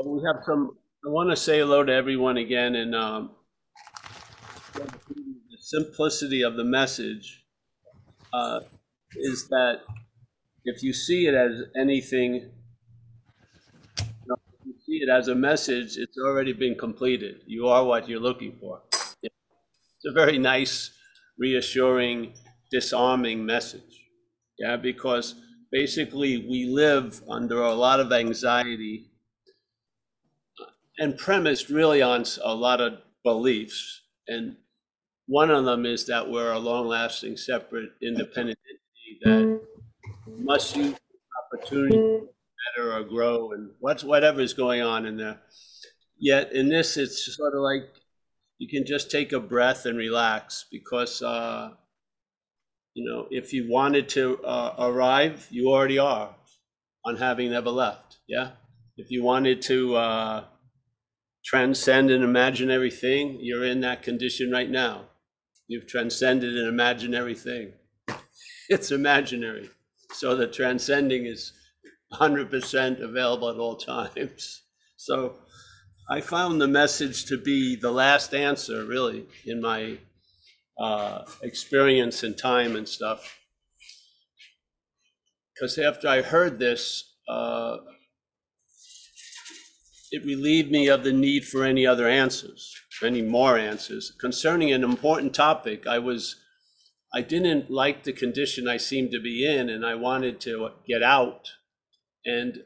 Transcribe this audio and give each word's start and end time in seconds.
We 0.00 0.22
have 0.26 0.44
some, 0.44 0.76
I 1.06 1.08
want 1.08 1.30
to 1.30 1.36
say 1.36 1.58
hello 1.60 1.82
to 1.84 1.92
everyone 1.92 2.36
again 2.36 2.74
and 2.74 2.94
um, 2.94 3.36
the 5.50 5.58
simplicity 5.58 6.42
of 6.42 6.56
the 6.56 6.64
message 6.64 7.44
uh, 8.32 8.60
is 9.16 9.48
that 9.48 9.82
if 10.64 10.82
you 10.82 10.92
see 10.92 11.26
it 11.26 11.34
as 11.34 11.62
anything, 11.76 12.34
you 12.34 12.50
know, 14.26 14.36
you 14.64 14.74
see 14.86 14.98
it 15.02 15.08
as 15.08 15.28
a 15.28 15.34
message, 15.34 15.96
it's 15.96 16.16
already 16.18 16.52
been 16.52 16.76
completed. 16.76 17.42
You 17.46 17.68
are 17.68 17.84
what 17.84 18.08
you're 18.08 18.20
looking 18.20 18.56
for. 18.58 18.82
It's 19.22 19.32
a 20.06 20.12
very 20.12 20.38
nice, 20.38 20.90
reassuring, 21.38 22.34
disarming 22.70 23.46
message. 23.46 24.04
Yeah, 24.58 24.76
because 24.76 25.34
basically 25.70 26.38
we 26.38 26.66
live 26.66 27.22
under 27.28 27.62
a 27.62 27.74
lot 27.74 28.00
of 28.00 28.12
anxiety 28.12 29.11
and 30.98 31.16
premised 31.16 31.70
really 31.70 32.02
on 32.02 32.24
a 32.42 32.54
lot 32.54 32.80
of 32.80 32.98
beliefs. 33.24 34.02
And 34.28 34.56
one 35.26 35.50
of 35.50 35.64
them 35.64 35.86
is 35.86 36.06
that 36.06 36.30
we're 36.30 36.52
a 36.52 36.58
long-lasting, 36.58 37.36
separate, 37.36 37.90
independent 38.02 38.58
entity 38.68 39.18
that 39.24 39.60
must 40.26 40.76
use 40.76 40.96
opportunity 41.44 42.26
better 42.76 42.92
or 42.92 43.02
grow 43.04 43.52
and 43.52 43.70
what's 43.80 44.04
whatever's 44.04 44.52
going 44.54 44.82
on 44.82 45.06
in 45.06 45.16
there. 45.16 45.40
Yet 46.18 46.52
in 46.52 46.68
this, 46.68 46.96
it's 46.96 47.34
sort 47.36 47.54
of 47.54 47.60
like 47.60 47.90
you 48.58 48.68
can 48.68 48.86
just 48.86 49.10
take 49.10 49.32
a 49.32 49.40
breath 49.40 49.86
and 49.86 49.98
relax 49.98 50.66
because 50.70 51.20
uh, 51.22 51.70
you 52.94 53.04
know 53.04 53.26
if 53.30 53.52
you 53.52 53.68
wanted 53.68 54.08
to 54.10 54.42
uh, 54.44 54.74
arrive, 54.78 55.48
you 55.50 55.68
already 55.68 55.98
are 55.98 56.34
on 57.04 57.16
having 57.16 57.50
never 57.50 57.70
left. 57.70 58.18
Yeah. 58.28 58.50
If 58.96 59.10
you 59.10 59.24
wanted 59.24 59.62
to 59.62 59.96
uh, 59.96 60.44
transcend 61.44 62.10
an 62.10 62.22
imaginary 62.22 62.90
thing, 62.90 63.38
you're 63.40 63.64
in 63.64 63.80
that 63.80 64.02
condition 64.02 64.50
right 64.50 64.70
now. 64.70 65.06
You've 65.68 65.86
transcended 65.86 66.56
an 66.56 66.68
imaginary 66.68 67.34
thing. 67.34 67.72
It's 68.68 68.90
imaginary. 68.90 69.68
So 70.12 70.34
the 70.34 70.46
transcending 70.46 71.26
is 71.26 71.52
100% 72.12 73.00
available 73.00 73.50
at 73.50 73.56
all 73.56 73.76
times. 73.76 74.62
So 74.96 75.34
I 76.08 76.20
found 76.20 76.60
the 76.60 76.68
message 76.68 77.24
to 77.24 77.36
be 77.36 77.74
the 77.74 77.90
last 77.90 78.34
answer, 78.34 78.84
really, 78.84 79.26
in 79.44 79.60
my 79.60 79.98
uh, 80.78 81.24
experience 81.42 82.22
and 82.22 82.38
time 82.38 82.76
and 82.76 82.88
stuff. 82.88 83.40
Because 85.52 85.76
after 85.78 86.06
I 86.06 86.22
heard 86.22 86.60
this, 86.60 87.14
uh, 87.28 87.78
it 90.12 90.26
relieved 90.26 90.70
me 90.70 90.88
of 90.88 91.04
the 91.04 91.12
need 91.12 91.42
for 91.46 91.64
any 91.64 91.86
other 91.86 92.06
answers, 92.06 92.76
any 93.02 93.22
more 93.22 93.56
answers 93.56 94.12
concerning 94.20 94.70
an 94.70 94.84
important 94.84 95.34
topic. 95.34 95.86
I 95.86 95.98
was, 95.98 96.36
I 97.14 97.22
didn't 97.22 97.70
like 97.70 98.04
the 98.04 98.12
condition 98.12 98.68
I 98.68 98.76
seemed 98.76 99.10
to 99.12 99.20
be 99.20 99.46
in, 99.46 99.70
and 99.70 99.86
I 99.86 99.94
wanted 99.94 100.38
to 100.42 100.68
get 100.86 101.02
out. 101.02 101.48
And 102.26 102.64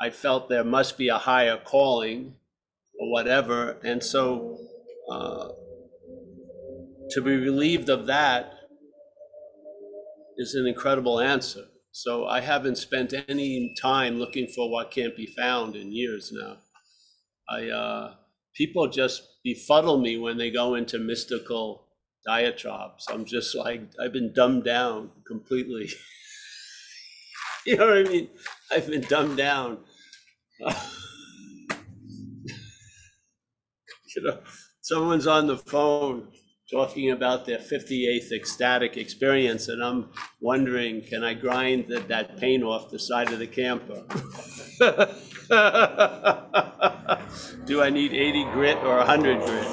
I 0.00 0.08
felt 0.08 0.48
there 0.48 0.64
must 0.64 0.96
be 0.96 1.08
a 1.08 1.18
higher 1.18 1.58
calling 1.58 2.36
or 2.98 3.12
whatever. 3.12 3.76
And 3.84 4.02
so, 4.02 4.56
uh, 5.12 5.48
to 7.10 7.20
be 7.20 7.36
relieved 7.36 7.90
of 7.90 8.06
that 8.06 8.54
is 10.38 10.54
an 10.54 10.66
incredible 10.66 11.20
answer. 11.20 11.64
So 11.92 12.26
I 12.26 12.40
haven't 12.40 12.76
spent 12.76 13.12
any 13.28 13.74
time 13.80 14.18
looking 14.18 14.46
for 14.46 14.70
what 14.70 14.90
can't 14.90 15.16
be 15.16 15.26
found 15.26 15.76
in 15.76 15.92
years 15.92 16.32
now. 16.32 16.58
I 17.48 17.68
uh, 17.68 18.14
people 18.54 18.88
just 18.88 19.22
befuddle 19.44 19.98
me 19.98 20.18
when 20.18 20.36
they 20.36 20.50
go 20.50 20.74
into 20.74 20.98
mystical 20.98 21.86
diatribes. 22.26 23.06
I'm 23.10 23.24
just 23.24 23.54
like 23.54 23.82
I've 24.00 24.12
been 24.12 24.32
dumbed 24.32 24.64
down 24.64 25.10
completely. 25.26 25.88
you 27.66 27.76
know 27.76 27.86
what 27.86 27.98
I 27.98 28.02
mean? 28.02 28.28
I've 28.70 28.88
been 28.88 29.02
dumbed 29.02 29.36
down. 29.36 29.78
you 30.60 30.74
know, 34.22 34.38
someone's 34.80 35.26
on 35.26 35.46
the 35.46 35.56
phone 35.56 36.28
talking 36.70 37.12
about 37.12 37.46
their 37.46 37.58
58th 37.58 38.32
ecstatic 38.32 38.96
experience, 38.96 39.68
and 39.68 39.82
I'm 39.82 40.10
wondering, 40.40 41.02
can 41.02 41.24
I 41.24 41.34
grind 41.34 41.88
that, 41.88 42.08
that 42.08 42.38
paint 42.38 42.62
off 42.62 42.90
the 42.90 42.98
side 42.98 43.32
of 43.32 43.38
the 43.38 43.46
camper? 43.46 44.04
Do 45.48 45.56
I 47.80 47.88
need 47.88 48.12
80 48.12 48.44
grit 48.52 48.76
or 48.78 48.98
100 48.98 49.40
grit? 49.40 49.66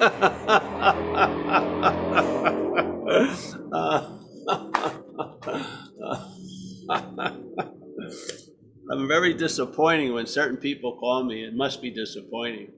I'm 8.90 9.06
very 9.06 9.34
disappointing 9.34 10.14
when 10.14 10.26
certain 10.26 10.56
people 10.56 10.98
call 10.98 11.22
me. 11.22 11.44
It 11.44 11.54
must 11.54 11.80
be 11.80 11.92
disappointing 11.92 12.72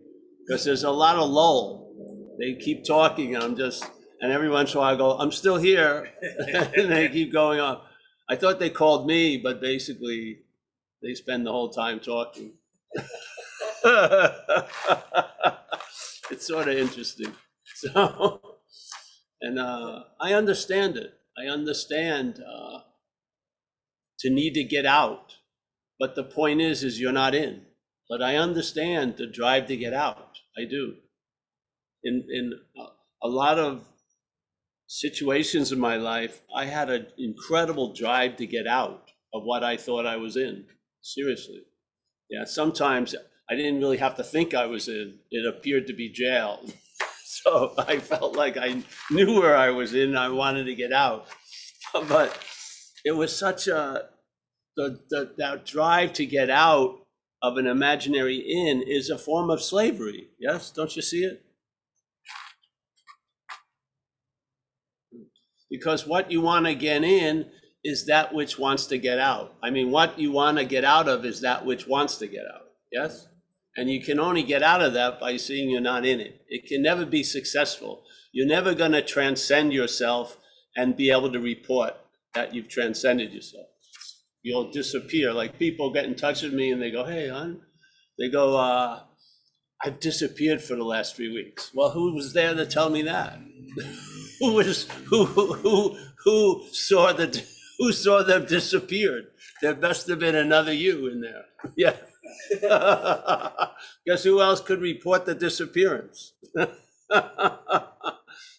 because 0.46 0.62
there's 0.62 0.84
a 0.84 0.90
lot 0.90 1.16
of 1.16 1.30
lull. 1.30 1.90
They 2.38 2.56
keep 2.56 2.84
talking, 2.84 3.34
and 3.34 3.42
I'm 3.42 3.56
just, 3.56 3.82
and 4.20 4.30
every 4.30 4.50
once 4.50 4.74
in 4.74 4.76
a 4.76 4.80
while 4.80 4.94
I 4.94 4.98
go, 4.98 5.18
I'm 5.18 5.32
still 5.32 5.56
here. 5.56 6.12
and 6.22 6.92
they 6.92 7.08
keep 7.08 7.32
going 7.32 7.60
on. 7.60 7.80
I 8.28 8.36
thought 8.36 8.58
they 8.58 8.68
called 8.68 9.06
me, 9.06 9.38
but 9.38 9.62
basically 9.62 10.40
they 11.06 11.14
spend 11.14 11.46
the 11.46 11.52
whole 11.52 11.70
time 11.70 12.00
talking. 12.00 12.54
it's 16.30 16.46
sort 16.46 16.68
of 16.68 16.76
interesting. 16.76 17.32
So, 17.76 18.40
and 19.42 19.58
uh, 19.58 20.00
I 20.20 20.32
understand 20.34 20.96
it. 20.96 21.12
I 21.38 21.46
understand 21.50 22.40
uh, 22.42 22.80
to 24.20 24.30
need 24.30 24.54
to 24.54 24.64
get 24.64 24.86
out, 24.86 25.36
but 25.98 26.14
the 26.14 26.24
point 26.24 26.60
is, 26.60 26.82
is 26.84 27.00
you're 27.00 27.12
not 27.12 27.34
in. 27.34 27.62
But 28.08 28.22
I 28.22 28.36
understand 28.36 29.16
the 29.18 29.26
drive 29.26 29.66
to 29.68 29.76
get 29.76 29.94
out. 29.94 30.38
I 30.58 30.64
do. 30.64 30.94
In 32.04 32.24
in 32.30 32.52
a- 32.78 33.26
a 33.26 33.28
lot 33.28 33.58
of 33.58 33.88
situations 34.88 35.72
in 35.72 35.80
my 35.80 35.96
life, 35.96 36.42
I 36.54 36.66
had 36.66 36.90
an 36.90 37.08
incredible 37.18 37.94
drive 37.94 38.36
to 38.36 38.46
get 38.46 38.66
out 38.66 39.10
of 39.34 39.44
what 39.44 39.64
I 39.64 39.76
thought 39.76 40.06
I 40.06 40.16
was 40.16 40.36
in. 40.36 40.66
Seriously. 41.06 41.62
Yeah, 42.28 42.42
sometimes 42.44 43.14
I 43.48 43.54
didn't 43.54 43.78
really 43.78 43.98
have 43.98 44.16
to 44.16 44.24
think 44.24 44.54
I 44.54 44.66
was 44.66 44.88
in. 44.88 45.20
It 45.30 45.46
appeared 45.46 45.86
to 45.86 45.92
be 45.92 46.10
jail. 46.10 46.60
So 47.28 47.74
I 47.76 47.98
felt 47.98 48.34
like 48.34 48.56
I 48.56 48.82
knew 49.10 49.40
where 49.40 49.56
I 49.56 49.70
was 49.70 49.94
in. 49.94 50.16
I 50.16 50.30
wanted 50.30 50.64
to 50.64 50.74
get 50.74 50.92
out. 50.92 51.26
But 52.08 52.36
it 53.04 53.12
was 53.12 53.36
such 53.36 53.68
a, 53.68 54.08
the, 54.76 55.00
the, 55.10 55.34
that 55.36 55.66
drive 55.66 56.12
to 56.14 56.26
get 56.26 56.50
out 56.50 57.00
of 57.42 57.58
an 57.58 57.66
imaginary 57.66 58.36
inn 58.38 58.82
is 58.82 59.10
a 59.10 59.18
form 59.18 59.50
of 59.50 59.62
slavery. 59.62 60.28
Yes, 60.40 60.70
don't 60.70 60.96
you 60.96 61.02
see 61.02 61.24
it? 61.24 61.44
Because 65.70 66.06
what 66.06 66.32
you 66.32 66.40
want 66.40 66.66
to 66.66 66.74
get 66.74 67.04
in 67.04 67.46
is 67.86 68.06
that 68.06 68.34
which 68.34 68.58
wants 68.58 68.86
to 68.86 68.98
get 68.98 69.20
out. 69.20 69.54
I 69.62 69.70
mean, 69.70 69.92
what 69.92 70.18
you 70.18 70.32
want 70.32 70.58
to 70.58 70.64
get 70.64 70.84
out 70.84 71.08
of 71.08 71.24
is 71.24 71.40
that 71.42 71.64
which 71.64 71.86
wants 71.86 72.16
to 72.18 72.26
get 72.26 72.44
out. 72.52 72.66
Yes? 72.90 73.28
And 73.76 73.88
you 73.88 74.02
can 74.02 74.18
only 74.18 74.42
get 74.42 74.64
out 74.64 74.82
of 74.82 74.94
that 74.94 75.20
by 75.20 75.36
seeing 75.36 75.70
you're 75.70 75.80
not 75.80 76.04
in 76.04 76.20
it. 76.20 76.40
It 76.48 76.66
can 76.66 76.82
never 76.82 77.06
be 77.06 77.22
successful. 77.22 78.02
You're 78.32 78.48
never 78.48 78.74
going 78.74 78.90
to 78.90 79.02
transcend 79.02 79.72
yourself 79.72 80.36
and 80.74 80.96
be 80.96 81.12
able 81.12 81.30
to 81.30 81.38
report 81.38 81.94
that 82.34 82.52
you've 82.52 82.68
transcended 82.68 83.32
yourself. 83.32 83.66
You'll 84.42 84.72
disappear. 84.72 85.32
Like 85.32 85.56
people 85.56 85.92
get 85.92 86.06
in 86.06 86.16
touch 86.16 86.42
with 86.42 86.54
me 86.54 86.72
and 86.72 86.82
they 86.82 86.90
go, 86.90 87.04
hey, 87.04 87.28
hon, 87.28 87.60
they 88.18 88.28
go, 88.28 88.56
uh, 88.56 89.00
I've 89.80 90.00
disappeared 90.00 90.60
for 90.60 90.74
the 90.74 90.84
last 90.84 91.14
three 91.14 91.32
weeks. 91.32 91.70
Well, 91.72 91.90
who 91.90 92.14
was 92.16 92.32
there 92.32 92.52
to 92.52 92.66
tell 92.66 92.90
me 92.90 93.02
that? 93.02 93.38
who 94.40 94.54
was 94.54 94.90
who 95.04 95.24
who 95.24 95.96
who 96.24 96.64
saw 96.72 97.12
the 97.12 97.46
who 97.78 97.92
saw 97.92 98.22
them 98.22 98.46
disappeared? 98.46 99.28
There 99.62 99.76
must 99.76 100.08
have 100.08 100.18
been 100.18 100.34
another 100.34 100.72
you 100.72 101.08
in 101.08 101.20
there. 101.20 101.44
Yeah. 101.76 101.96
Guess 104.06 104.24
who 104.24 104.40
else 104.40 104.60
could 104.60 104.80
report 104.80 105.26
the 105.26 105.34
disappearance? 105.34 106.32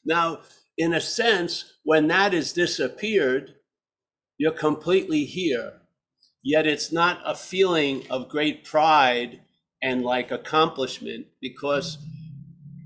now, 0.05 0.39
in 0.77 0.93
a 0.93 1.01
sense, 1.01 1.73
when 1.83 2.07
that 2.07 2.33
is 2.33 2.53
disappeared, 2.53 3.55
you're 4.37 4.51
completely 4.51 5.25
here. 5.25 5.73
Yet 6.43 6.67
it's 6.67 6.91
not 6.91 7.19
a 7.25 7.35
feeling 7.35 8.03
of 8.09 8.29
great 8.29 8.63
pride 8.63 9.41
and 9.81 10.03
like 10.03 10.31
accomplishment 10.31 11.27
because 11.41 11.97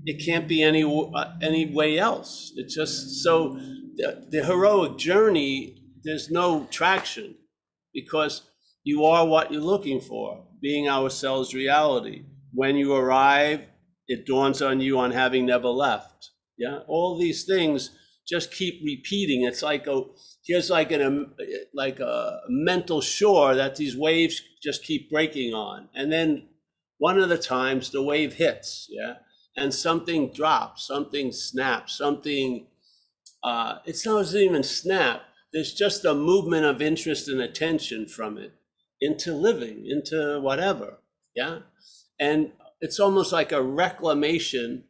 it 0.04 0.24
can't 0.24 0.48
be 0.48 0.62
any 0.62 0.82
uh, 0.82 1.32
any 1.40 1.66
way 1.66 1.98
else. 1.98 2.52
It's 2.56 2.74
just 2.74 3.22
so 3.22 3.54
the, 3.96 4.26
the 4.30 4.44
heroic 4.44 4.98
journey. 4.98 5.81
There's 6.04 6.30
no 6.30 6.66
traction 6.70 7.36
because 7.94 8.42
You 8.84 9.04
are 9.04 9.24
what 9.24 9.52
you're 9.52 9.60
looking 9.62 10.00
for, 10.00 10.44
being 10.60 10.88
ourselves 10.88 11.54
reality. 11.54 12.24
When 12.52 12.74
you 12.74 12.92
arrive, 12.94 13.60
it 14.08 14.26
dawns 14.26 14.60
on 14.60 14.80
you 14.80 14.98
on 14.98 15.12
having 15.12 15.46
never 15.46 15.68
left. 15.68 16.30
Yeah, 16.58 16.80
all 16.88 17.16
these 17.16 17.44
things 17.44 17.90
just 18.26 18.50
keep 18.52 18.82
repeating. 18.84 19.44
It's 19.44 19.62
like 19.62 19.86
a 19.86 20.02
here's 20.44 20.68
like 20.68 20.90
an 20.90 21.02
um, 21.02 21.34
like 21.74 22.00
a 22.00 22.40
mental 22.48 23.00
shore 23.00 23.54
that 23.54 23.76
these 23.76 23.96
waves 23.96 24.42
just 24.62 24.82
keep 24.84 25.08
breaking 25.10 25.54
on, 25.54 25.88
and 25.94 26.10
then 26.12 26.48
one 26.98 27.18
of 27.20 27.28
the 27.28 27.38
times 27.38 27.90
the 27.90 28.02
wave 28.02 28.34
hits, 28.34 28.88
yeah, 28.90 29.14
and 29.56 29.72
something 29.72 30.32
drops, 30.32 30.86
something 30.88 31.30
snaps, 31.32 31.96
something. 31.98 32.66
Uh, 33.42 33.78
it's 33.86 34.06
not 34.06 34.32
even 34.34 34.62
snap. 34.62 35.22
There's 35.52 35.74
just 35.74 36.04
a 36.04 36.14
movement 36.14 36.64
of 36.64 36.80
interest 36.80 37.28
and 37.28 37.40
attention 37.40 38.06
from 38.06 38.38
it 38.38 38.52
into 39.00 39.34
living, 39.34 39.86
into 39.86 40.40
whatever, 40.40 40.98
yeah, 41.34 41.60
and 42.18 42.52
it's 42.80 43.00
almost 43.00 43.32
like 43.32 43.52
a 43.52 43.62
reclamation 43.62 44.84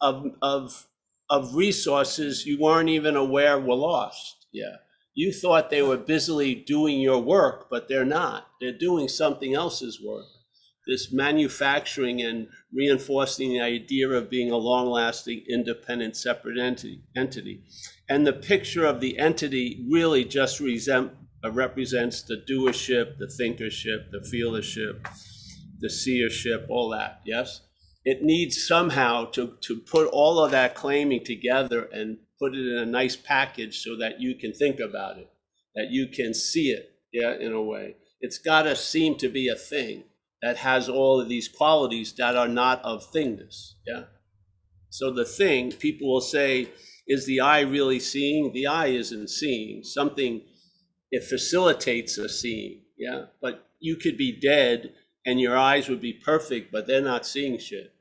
of 0.00 0.26
of 0.42 0.86
of 1.28 1.54
resources 1.54 2.46
you 2.46 2.58
weren't 2.60 2.88
even 2.88 3.16
aware 3.16 3.58
were 3.58 3.74
lost. 3.74 4.46
Yeah. 4.52 4.76
You 5.14 5.32
thought 5.32 5.70
they 5.70 5.82
were 5.82 5.96
busily 5.96 6.54
doing 6.54 7.00
your 7.00 7.18
work, 7.18 7.68
but 7.70 7.88
they're 7.88 8.04
not. 8.04 8.48
They're 8.60 8.76
doing 8.76 9.08
something 9.08 9.54
else's 9.54 10.00
work. 10.00 10.26
This 10.86 11.12
manufacturing 11.12 12.22
and 12.22 12.48
reinforcing 12.72 13.50
the 13.50 13.60
idea 13.60 14.08
of 14.08 14.30
being 14.30 14.50
a 14.50 14.56
long 14.56 14.86
lasting, 14.86 15.44
independent, 15.48 16.16
separate 16.16 16.58
entity, 16.58 17.02
entity. 17.16 17.64
And 18.08 18.26
the 18.26 18.32
picture 18.32 18.84
of 18.84 19.00
the 19.00 19.18
entity 19.18 19.84
really 19.90 20.24
just 20.24 20.60
uh, 20.60 21.08
represents 21.50 22.22
the 22.22 22.36
doership, 22.48 23.18
the 23.18 23.26
thinkership, 23.26 24.10
the 24.12 24.20
feelership, 24.32 25.04
the 25.80 25.90
seership, 25.90 26.66
all 26.68 26.90
that. 26.90 27.20
Yes? 27.24 27.62
it 28.06 28.22
needs 28.22 28.64
somehow 28.64 29.24
to, 29.24 29.58
to 29.60 29.80
put 29.80 30.06
all 30.06 30.38
of 30.38 30.52
that 30.52 30.76
claiming 30.76 31.24
together 31.24 31.82
and 31.92 32.18
put 32.38 32.54
it 32.54 32.64
in 32.64 32.78
a 32.78 32.86
nice 32.86 33.16
package 33.16 33.82
so 33.82 33.96
that 33.96 34.20
you 34.20 34.36
can 34.36 34.52
think 34.52 34.78
about 34.78 35.18
it, 35.18 35.28
that 35.74 35.90
you 35.90 36.06
can 36.06 36.32
see 36.32 36.70
it, 36.70 36.92
yeah, 37.12 37.34
in 37.34 37.52
a 37.52 37.60
way. 37.60 37.96
It's 38.20 38.38
got 38.38 38.62
to 38.62 38.76
seem 38.76 39.16
to 39.18 39.28
be 39.28 39.48
a 39.48 39.56
thing 39.56 40.04
that 40.42 40.58
has 40.58 40.88
all 40.88 41.20
of 41.20 41.28
these 41.28 41.48
qualities 41.48 42.12
that 42.14 42.36
are 42.36 42.48
not 42.48 42.82
of 42.82 43.10
thingness, 43.12 43.74
yeah. 43.86 44.04
So 44.90 45.10
the 45.10 45.24
thing, 45.24 45.72
people 45.72 46.12
will 46.12 46.20
say, 46.20 46.70
is 47.06 47.26
the 47.26 47.40
eye 47.40 47.60
really 47.60 48.00
seeing? 48.00 48.52
The 48.52 48.66
eye 48.66 48.86
isn't 48.86 49.28
seeing. 49.28 49.82
Something, 49.84 50.42
it 51.10 51.24
facilitates 51.24 52.18
a 52.18 52.28
seeing, 52.28 52.82
yeah. 52.96 53.26
But 53.42 53.66
you 53.78 53.96
could 53.96 54.16
be 54.16 54.40
dead 54.40 54.92
and 55.24 55.40
your 55.40 55.58
eyes 55.58 55.88
would 55.88 56.00
be 56.00 56.12
perfect, 56.12 56.72
but 56.72 56.86
they're 56.86 57.02
not 57.02 57.26
seeing 57.26 57.58
shit. 57.58 57.92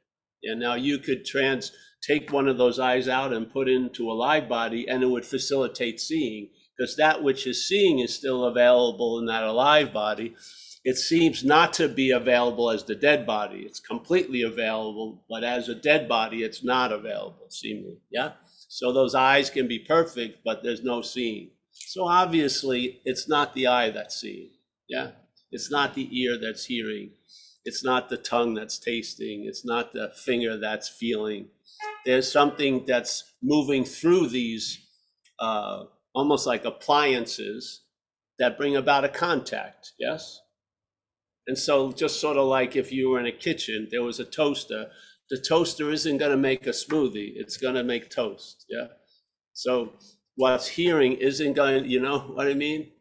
And 0.43 0.59
now 0.59 0.75
you 0.75 0.99
could 0.99 1.25
trans 1.25 1.71
take 2.01 2.31
one 2.31 2.47
of 2.47 2.57
those 2.57 2.79
eyes 2.79 3.07
out 3.07 3.33
and 3.33 3.51
put 3.51 3.67
into 3.67 4.09
a 4.09 4.13
live 4.13 4.47
body, 4.47 4.87
and 4.87 5.01
it 5.01 5.07
would 5.07 5.25
facilitate 5.25 5.99
seeing 5.99 6.49
because 6.77 6.95
that 6.97 7.23
which 7.23 7.47
is 7.47 7.67
seeing 7.67 7.99
is 7.99 8.13
still 8.13 8.45
available 8.45 9.17
in 9.19 9.25
that 9.25 9.43
alive 9.43 9.91
body. 9.91 10.35
It 10.85 10.97
seems 10.97 11.43
not 11.43 11.73
to 11.73 11.89
be 11.89 12.11
available 12.11 12.69
as 12.69 12.83
the 12.83 12.93
dead 12.93 13.25
body. 13.25 13.61
It's 13.61 13.79
completely 13.79 14.43
available, 14.43 15.25
but 15.27 15.43
as 15.43 15.67
a 15.67 15.73
dead 15.73 16.07
body, 16.07 16.43
it's 16.43 16.63
not 16.63 16.91
available, 16.91 17.47
seemingly. 17.49 17.97
Yeah. 18.11 18.33
So 18.67 18.93
those 18.93 19.15
eyes 19.15 19.49
can 19.49 19.67
be 19.67 19.79
perfect, 19.79 20.43
but 20.45 20.61
there's 20.61 20.83
no 20.83 21.01
seeing. 21.01 21.49
So 21.71 22.05
obviously, 22.05 23.01
it's 23.03 23.27
not 23.27 23.55
the 23.55 23.65
eye 23.65 23.89
that's 23.89 24.21
seeing. 24.21 24.51
Yeah. 24.87 25.11
It's 25.51 25.71
not 25.71 25.95
the 25.95 26.07
ear 26.11 26.37
that's 26.39 26.65
hearing. 26.65 27.13
It's 27.63 27.83
not 27.83 28.09
the 28.09 28.17
tongue 28.17 28.53
that's 28.53 28.77
tasting. 28.77 29.45
It's 29.47 29.65
not 29.65 29.91
the 29.91 30.11
finger 30.23 30.55
that's 30.55 30.87
feeling. 30.87 31.47
There's 32.05 32.31
something 32.31 32.85
that's 32.85 33.33
moving 33.41 33.85
through 33.85 34.29
these 34.29 34.85
uh, 35.39 35.85
almost 36.13 36.45
like 36.45 36.63
appliances 36.63 37.81
that 38.37 38.57
bring 38.57 38.75
about 38.75 39.03
a 39.03 39.09
contact. 39.09 39.93
Yes? 39.97 40.41
And 41.47 41.57
so, 41.57 41.91
just 41.91 42.19
sort 42.19 42.37
of 42.37 42.47
like 42.47 42.75
if 42.75 42.91
you 42.91 43.09
were 43.09 43.19
in 43.19 43.27
a 43.27 43.31
kitchen, 43.31 43.87
there 43.91 44.03
was 44.03 44.19
a 44.19 44.25
toaster. 44.25 44.87
The 45.29 45.37
toaster 45.37 45.91
isn't 45.91 46.17
going 46.17 46.31
to 46.31 46.37
make 46.37 46.65
a 46.67 46.71
smoothie, 46.71 47.33
it's 47.35 47.57
going 47.57 47.75
to 47.75 47.83
make 47.83 48.09
toast. 48.09 48.65
Yeah. 48.69 48.87
So, 49.53 49.93
what's 50.35 50.67
hearing 50.67 51.13
isn't 51.13 51.53
going, 51.53 51.85
you 51.85 51.99
know 51.99 52.19
what 52.33 52.47
I 52.47 52.53
mean? 52.53 52.91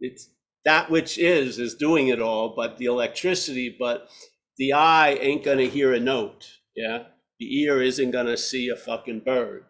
It's 0.00 0.28
that 0.64 0.90
which 0.90 1.16
is 1.16 1.58
is 1.58 1.74
doing 1.74 2.08
it 2.08 2.20
all, 2.20 2.54
but 2.54 2.76
the 2.76 2.86
electricity, 2.86 3.74
but 3.78 4.08
the 4.58 4.72
eye 4.72 5.16
ain't 5.20 5.44
gonna 5.44 5.64
hear 5.64 5.92
a 5.94 6.00
note. 6.00 6.48
Yeah. 6.74 7.04
The 7.38 7.62
ear 7.62 7.82
isn't 7.82 8.10
gonna 8.10 8.36
see 8.36 8.68
a 8.68 8.76
fucking 8.76 9.20
bird. 9.20 9.64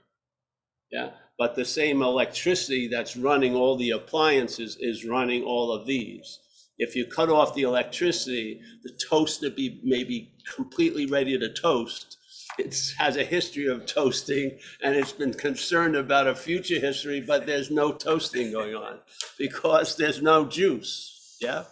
Yeah. 0.90 1.10
But 1.38 1.54
the 1.54 1.64
same 1.64 2.00
electricity 2.02 2.88
that's 2.88 3.16
running 3.16 3.54
all 3.54 3.76
the 3.76 3.90
appliances 3.90 4.78
is 4.80 5.04
running 5.04 5.42
all 5.42 5.70
of 5.70 5.86
these. 5.86 6.40
If 6.78 6.94
you 6.94 7.06
cut 7.06 7.30
off 7.30 7.54
the 7.54 7.62
electricity, 7.62 8.60
the 8.82 8.92
toaster 9.08 9.50
be 9.50 9.80
maybe 9.82 10.32
completely 10.54 11.06
ready 11.06 11.38
to 11.38 11.52
toast, 11.52 12.18
it 12.58 12.74
has 12.98 13.16
a 13.16 13.24
history 13.24 13.66
of 13.66 13.86
toasting 13.86 14.58
and 14.82 14.94
it's 14.94 15.12
been 15.12 15.34
concerned 15.34 15.96
about 15.96 16.26
a 16.26 16.34
future 16.34 16.78
history, 16.78 17.20
but 17.20 17.46
there's 17.46 17.70
no 17.70 17.92
toasting 17.92 18.52
going 18.52 18.74
on 18.74 19.00
because 19.38 19.96
there's 19.96 20.22
no 20.22 20.46
juice. 20.46 21.36
Yeah. 21.40 21.64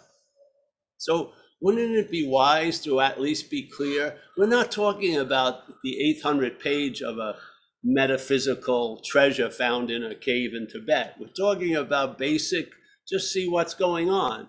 So 0.97 1.33
wouldn't 1.61 1.95
it 1.95 2.11
be 2.11 2.27
wise 2.27 2.79
to 2.81 2.99
at 3.01 3.19
least 3.19 3.49
be 3.49 3.63
clear? 3.63 4.17
We're 4.37 4.47
not 4.47 4.71
talking 4.71 5.17
about 5.17 5.61
the 5.83 5.99
800 6.09 6.59
page 6.59 7.01
of 7.01 7.17
a 7.17 7.35
metaphysical 7.83 9.01
treasure 9.05 9.49
found 9.49 9.91
in 9.91 10.03
a 10.03 10.15
cave 10.15 10.53
in 10.53 10.67
Tibet. 10.67 11.15
We're 11.19 11.27
talking 11.27 11.75
about 11.75 12.17
basic, 12.17 12.69
just 13.07 13.31
see 13.31 13.47
what's 13.47 13.73
going 13.73 14.09
on. 14.09 14.47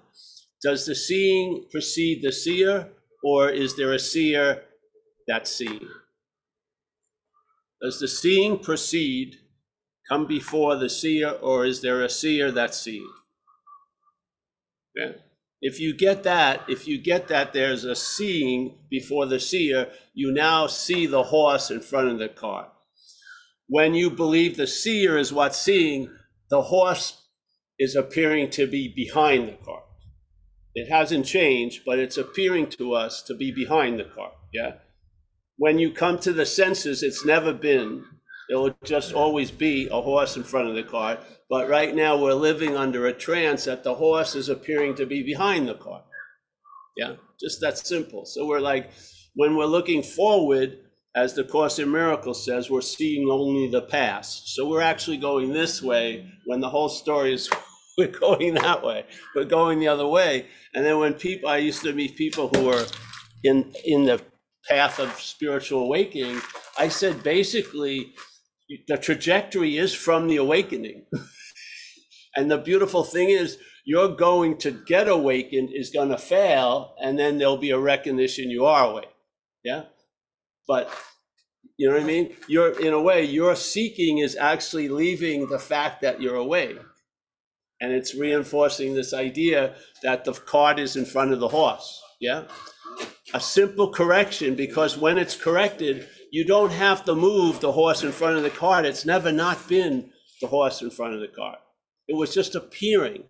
Does 0.62 0.86
the 0.86 0.94
seeing 0.94 1.66
precede 1.70 2.22
the 2.22 2.32
seer, 2.32 2.88
or 3.22 3.50
is 3.50 3.76
there 3.76 3.92
a 3.92 3.98
seer 3.98 4.62
that's 5.26 5.54
seeing? 5.54 5.88
Does 7.82 8.00
the 8.00 8.08
seeing 8.08 8.58
precede, 8.58 9.36
come 10.08 10.26
before 10.26 10.76
the 10.76 10.88
seer, 10.88 11.30
or 11.30 11.66
is 11.66 11.82
there 11.82 12.02
a 12.02 12.08
seer 12.08 12.50
that's 12.50 12.80
seeing? 12.80 13.12
Yeah. 14.94 15.12
If 15.60 15.80
you 15.80 15.94
get 15.94 16.22
that, 16.22 16.62
if 16.68 16.86
you 16.86 16.98
get 16.98 17.28
that 17.28 17.52
there's 17.52 17.84
a 17.84 17.96
seeing 17.96 18.78
before 18.90 19.26
the 19.26 19.40
seer, 19.40 19.88
you 20.14 20.32
now 20.32 20.66
see 20.66 21.06
the 21.06 21.24
horse 21.24 21.70
in 21.70 21.80
front 21.80 22.08
of 22.08 22.18
the 22.18 22.28
cart. 22.28 22.68
When 23.68 23.94
you 23.94 24.10
believe 24.10 24.56
the 24.56 24.66
seer 24.66 25.18
is 25.18 25.32
what's 25.32 25.60
seeing, 25.60 26.10
the 26.50 26.62
horse 26.62 27.22
is 27.78 27.96
appearing 27.96 28.50
to 28.50 28.66
be 28.66 28.92
behind 28.94 29.48
the 29.48 29.56
cart. 29.64 29.85
It 30.76 30.88
hasn't 30.88 31.26
changed, 31.26 31.82
but 31.84 31.98
it's 31.98 32.16
appearing 32.16 32.68
to 32.78 32.94
us 32.94 33.22
to 33.22 33.34
be 33.34 33.50
behind 33.50 33.98
the 33.98 34.04
car. 34.04 34.30
Yeah 34.52 34.74
when 35.58 35.78
you 35.78 35.90
come 35.90 36.18
to 36.18 36.32
the 36.32 36.46
senses, 36.46 37.02
it's 37.02 37.24
never 37.24 37.52
been. 37.52 38.04
It 38.48 38.56
will 38.56 38.76
just 38.84 39.12
always 39.12 39.50
be 39.50 39.88
a 39.90 40.00
horse 40.00 40.36
in 40.36 40.44
front 40.44 40.68
of 40.68 40.74
the 40.74 40.82
car. 40.82 41.18
But 41.48 41.68
right 41.68 41.94
now, 41.94 42.16
we're 42.20 42.34
living 42.34 42.76
under 42.76 43.06
a 43.06 43.12
trance 43.12 43.64
that 43.64 43.82
the 43.82 43.94
horse 43.94 44.34
is 44.34 44.48
appearing 44.48 44.94
to 44.96 45.06
be 45.06 45.22
behind 45.22 45.68
the 45.68 45.74
car. 45.74 46.02
Yeah, 46.96 47.14
just 47.40 47.60
that 47.60 47.78
simple. 47.78 48.26
So 48.26 48.46
we're 48.46 48.60
like, 48.60 48.90
when 49.34 49.56
we're 49.56 49.66
looking 49.66 50.02
forward, 50.02 50.78
as 51.14 51.34
the 51.34 51.44
Course 51.44 51.78
in 51.78 51.90
Miracles 51.90 52.44
says, 52.44 52.70
we're 52.70 52.82
seeing 52.82 53.28
only 53.30 53.68
the 53.68 53.82
past. 53.82 54.54
So 54.54 54.68
we're 54.68 54.82
actually 54.82 55.16
going 55.16 55.52
this 55.52 55.82
way 55.82 56.30
when 56.44 56.60
the 56.60 56.68
whole 56.68 56.88
story 56.88 57.32
is 57.32 57.48
we're 57.98 58.08
going 58.08 58.54
that 58.54 58.84
way. 58.84 59.04
We're 59.34 59.44
going 59.44 59.80
the 59.80 59.88
other 59.88 60.06
way. 60.06 60.46
And 60.74 60.84
then 60.84 60.98
when 60.98 61.14
people, 61.14 61.48
I 61.48 61.58
used 61.58 61.82
to 61.82 61.92
meet 61.92 62.16
people 62.16 62.48
who 62.48 62.66
were 62.66 62.84
in 63.42 63.72
in 63.84 64.04
the 64.04 64.20
path 64.68 64.98
of 64.98 65.12
spiritual 65.20 65.82
awakening, 65.82 66.40
I 66.78 66.88
said 66.88 67.22
basically 67.22 68.12
the 68.88 68.98
trajectory 68.98 69.78
is 69.78 69.94
from 69.94 70.28
the 70.28 70.36
awakening. 70.36 71.06
and 72.36 72.50
the 72.50 72.58
beautiful 72.58 73.04
thing 73.04 73.30
is, 73.30 73.58
you're 73.86 74.08
going 74.08 74.58
to 74.58 74.72
get 74.72 75.08
awakened 75.08 75.70
is 75.72 75.90
going 75.90 76.08
to 76.08 76.18
fail, 76.18 76.96
and 77.00 77.16
then 77.16 77.38
there'll 77.38 77.56
be 77.56 77.70
a 77.70 77.78
recognition 77.78 78.50
you 78.50 78.66
are 78.66 78.90
awake. 78.90 79.14
Yeah. 79.62 79.84
But 80.66 80.90
you 81.76 81.88
know 81.88 81.94
what 81.94 82.02
I 82.02 82.06
mean? 82.06 82.34
You're 82.48 82.78
in 82.80 82.92
a 82.92 83.00
way, 83.00 83.24
your 83.24 83.54
seeking 83.54 84.18
is 84.18 84.36
actually 84.36 84.88
leaving 84.88 85.46
the 85.46 85.60
fact 85.60 86.02
that 86.02 86.20
you're 86.20 86.34
awake. 86.34 86.78
And 87.80 87.92
it's 87.92 88.14
reinforcing 88.14 88.94
this 88.94 89.12
idea 89.12 89.74
that 90.02 90.24
the 90.24 90.32
cart 90.32 90.78
is 90.78 90.96
in 90.96 91.04
front 91.04 91.32
of 91.32 91.40
the 91.40 91.48
horse. 91.48 92.02
Yeah 92.20 92.44
a 93.34 93.40
simple 93.40 93.90
correction 93.90 94.54
because 94.54 94.96
when 94.96 95.18
it's 95.18 95.36
corrected, 95.36 96.08
you 96.30 96.44
don't 96.44 96.72
have 96.72 97.04
to 97.04 97.14
move 97.14 97.60
the 97.60 97.72
horse 97.72 98.02
in 98.02 98.12
front 98.12 98.36
of 98.36 98.42
the 98.42 98.50
cart. 98.50 98.84
It's 98.84 99.04
never 99.04 99.32
not 99.32 99.68
been 99.68 100.10
the 100.40 100.46
horse 100.46 100.82
in 100.82 100.90
front 100.90 101.14
of 101.14 101.20
the 101.20 101.28
cart. 101.28 101.58
It 102.08 102.16
was 102.16 102.32
just 102.32 102.54
appearing 102.54 103.24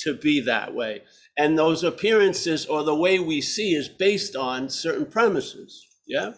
to 0.00 0.14
be 0.14 0.40
that 0.40 0.74
way. 0.74 1.02
And 1.36 1.58
those 1.58 1.84
appearances 1.84 2.66
or 2.66 2.82
the 2.82 2.94
way 2.94 3.18
we 3.18 3.40
see 3.40 3.74
is 3.74 3.88
based 3.88 4.36
on 4.36 4.68
certain 4.68 5.06
premises. 5.06 5.86
Yeah. 6.06 6.32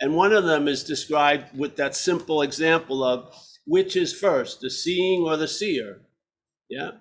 And 0.00 0.16
one 0.16 0.32
of 0.32 0.44
them 0.44 0.66
is 0.66 0.84
described 0.84 1.56
with 1.56 1.76
that 1.76 1.94
simple 1.94 2.42
example 2.42 3.04
of 3.04 3.34
which 3.66 3.94
is 3.94 4.12
first, 4.12 4.60
the 4.60 4.70
seeing 4.70 5.22
or 5.22 5.36
the 5.36 5.46
seer. 5.46 6.00
Yeah. 6.72 6.92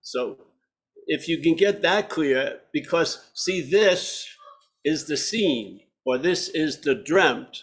So 0.00 0.38
if 1.06 1.28
you 1.28 1.38
can 1.38 1.54
get 1.54 1.82
that 1.82 2.08
clear, 2.08 2.62
because 2.72 3.30
see, 3.32 3.60
this 3.60 4.26
is 4.84 5.06
the 5.06 5.16
seen 5.16 5.82
or 6.04 6.18
this 6.18 6.48
is 6.48 6.80
the 6.80 6.96
dreamt, 6.96 7.62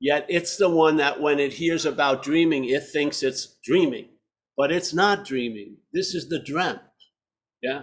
yet 0.00 0.24
it's 0.30 0.56
the 0.56 0.70
one 0.70 0.96
that 0.96 1.20
when 1.20 1.38
it 1.38 1.52
hears 1.52 1.84
about 1.84 2.22
dreaming, 2.22 2.64
it 2.64 2.84
thinks 2.88 3.22
it's 3.22 3.58
dreaming, 3.62 4.08
but 4.56 4.72
it's 4.72 4.94
not 4.94 5.26
dreaming. 5.26 5.76
This 5.92 6.14
is 6.14 6.30
the 6.30 6.38
dreamt. 6.38 6.80
Yeah. 7.62 7.82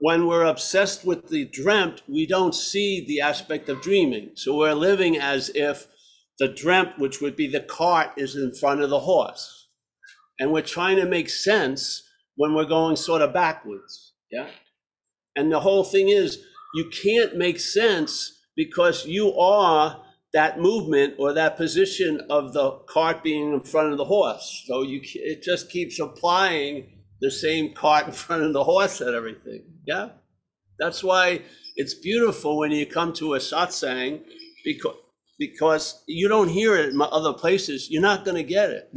When 0.00 0.26
we're 0.26 0.46
obsessed 0.46 1.04
with 1.04 1.28
the 1.28 1.44
dreamt, 1.44 2.00
we 2.08 2.26
don't 2.26 2.54
see 2.54 3.04
the 3.06 3.20
aspect 3.20 3.68
of 3.68 3.82
dreaming. 3.82 4.30
So 4.34 4.56
we're 4.56 4.72
living 4.72 5.18
as 5.18 5.50
if 5.54 5.88
the 6.38 6.48
dreamt, 6.48 6.98
which 6.98 7.20
would 7.20 7.36
be 7.36 7.48
the 7.48 7.60
cart, 7.60 8.12
is 8.16 8.34
in 8.34 8.54
front 8.54 8.80
of 8.80 8.88
the 8.88 9.00
horse. 9.00 9.57
And 10.38 10.52
we're 10.52 10.62
trying 10.62 10.96
to 10.96 11.06
make 11.06 11.28
sense 11.30 12.02
when 12.36 12.54
we're 12.54 12.64
going 12.64 12.96
sort 12.96 13.22
of 13.22 13.34
backwards. 13.34 14.12
Yeah. 14.30 14.48
And 15.36 15.50
the 15.50 15.60
whole 15.60 15.84
thing 15.84 16.08
is, 16.08 16.38
you 16.74 16.90
can't 16.90 17.36
make 17.36 17.60
sense 17.60 18.40
because 18.56 19.06
you 19.06 19.34
are 19.38 20.02
that 20.32 20.60
movement 20.60 21.14
or 21.18 21.32
that 21.32 21.56
position 21.56 22.20
of 22.28 22.52
the 22.52 22.70
cart 22.88 23.22
being 23.22 23.54
in 23.54 23.60
front 23.60 23.92
of 23.92 23.98
the 23.98 24.04
horse. 24.04 24.64
So 24.66 24.82
you 24.82 25.00
it 25.14 25.42
just 25.42 25.70
keeps 25.70 25.98
applying 25.98 26.86
the 27.20 27.30
same 27.30 27.72
cart 27.72 28.06
in 28.06 28.12
front 28.12 28.42
of 28.42 28.52
the 28.52 28.64
horse 28.64 29.00
and 29.00 29.14
everything. 29.14 29.62
Yeah. 29.86 30.10
That's 30.78 31.02
why 31.02 31.42
it's 31.76 31.94
beautiful 31.94 32.58
when 32.58 32.70
you 32.70 32.86
come 32.86 33.12
to 33.14 33.34
a 33.34 33.38
satsang 33.38 34.22
because 34.64 34.96
because 35.38 36.02
you 36.08 36.28
don't 36.28 36.48
hear 36.48 36.76
it 36.76 36.90
in 36.90 37.00
other 37.00 37.32
places. 37.32 37.88
You're 37.90 38.02
not 38.02 38.24
going 38.24 38.36
to 38.36 38.42
get 38.42 38.70
it. 38.70 38.90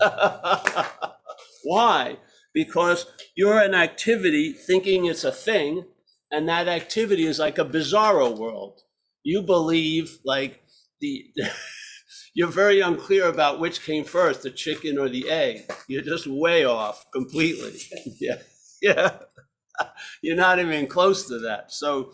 Why? 1.64 2.16
Because 2.52 3.06
you're 3.36 3.60
an 3.60 3.74
activity 3.74 4.52
thinking 4.52 5.06
it's 5.06 5.24
a 5.24 5.32
thing, 5.32 5.84
and 6.30 6.48
that 6.48 6.68
activity 6.68 7.26
is 7.26 7.38
like 7.38 7.58
a 7.58 7.64
bizarro 7.64 8.36
world. 8.36 8.82
You 9.22 9.42
believe 9.42 10.18
like 10.24 10.62
the 11.00 11.26
you're 12.34 12.48
very 12.48 12.80
unclear 12.80 13.28
about 13.28 13.60
which 13.60 13.84
came 13.84 14.04
first, 14.04 14.42
the 14.42 14.50
chicken 14.50 14.98
or 14.98 15.08
the 15.08 15.30
egg. 15.30 15.70
You're 15.88 16.02
just 16.02 16.26
way 16.26 16.64
off 16.64 17.06
completely. 17.12 17.78
yeah. 18.20 18.38
Yeah. 18.82 19.12
You're 20.22 20.36
not 20.36 20.58
even 20.58 20.86
close 20.86 21.26
to 21.28 21.38
that. 21.40 21.72
So 21.72 22.12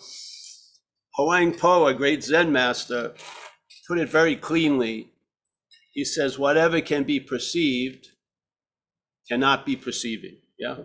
Huang 1.16 1.54
Po, 1.58 1.86
a 1.86 1.94
great 1.94 2.22
Zen 2.22 2.52
master, 2.52 3.14
put 3.88 3.98
it 3.98 4.08
very 4.08 4.36
cleanly. 4.36 5.10
He 5.96 6.04
says, 6.04 6.38
whatever 6.38 6.82
can 6.82 7.04
be 7.04 7.18
perceived 7.18 8.08
cannot 9.30 9.64
be 9.64 9.76
perceiving. 9.76 10.36
Yeah. 10.58 10.76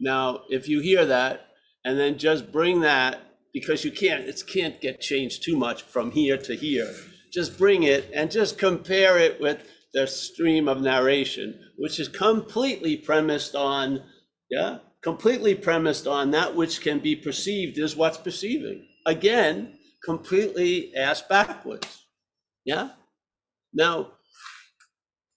Now, 0.00 0.44
if 0.48 0.66
you 0.66 0.80
hear 0.80 1.04
that 1.04 1.48
and 1.84 1.98
then 1.98 2.16
just 2.16 2.50
bring 2.50 2.80
that, 2.80 3.20
because 3.52 3.84
you 3.84 3.90
can't, 3.90 4.24
it 4.24 4.42
can't 4.46 4.80
get 4.80 5.02
changed 5.02 5.42
too 5.42 5.54
much 5.54 5.82
from 5.82 6.12
here 6.12 6.38
to 6.38 6.56
here. 6.56 6.94
Just 7.30 7.58
bring 7.58 7.82
it 7.82 8.10
and 8.14 8.30
just 8.30 8.56
compare 8.56 9.18
it 9.18 9.38
with 9.38 9.62
the 9.92 10.06
stream 10.06 10.66
of 10.66 10.80
narration, 10.80 11.60
which 11.76 12.00
is 12.00 12.08
completely 12.08 12.96
premised 12.96 13.54
on, 13.54 14.02
yeah, 14.48 14.78
completely 15.02 15.54
premised 15.54 16.06
on 16.06 16.30
that 16.30 16.56
which 16.56 16.80
can 16.80 17.00
be 17.00 17.14
perceived 17.16 17.76
is 17.76 17.94
what's 17.94 18.16
perceiving. 18.16 18.88
Again, 19.04 19.78
completely 20.02 20.96
ass 20.96 21.20
backwards. 21.20 22.05
Yeah. 22.66 22.90
Now, 23.72 24.12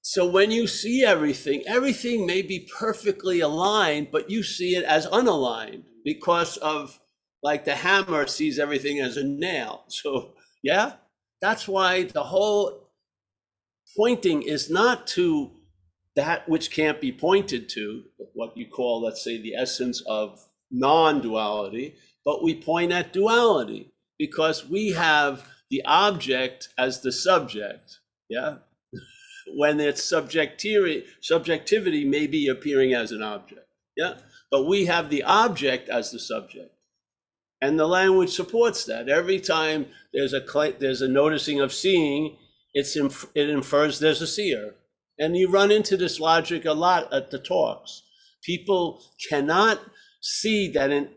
so 0.01 0.27
when 0.27 0.49
you 0.49 0.65
see 0.65 1.05
everything, 1.05 1.63
everything 1.67 2.25
may 2.25 2.41
be 2.41 2.67
perfectly 2.77 3.41
aligned, 3.41 4.09
but 4.11 4.29
you 4.29 4.41
see 4.41 4.75
it 4.75 4.83
as 4.83 5.05
unaligned 5.07 5.83
because 6.03 6.57
of 6.57 6.99
like 7.43 7.63
the 7.63 7.75
hammer 7.75 8.25
sees 8.27 8.59
everything 8.59 8.99
as 8.99 9.15
a 9.15 9.23
nail. 9.23 9.85
So, 9.89 10.33
yeah, 10.63 10.93
that's 11.41 11.67
why 11.67 12.03
the 12.03 12.23
whole 12.23 12.89
pointing 13.95 14.41
is 14.41 14.69
not 14.69 15.07
to 15.07 15.51
that 16.15 16.49
which 16.49 16.71
can't 16.71 16.99
be 16.99 17.11
pointed 17.11 17.69
to, 17.69 18.03
what 18.33 18.57
you 18.57 18.67
call, 18.67 19.01
let's 19.01 19.23
say, 19.23 19.41
the 19.41 19.55
essence 19.55 20.01
of 20.07 20.43
non 20.71 21.21
duality, 21.21 21.95
but 22.25 22.43
we 22.43 22.61
point 22.61 22.91
at 22.91 23.13
duality 23.13 23.93
because 24.17 24.67
we 24.67 24.89
have 24.89 25.45
the 25.69 25.83
object 25.85 26.69
as 26.77 27.01
the 27.01 27.11
subject. 27.11 27.99
Yeah 28.29 28.57
when 29.55 29.79
its 29.79 30.03
subjectivity, 30.03 31.05
subjectivity 31.21 32.05
may 32.05 32.27
be 32.27 32.47
appearing 32.47 32.93
as 32.93 33.11
an 33.11 33.21
object. 33.21 33.67
Yeah. 33.95 34.15
But 34.51 34.65
we 34.65 34.85
have 34.85 35.09
the 35.09 35.23
object 35.23 35.89
as 35.89 36.11
the 36.11 36.19
subject. 36.19 36.73
And 37.61 37.77
the 37.77 37.87
language 37.87 38.29
supports 38.29 38.85
that. 38.85 39.09
Every 39.09 39.39
time 39.39 39.87
there's 40.13 40.33
a 40.33 40.73
there's 40.79 41.01
a 41.01 41.07
noticing 41.07 41.59
of 41.59 41.73
seeing, 41.73 42.37
it's 42.73 42.95
inf- 42.95 43.29
it 43.35 43.49
infers 43.49 43.99
there's 43.99 44.21
a 44.21 44.27
seer. 44.27 44.75
And 45.17 45.35
you 45.35 45.49
run 45.49 45.69
into 45.69 45.97
this 45.97 46.19
logic 46.19 46.63
a 46.63 46.71
lot 46.71 47.13
at 47.13 47.31
the 47.31 47.39
talks. 47.39 48.03
People 48.43 49.03
cannot 49.29 49.81
see 50.21 50.69
that 50.71 50.91
an, 50.91 51.09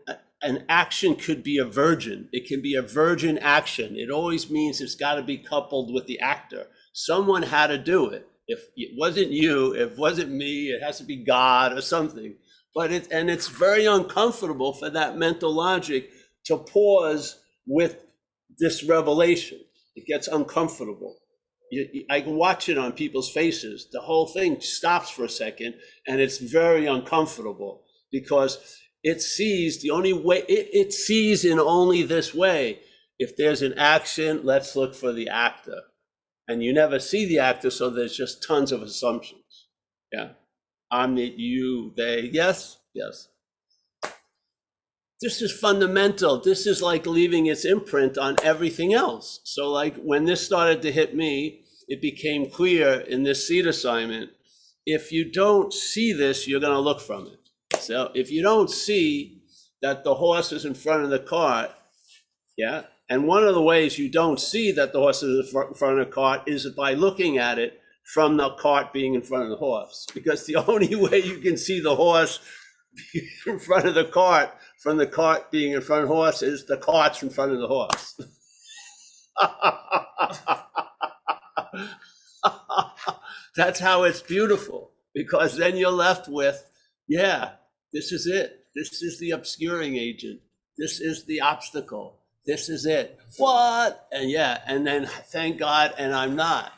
an 0.43 0.65
action 0.69 1.15
could 1.15 1.41
be 1.43 1.57
a 1.57 1.65
virgin. 1.65 2.29
It 2.31 2.47
can 2.47 2.61
be 2.61 2.75
a 2.75 2.81
virgin 2.81 3.37
action. 3.37 3.95
It 3.95 4.09
always 4.11 4.49
means 4.49 4.81
it's 4.81 4.95
got 4.95 5.15
to 5.15 5.23
be 5.23 5.37
coupled 5.37 5.93
with 5.93 6.05
the 6.05 6.19
actor. 6.19 6.67
Someone 6.93 7.43
had 7.43 7.67
to 7.67 7.77
do 7.77 8.09
it. 8.09 8.27
If 8.47 8.59
it 8.75 8.91
wasn't 8.97 9.31
you, 9.31 9.73
if 9.73 9.93
it 9.93 9.97
wasn't 9.97 10.31
me, 10.31 10.67
it 10.67 10.83
has 10.83 10.97
to 10.97 11.05
be 11.05 11.23
God 11.23 11.73
or 11.73 11.81
something. 11.81 12.35
But 12.75 12.91
it 12.91 13.07
and 13.11 13.29
it's 13.29 13.47
very 13.47 13.85
uncomfortable 13.85 14.73
for 14.73 14.89
that 14.89 15.17
mental 15.17 15.53
logic 15.53 16.09
to 16.45 16.57
pause 16.57 17.39
with 17.65 18.03
this 18.59 18.83
revelation. 18.83 19.59
It 19.95 20.05
gets 20.05 20.27
uncomfortable. 20.27 21.17
You, 21.71 22.05
I 22.09 22.21
can 22.21 22.35
watch 22.35 22.67
it 22.67 22.77
on 22.77 22.91
people's 22.91 23.31
faces. 23.31 23.87
The 23.91 24.01
whole 24.01 24.27
thing 24.27 24.59
stops 24.59 25.09
for 25.09 25.23
a 25.23 25.29
second, 25.29 25.75
and 26.07 26.19
it's 26.19 26.37
very 26.37 26.85
uncomfortable 26.85 27.83
because 28.11 28.77
it 29.03 29.21
sees 29.21 29.81
the 29.81 29.91
only 29.91 30.13
way 30.13 30.39
it, 30.47 30.69
it 30.71 30.93
sees 30.93 31.45
in 31.45 31.59
only 31.59 32.03
this 32.03 32.33
way. 32.33 32.79
If 33.19 33.37
there's 33.37 33.61
an 33.61 33.73
action, 33.77 34.41
let's 34.43 34.75
look 34.75 34.95
for 34.95 35.13
the 35.13 35.29
actor 35.29 35.81
and 36.47 36.63
you 36.63 36.73
never 36.73 36.99
see 36.99 37.25
the 37.25 37.39
actor, 37.39 37.69
so 37.69 37.89
there's 37.89 38.15
just 38.15 38.45
tons 38.45 38.71
of 38.71 38.81
assumptions. 38.81 39.67
Yeah. 40.11 40.29
I'm 40.91 41.17
it, 41.17 41.33
you, 41.35 41.93
they. 41.95 42.29
Yes, 42.31 42.77
yes. 42.93 43.29
This 45.21 45.41
is 45.41 45.57
fundamental. 45.57 46.41
This 46.41 46.67
is 46.67 46.81
like 46.81 47.05
leaving 47.05 47.45
its 47.45 47.65
imprint 47.65 48.17
on 48.17 48.35
everything 48.43 48.93
else. 48.93 49.39
So, 49.45 49.71
like 49.71 49.95
when 49.97 50.25
this 50.25 50.45
started 50.45 50.81
to 50.81 50.91
hit 50.91 51.15
me, 51.15 51.63
it 51.87 52.01
became 52.01 52.49
clear 52.49 52.99
in 52.99 53.23
this 53.23 53.47
seat 53.47 53.65
assignment 53.65 54.31
if 54.85 55.13
you 55.13 55.31
don't 55.31 55.73
see 55.73 56.11
this, 56.11 56.45
you're 56.45 56.59
going 56.59 56.73
to 56.73 56.79
look 56.79 56.99
from 56.99 57.27
it. 57.27 57.42
So, 57.83 58.11
if 58.15 58.31
you 58.31 58.41
don't 58.41 58.69
see 58.69 59.41
that 59.81 60.03
the 60.03 60.15
horse 60.15 60.51
is 60.51 60.65
in 60.65 60.73
front 60.73 61.03
of 61.03 61.09
the 61.09 61.19
cart, 61.19 61.71
yeah, 62.57 62.83
and 63.09 63.27
one 63.27 63.43
of 63.43 63.53
the 63.53 63.61
ways 63.61 63.99
you 63.99 64.09
don't 64.09 64.39
see 64.39 64.71
that 64.71 64.93
the 64.93 64.99
horse 64.99 65.23
is 65.23 65.53
in 65.53 65.73
front 65.73 65.99
of 65.99 66.07
the 66.07 66.13
cart 66.13 66.43
is 66.47 66.67
by 66.75 66.93
looking 66.93 67.37
at 67.37 67.59
it 67.59 67.79
from 68.13 68.37
the 68.37 68.51
cart 68.51 68.93
being 68.93 69.13
in 69.13 69.21
front 69.21 69.43
of 69.43 69.49
the 69.49 69.57
horse. 69.57 70.07
Because 70.13 70.45
the 70.45 70.55
only 70.67 70.95
way 70.95 71.21
you 71.21 71.39
can 71.39 71.57
see 71.57 71.79
the 71.79 71.95
horse 71.95 72.39
in 73.47 73.59
front 73.59 73.87
of 73.87 73.95
the 73.95 74.05
cart 74.05 74.51
from 74.81 74.97
the 74.97 75.07
cart 75.07 75.51
being 75.51 75.73
in 75.73 75.81
front 75.81 76.03
of 76.03 76.09
the 76.09 76.15
horse 76.15 76.41
is 76.41 76.65
the 76.65 76.77
cart's 76.77 77.23
in 77.23 77.29
front 77.29 77.51
of 77.51 77.59
the 77.59 77.67
horse. 77.67 78.19
That's 83.55 83.79
how 83.79 84.03
it's 84.03 84.21
beautiful. 84.21 84.91
Because 85.13 85.57
then 85.57 85.77
you're 85.77 85.91
left 85.91 86.27
with, 86.27 86.63
yeah, 87.07 87.51
this 87.93 88.11
is 88.11 88.27
it. 88.27 88.65
This 88.75 89.01
is 89.01 89.19
the 89.19 89.31
obscuring 89.31 89.95
agent. 89.95 90.41
This 90.77 90.99
is 90.99 91.25
the 91.25 91.41
obstacle 91.41 92.17
this 92.45 92.69
is 92.69 92.85
it. 92.85 93.19
What? 93.37 94.07
And 94.11 94.29
yeah, 94.29 94.59
and 94.65 94.85
then 94.85 95.05
thank 95.05 95.59
God, 95.59 95.93
and 95.97 96.13
I'm 96.13 96.35
not. 96.35 96.71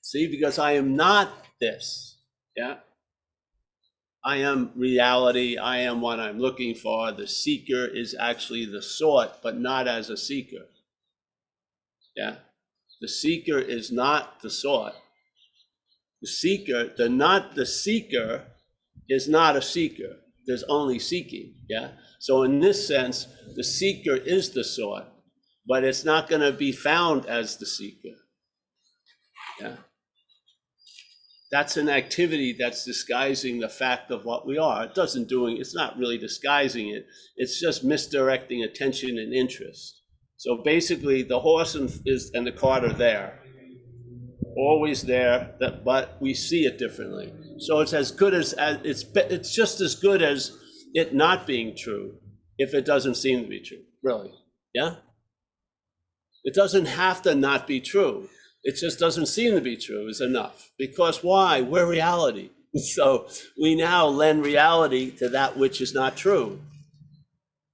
See, 0.00 0.26
because 0.26 0.58
I 0.58 0.72
am 0.72 0.96
not 0.96 1.30
this. 1.60 2.16
Yeah. 2.56 2.76
I 4.24 4.38
am 4.38 4.72
reality. 4.74 5.56
I 5.58 5.78
am 5.78 6.00
what 6.00 6.18
I'm 6.18 6.38
looking 6.38 6.74
for. 6.74 7.12
The 7.12 7.28
seeker 7.28 7.86
is 7.86 8.16
actually 8.18 8.64
the 8.64 8.82
sought, 8.82 9.42
but 9.42 9.58
not 9.58 9.86
as 9.86 10.10
a 10.10 10.16
seeker. 10.16 10.66
Yeah. 12.16 12.36
The 13.00 13.08
seeker 13.08 13.58
is 13.58 13.92
not 13.92 14.40
the 14.40 14.50
sought. 14.50 14.96
The 16.20 16.26
seeker, 16.26 16.92
the 16.96 17.08
not 17.08 17.54
the 17.54 17.64
seeker 17.64 18.46
is 19.08 19.28
not 19.28 19.56
a 19.56 19.62
seeker. 19.62 20.16
There's 20.46 20.64
only 20.64 20.98
seeking. 20.98 21.54
Yeah. 21.68 21.90
So 22.18 22.42
in 22.42 22.60
this 22.60 22.86
sense, 22.86 23.26
the 23.54 23.64
seeker 23.64 24.16
is 24.16 24.50
the 24.50 24.64
sought, 24.64 25.12
but 25.66 25.84
it's 25.84 26.04
not 26.04 26.28
going 26.28 26.42
to 26.42 26.52
be 26.52 26.72
found 26.72 27.26
as 27.26 27.56
the 27.56 27.66
seeker. 27.66 28.16
Yeah. 29.60 29.76
That's 31.50 31.78
an 31.78 31.88
activity 31.88 32.54
that's 32.58 32.84
disguising 32.84 33.60
the 33.60 33.68
fact 33.70 34.10
of 34.10 34.24
what 34.24 34.46
we 34.46 34.58
are. 34.58 34.84
It 34.84 34.94
doesn't 34.94 35.28
doing, 35.28 35.56
it's 35.56 35.74
not 35.74 35.96
really 35.96 36.18
disguising 36.18 36.88
it. 36.88 37.06
It's 37.36 37.58
just 37.60 37.84
misdirecting 37.84 38.62
attention 38.62 39.18
and 39.18 39.32
interest. 39.32 40.02
So 40.36 40.62
basically, 40.62 41.22
the 41.22 41.40
horse 41.40 41.74
and, 41.74 41.90
is, 42.04 42.30
and 42.34 42.46
the 42.46 42.52
cart 42.52 42.84
are 42.84 42.92
there, 42.92 43.40
always 44.58 45.02
there, 45.02 45.54
that, 45.60 45.84
but 45.84 46.16
we 46.20 46.34
see 46.34 46.64
it 46.64 46.78
differently. 46.78 47.32
So 47.58 47.80
it's 47.80 47.92
as 47.92 48.10
good 48.10 48.34
as, 48.34 48.52
as 48.54 48.78
it's, 48.84 49.04
it's 49.14 49.54
just 49.54 49.80
as 49.80 49.94
good 49.94 50.22
as 50.22 50.56
it 50.94 51.14
not 51.14 51.46
being 51.46 51.76
true 51.76 52.16
if 52.58 52.74
it 52.74 52.84
doesn't 52.84 53.14
seem 53.14 53.42
to 53.42 53.48
be 53.48 53.60
true, 53.60 53.82
really. 54.02 54.32
Yeah? 54.74 54.96
It 56.44 56.54
doesn't 56.54 56.86
have 56.86 57.22
to 57.22 57.34
not 57.34 57.66
be 57.66 57.80
true. 57.80 58.28
It 58.64 58.76
just 58.76 58.98
doesn't 58.98 59.26
seem 59.26 59.54
to 59.54 59.60
be 59.60 59.76
true 59.76 60.08
is 60.08 60.20
enough. 60.20 60.70
Because 60.78 61.22
why? 61.22 61.60
We're 61.60 61.88
reality. 61.88 62.50
So 62.76 63.28
we 63.60 63.74
now 63.74 64.06
lend 64.06 64.44
reality 64.44 65.10
to 65.12 65.30
that 65.30 65.56
which 65.56 65.80
is 65.80 65.94
not 65.94 66.18
true. 66.18 66.60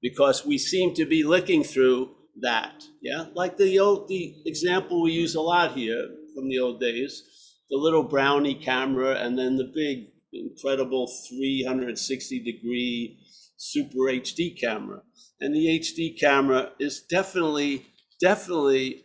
Because 0.01 0.47
we 0.47 0.57
seem 0.57 0.95
to 0.95 1.05
be 1.05 1.25
looking 1.25 1.65
through 1.65 2.11
that. 2.41 2.85
Yeah? 3.03 3.27
Like 3.35 3.57
the 3.57 3.81
old 3.81 4.07
the 4.09 4.37
example 4.47 5.03
we 5.03 5.11
use 5.11 5.35
a 5.35 5.41
lot 5.41 5.73
here 5.73 6.11
from 6.35 6.49
the 6.49 6.59
old 6.59 6.81
days, 6.81 7.23
the 7.71 7.77
little 7.77 8.03
brownie 8.03 8.55
camera 8.55 9.15
and 9.17 9.39
then 9.39 9.57
the 9.57 9.71
big 9.75 10.09
incredible 10.33 11.07
360 11.29 12.41
degree 12.41 13.19
super 13.57 13.99
HD 14.11 14.59
camera. 14.59 15.03
And 15.41 15.55
the 15.55 15.67
HD 15.81 16.19
camera 16.19 16.73
is 16.79 17.03
definitely 17.03 17.87
definitely 18.21 19.05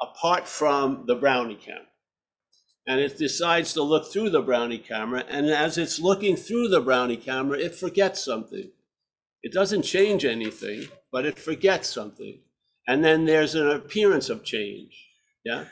apart 0.00 0.48
from 0.48 1.04
the 1.06 1.14
brownie 1.14 1.56
camera. 1.56 1.82
And 2.86 3.00
it 3.00 3.18
decides 3.18 3.74
to 3.74 3.82
look 3.82 4.10
through 4.10 4.30
the 4.30 4.40
brownie 4.40 4.78
camera. 4.78 5.24
And 5.28 5.46
as 5.46 5.76
it's 5.76 6.00
looking 6.00 6.36
through 6.36 6.68
the 6.68 6.80
brownie 6.80 7.16
camera, 7.16 7.58
it 7.58 7.74
forgets 7.74 8.24
something. 8.24 8.70
It 9.42 9.52
doesn't 9.52 9.82
change 9.82 10.24
anything, 10.24 10.88
but 11.12 11.26
it 11.26 11.38
forgets 11.38 11.90
something. 11.90 12.40
And 12.86 13.04
then 13.04 13.26
there's 13.26 13.54
an 13.54 13.68
appearance 13.68 14.30
of 14.30 14.42
change. 14.42 15.06
Yeah. 15.44 15.64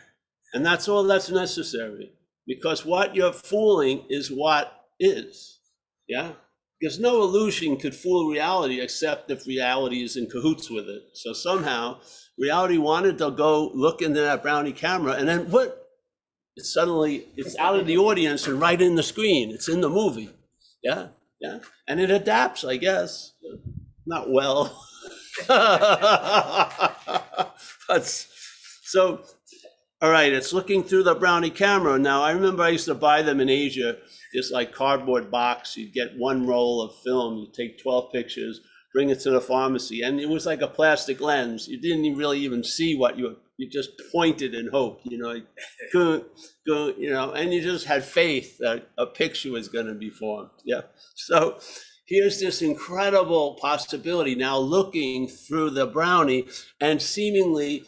And 0.57 0.65
that's 0.65 0.89
all 0.89 1.05
that's 1.05 1.29
necessary 1.29 2.13
because 2.47 2.87
what 2.87 3.15
you're 3.15 3.35
fooling 3.35 4.07
is 4.09 4.31
what 4.31 4.87
is. 4.99 5.61
Yeah. 6.09 6.33
Because 6.81 6.99
no 6.99 7.21
illusion 7.21 7.77
could 7.77 7.95
fool 7.95 8.31
reality 8.31 8.81
except 8.81 9.31
if 9.31 9.47
reality 9.47 10.03
is 10.03 10.17
in 10.17 10.31
cahoots 10.31 10.71
with 10.71 10.89
it. 10.89 11.03
So 11.13 11.35
somehow 11.35 12.01
reality 12.39 12.79
wanted 12.79 13.19
to 13.19 13.33
go 13.33 13.71
look 13.75 14.01
into 14.01 14.23
that 14.23 14.43
brownie 14.43 14.73
camera 14.73 15.13
and 15.13 15.29
then 15.29 15.51
what? 15.51 15.87
It's 16.57 16.73
suddenly 16.73 17.27
it's 17.37 17.55
out 17.59 17.79
of 17.79 17.87
the 17.87 17.99
audience 17.99 18.47
and 18.47 18.59
right 18.59 18.81
in 18.81 18.95
the 18.95 19.03
screen. 19.03 19.51
It's 19.51 19.69
in 19.69 19.83
the 19.83 19.91
movie. 19.91 20.31
Yeah. 20.83 21.09
Yeah. 21.39 21.59
And 21.87 22.01
it 22.01 22.11
adapts, 22.11 22.65
I 22.65 22.79
guess. 22.79 23.35
Not 24.07 24.31
well. 24.31 24.83
but 25.49 26.97
so 28.07 29.21
all 30.03 30.11
right, 30.11 30.33
it's 30.33 30.53
looking 30.53 30.83
through 30.85 31.05
the 31.05 31.15
brownie 31.15 31.51
camera. 31.51 31.99
Now, 31.99 32.23
I 32.23 32.33
remember 32.33 32.63
I 32.63 32.69
used 32.71 32.85
to 32.85 32.95
buy 32.95 33.23
them 33.23 33.41
in 33.41 33.49
Asia, 33.49 33.97
this 34.35 34.51
like 34.51 34.73
cardboard 34.73 35.31
box. 35.31 35.77
You'd 35.77 35.95
get 35.95 36.19
one 36.19 36.47
roll 36.47 36.83
of 36.83 36.95
film, 37.03 37.39
you 37.39 37.47
take 37.51 37.83
12 37.83 38.13
pictures, 38.13 38.61
bring 38.93 39.09
it 39.09 39.21
to 39.21 39.31
the 39.31 39.41
pharmacy, 39.41 40.03
and 40.03 40.21
it 40.21 40.29
was 40.29 40.45
like 40.45 40.61
a 40.61 40.69
plastic 40.69 41.21
lens. 41.21 41.67
You 41.67 41.81
didn't 41.81 42.17
really 42.17 42.41
even 42.41 42.63
see 42.63 42.97
what 42.97 43.19
you 43.19 43.37
you 43.59 43.71
just 43.71 43.91
pointed 44.13 44.55
and 44.55 44.69
hoped, 44.71 45.07
you 45.07 45.17
know, 45.17 45.41
go, 45.93 46.25
go, 46.67 46.93
you 46.99 47.11
know, 47.11 47.33
and 47.33 47.55
you 47.55 47.63
just 47.63 47.87
had 47.87 48.05
faith 48.05 48.59
that 48.59 48.89
a 48.99 49.07
picture 49.07 49.51
was 49.51 49.69
going 49.69 49.87
to 49.87 49.95
be 49.95 50.11
formed. 50.11 50.51
Yeah. 50.65 50.83
So 51.15 51.59
here's 52.07 52.39
this 52.39 52.61
incredible 52.61 53.55
possibility 53.55 54.35
now 54.35 54.59
looking 54.59 55.27
through 55.27 55.71
the 55.71 55.87
brownie 55.87 56.49
and 56.83 57.01
seemingly 57.01 57.85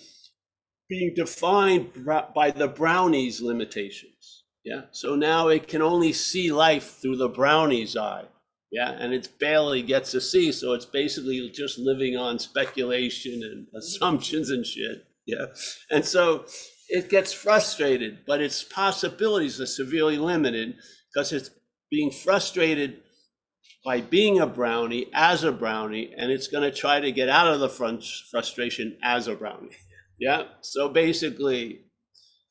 being 0.88 1.12
defined 1.14 1.90
by 2.35 2.51
the 2.51 2.68
brownie's 2.68 3.40
limitations. 3.40 4.44
Yeah. 4.64 4.83
So 4.90 5.14
now 5.14 5.48
it 5.48 5.68
can 5.68 5.83
only 5.83 6.12
see 6.12 6.53
life 6.53 6.98
through 7.01 7.16
the 7.16 7.29
brownie's 7.29 7.96
eye. 7.96 8.24
Yeah. 8.70 8.90
And 8.90 9.14
it 9.14 9.38
barely 9.38 9.83
gets 9.83 10.11
to 10.12 10.20
see. 10.20 10.53
So 10.53 10.72
it's 10.72 10.85
basically 10.85 11.51
just 11.51 11.79
living 11.79 12.16
on 12.16 12.38
speculation 12.38 13.42
and 13.42 13.66
assumptions 13.74 14.51
and 14.51 14.66
shit. 14.66 15.07
Yeah. 15.27 15.46
And 15.90 16.05
so 16.05 16.46
it 16.88 17.11
gets 17.11 17.33
frustrated, 17.33 18.20
but 18.27 18.40
its 18.40 18.64
possibilities 18.64 19.61
are 19.61 19.66
severely 19.66 20.16
limited 20.16 20.77
because 21.12 21.33
it's 21.33 21.51
being 21.90 22.11
frustrated 22.11 22.98
by 23.85 24.01
being 24.01 24.38
a 24.38 24.46
brownie 24.46 25.07
as 25.14 25.44
a 25.44 25.53
brownie, 25.53 26.12
and 26.16 26.31
it's 26.31 26.48
going 26.48 26.62
to 26.62 26.77
try 26.77 27.01
to 27.01 27.12
get 27.12 27.29
out 27.29 27.46
of 27.46 27.61
the 27.61 27.68
front 27.68 28.05
frustration 28.31 28.98
as 29.03 29.29
a 29.29 29.35
brownie. 29.35 29.77
Yeah. 30.19 30.45
So 30.61 30.89
basically, 30.89 31.83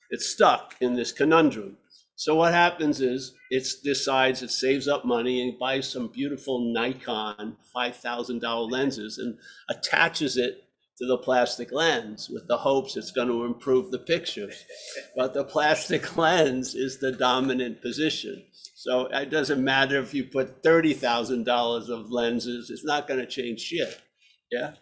it's 0.10 0.30
stuck 0.30 0.76
in 0.80 0.96
this 0.96 1.12
conundrum. 1.12 1.78
So 2.16 2.34
what 2.34 2.54
happens 2.54 3.00
is 3.00 3.34
it 3.52 3.68
decides 3.84 4.42
it 4.42 4.50
saves 4.50 4.88
up 4.88 5.06
money 5.06 5.42
and 5.42 5.60
buys 5.60 5.88
some 5.88 6.08
beautiful 6.08 6.74
Nikon 6.74 7.58
$5,000 7.76 8.72
lenses 8.72 9.20
and 9.20 9.38
attaches 9.70 10.36
it 10.36 10.64
to 10.98 11.06
the 11.06 11.18
plastic 11.20 11.72
lens 11.72 12.28
with 12.28 12.48
the 12.48 12.58
hopes 12.58 12.98
it's 12.98 13.12
going 13.12 13.28
to 13.28 13.46
improve 13.46 13.92
the 13.92 14.00
pictures. 14.00 14.66
But 15.16 15.36
the 15.36 15.44
plastic 15.44 16.18
lens 16.18 16.74
is 16.74 16.98
the 16.98 17.12
dominant 17.12 17.84
position. 17.84 18.44
So 18.74 19.06
it 19.08 19.30
doesn't 19.30 19.64
matter 19.64 20.00
if 20.00 20.14
you 20.16 20.24
put 20.24 20.64
$30,000 20.64 21.90
of 21.90 22.12
lenses, 22.12 22.72
it's 22.72 22.86
not 22.86 23.08
going 23.08 23.20
to 23.20 23.28
change 23.28 23.62
shit. 23.62 24.02
Yeah. 24.52 24.74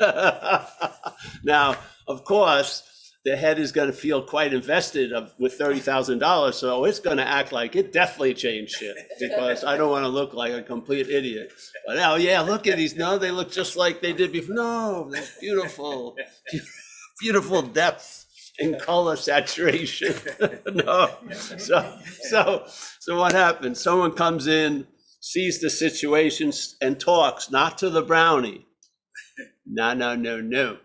now, 1.44 1.76
of 2.08 2.24
course, 2.24 2.82
the 3.24 3.36
head 3.36 3.58
is 3.58 3.70
going 3.70 3.88
to 3.88 3.96
feel 3.96 4.22
quite 4.22 4.54
invested 4.54 5.12
of, 5.12 5.32
with 5.38 5.54
thirty 5.54 5.80
thousand 5.80 6.20
dollars, 6.20 6.56
so 6.56 6.84
it's 6.86 7.00
going 7.00 7.18
to 7.18 7.26
act 7.26 7.52
like 7.52 7.76
it 7.76 7.92
definitely 7.92 8.34
changed 8.34 8.72
shit 8.72 8.96
because 9.18 9.62
I 9.62 9.76
don't 9.76 9.90
want 9.90 10.04
to 10.04 10.08
look 10.08 10.32
like 10.32 10.52
a 10.52 10.62
complete 10.62 11.08
idiot. 11.08 11.52
But 11.86 11.96
now, 11.96 12.14
yeah, 12.14 12.40
look 12.40 12.66
at 12.66 12.78
these. 12.78 12.96
No, 12.96 13.18
they 13.18 13.30
look 13.30 13.52
just 13.52 13.76
like 13.76 14.00
they 14.00 14.14
did 14.14 14.32
before. 14.32 14.54
No, 14.54 15.10
they're 15.10 15.22
beautiful, 15.40 16.16
beautiful 17.20 17.62
depth 17.62 18.24
and 18.58 18.80
color 18.80 19.16
saturation. 19.16 20.14
no, 20.72 21.10
so 21.30 21.98
so 22.22 22.64
so 22.66 23.18
what 23.18 23.32
happens? 23.32 23.82
Someone 23.82 24.12
comes 24.12 24.46
in, 24.46 24.86
sees 25.20 25.60
the 25.60 25.68
situation, 25.68 26.52
and 26.80 26.98
talks 26.98 27.50
not 27.50 27.76
to 27.78 27.90
the 27.90 28.02
brownie 28.02 28.66
no, 29.72 29.94
no, 29.94 30.16
no, 30.16 30.40
no. 30.40 30.78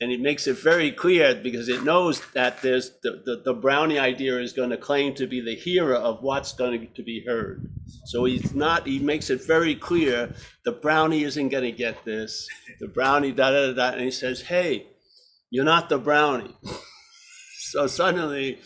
And 0.00 0.10
it 0.10 0.20
makes 0.20 0.48
it 0.48 0.58
very 0.58 0.90
clear 0.90 1.36
because 1.36 1.68
it 1.68 1.84
knows 1.84 2.20
that 2.32 2.60
there's 2.62 2.90
the, 3.02 3.22
the, 3.24 3.42
the 3.44 3.54
brownie 3.54 3.98
idea 3.98 4.40
is 4.40 4.52
going 4.52 4.70
to 4.70 4.76
claim 4.76 5.14
to 5.14 5.26
be 5.26 5.40
the 5.40 5.54
hero 5.54 5.98
of 6.00 6.20
what's 6.20 6.52
going 6.52 6.90
to 6.94 7.02
be 7.02 7.24
heard. 7.24 7.70
So 8.06 8.24
he's 8.24 8.54
not, 8.54 8.88
he 8.88 8.98
makes 8.98 9.30
it 9.30 9.46
very 9.46 9.76
clear 9.76 10.34
the 10.64 10.72
brownie 10.72 11.22
isn't 11.22 11.48
going 11.48 11.64
to 11.64 11.72
get 11.72 12.04
this. 12.04 12.48
The 12.80 12.88
brownie, 12.88 13.30
da 13.30 13.50
da, 13.50 13.72
da 13.72 13.90
and 13.92 14.02
he 14.02 14.10
says, 14.10 14.42
hey, 14.42 14.88
you're 15.50 15.64
not 15.64 15.88
the 15.88 15.98
brownie. 15.98 16.56
so 17.70 17.86
suddenly, 17.86 18.58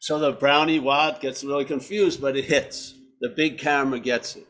so 0.00 0.18
the 0.18 0.32
brownie 0.32 0.80
what 0.80 1.20
gets 1.20 1.44
really 1.44 1.66
confused, 1.66 2.22
but 2.22 2.36
it 2.36 2.46
hits. 2.46 2.94
The 3.20 3.28
big 3.28 3.58
camera 3.58 4.00
gets 4.00 4.36
it 4.36 4.46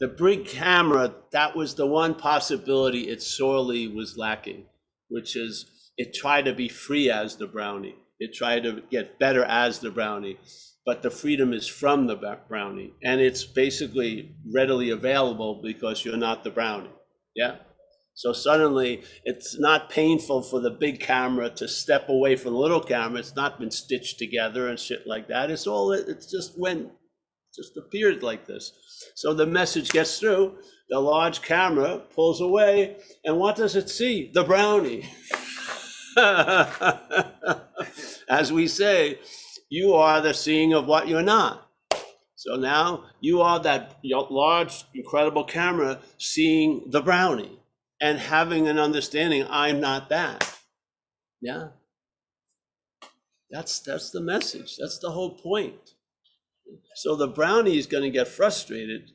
the 0.00 0.08
big 0.08 0.46
camera, 0.46 1.14
that 1.32 1.54
was 1.54 1.74
the 1.74 1.86
one 1.86 2.14
possibility 2.14 3.08
it 3.08 3.22
sorely 3.22 3.86
was 3.86 4.16
lacking, 4.16 4.64
which 5.08 5.36
is 5.36 5.92
it 5.98 6.14
tried 6.14 6.46
to 6.46 6.54
be 6.54 6.68
free 6.68 7.10
as 7.10 7.36
the 7.36 7.46
brownie. 7.46 7.96
It 8.18 8.34
tried 8.34 8.64
to 8.64 8.82
get 8.90 9.18
better 9.18 9.44
as 9.44 9.78
the 9.78 9.90
brownie, 9.90 10.38
but 10.86 11.02
the 11.02 11.10
freedom 11.10 11.52
is 11.52 11.66
from 11.66 12.06
the 12.06 12.16
brownie. 12.48 12.92
And 13.04 13.20
it's 13.20 13.44
basically 13.44 14.34
readily 14.52 14.90
available 14.90 15.60
because 15.62 16.04
you're 16.04 16.16
not 16.16 16.44
the 16.44 16.50
brownie. 16.50 16.90
Yeah. 17.36 17.56
So 18.14 18.32
suddenly 18.32 19.02
it's 19.24 19.58
not 19.58 19.90
painful 19.90 20.42
for 20.42 20.60
the 20.60 20.70
big 20.70 21.00
camera 21.00 21.50
to 21.50 21.68
step 21.68 22.08
away 22.08 22.36
from 22.36 22.52
the 22.52 22.58
little 22.58 22.82
camera. 22.82 23.20
It's 23.20 23.36
not 23.36 23.58
been 23.58 23.70
stitched 23.70 24.18
together 24.18 24.68
and 24.68 24.78
shit 24.78 25.06
like 25.06 25.28
that. 25.28 25.50
It's 25.50 25.66
all, 25.66 25.92
it's 25.92 26.30
just 26.30 26.58
went, 26.58 26.90
just 27.54 27.76
appeared 27.76 28.22
like 28.22 28.46
this. 28.46 28.72
So 29.14 29.34
the 29.34 29.46
message 29.46 29.90
gets 29.90 30.18
through. 30.18 30.58
The 30.88 30.98
large 30.98 31.42
camera 31.42 32.02
pulls 32.14 32.40
away, 32.40 32.96
and 33.24 33.38
what 33.38 33.56
does 33.56 33.76
it 33.76 33.88
see? 33.88 34.30
The 34.32 34.42
brownie. 34.42 35.08
As 38.28 38.52
we 38.52 38.66
say, 38.66 39.20
you 39.68 39.94
are 39.94 40.20
the 40.20 40.34
seeing 40.34 40.72
of 40.72 40.86
what 40.86 41.06
you're 41.06 41.22
not. 41.22 41.68
So 42.34 42.56
now 42.56 43.04
you 43.20 43.40
are 43.40 43.60
that 43.60 43.98
large, 44.02 44.84
incredible 44.94 45.44
camera 45.44 46.00
seeing 46.18 46.90
the 46.90 47.02
brownie 47.02 47.60
and 48.00 48.18
having 48.18 48.66
an 48.66 48.78
understanding 48.78 49.46
I'm 49.48 49.80
not 49.80 50.08
that. 50.08 50.58
Yeah. 51.40 51.68
That's 53.50 53.80
that's 53.80 54.10
the 54.10 54.20
message. 54.20 54.76
That's 54.78 54.98
the 54.98 55.10
whole 55.10 55.36
point. 55.36 55.94
So 56.96 57.16
the 57.16 57.28
brownie 57.28 57.78
is 57.78 57.86
going 57.86 58.02
to 58.02 58.10
get 58.10 58.28
frustrated. 58.28 59.10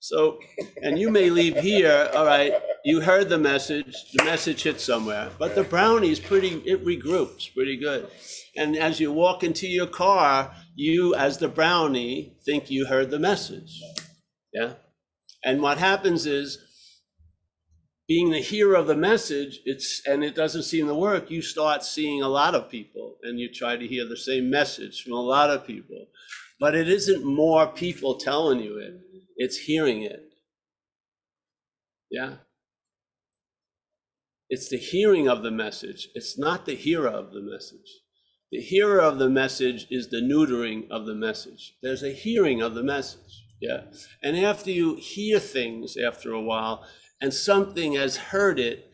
So, 0.00 0.38
and 0.82 0.98
you 0.98 1.10
may 1.10 1.28
leave 1.28 1.58
here, 1.58 2.10
all 2.14 2.24
right, 2.24 2.54
you 2.84 3.02
heard 3.02 3.28
the 3.28 3.38
message, 3.38 3.94
the 4.14 4.24
message 4.24 4.62
hit 4.62 4.80
somewhere, 4.80 5.28
but 5.38 5.54
the 5.54 5.62
brownie 5.62 6.10
is 6.10 6.18
pretty, 6.18 6.62
it 6.64 6.84
regroups 6.84 7.52
pretty 7.54 7.76
good. 7.76 8.08
And 8.56 8.76
as 8.76 8.98
you 8.98 9.12
walk 9.12 9.44
into 9.44 9.68
your 9.68 9.86
car, 9.86 10.54
you, 10.74 11.14
as 11.14 11.36
the 11.36 11.48
brownie, 11.48 12.38
think 12.44 12.70
you 12.70 12.86
heard 12.86 13.10
the 13.10 13.18
message. 13.18 13.82
Yeah. 14.54 14.72
And 15.44 15.60
what 15.60 15.78
happens 15.78 16.24
is, 16.24 16.58
being 18.08 18.30
the 18.30 18.40
hero 18.40 18.80
of 18.80 18.88
the 18.88 18.96
message, 18.96 19.60
it's 19.64 20.02
and 20.04 20.24
it 20.24 20.34
doesn't 20.34 20.64
seem 20.64 20.88
to 20.88 20.94
work, 20.94 21.30
you 21.30 21.40
start 21.40 21.84
seeing 21.84 22.22
a 22.22 22.28
lot 22.28 22.56
of 22.56 22.68
people 22.68 23.18
and 23.22 23.38
you 23.38 23.48
try 23.52 23.76
to 23.76 23.86
hear 23.86 24.04
the 24.04 24.16
same 24.16 24.50
message 24.50 25.04
from 25.04 25.12
a 25.12 25.20
lot 25.20 25.48
of 25.48 25.64
people. 25.64 26.06
But 26.60 26.74
it 26.74 26.88
isn't 26.88 27.24
more 27.24 27.66
people 27.66 28.16
telling 28.16 28.60
you 28.60 28.78
it, 28.78 29.00
it's 29.36 29.56
hearing 29.56 30.02
it. 30.02 30.20
Yeah. 32.10 32.34
It's 34.50 34.68
the 34.68 34.76
hearing 34.76 35.26
of 35.28 35.42
the 35.42 35.50
message. 35.50 36.08
It's 36.14 36.38
not 36.38 36.66
the 36.66 36.74
hearer 36.74 37.08
of 37.08 37.32
the 37.32 37.40
message. 37.40 38.02
The 38.52 38.60
hearer 38.60 39.00
of 39.00 39.18
the 39.18 39.30
message 39.30 39.86
is 39.90 40.08
the 40.08 40.20
neutering 40.20 40.90
of 40.90 41.06
the 41.06 41.14
message. 41.14 41.74
There's 41.82 42.02
a 42.02 42.12
hearing 42.12 42.60
of 42.60 42.74
the 42.74 42.82
message. 42.82 43.44
Yeah. 43.60 43.84
And 44.22 44.36
after 44.36 44.70
you 44.70 44.96
hear 44.96 45.38
things 45.38 45.96
after 45.96 46.32
a 46.32 46.42
while, 46.42 46.84
and 47.20 47.32
something 47.32 47.94
has 47.94 48.16
heard 48.16 48.58
it 48.58 48.90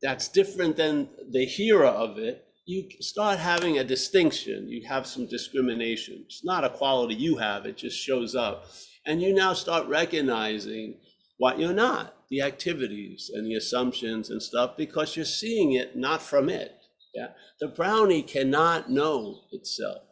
that's 0.00 0.28
different 0.28 0.76
than 0.76 1.08
the 1.30 1.44
hearer 1.44 1.86
of 1.86 2.16
it, 2.18 2.46
you 2.66 2.88
start 3.00 3.38
having 3.38 3.78
a 3.78 3.84
distinction. 3.84 4.68
You 4.68 4.86
have 4.88 5.06
some 5.06 5.26
discrimination. 5.26 6.22
It's 6.26 6.44
not 6.44 6.64
a 6.64 6.70
quality 6.70 7.14
you 7.14 7.36
have, 7.36 7.66
it 7.66 7.76
just 7.76 7.98
shows 7.98 8.34
up. 8.34 8.66
And 9.06 9.22
you 9.22 9.34
now 9.34 9.54
start 9.54 9.88
recognizing 9.88 10.96
what 11.38 11.58
you're 11.58 11.72
not 11.72 12.14
the 12.30 12.42
activities 12.42 13.30
and 13.34 13.46
the 13.46 13.54
assumptions 13.54 14.30
and 14.30 14.40
stuff 14.40 14.76
because 14.76 15.16
you're 15.16 15.24
seeing 15.24 15.72
it 15.72 15.96
not 15.96 16.22
from 16.22 16.48
it. 16.48 16.76
Yeah. 17.14 17.28
The 17.60 17.68
brownie 17.68 18.22
cannot 18.22 18.88
know 18.88 19.40
itself. 19.50 20.02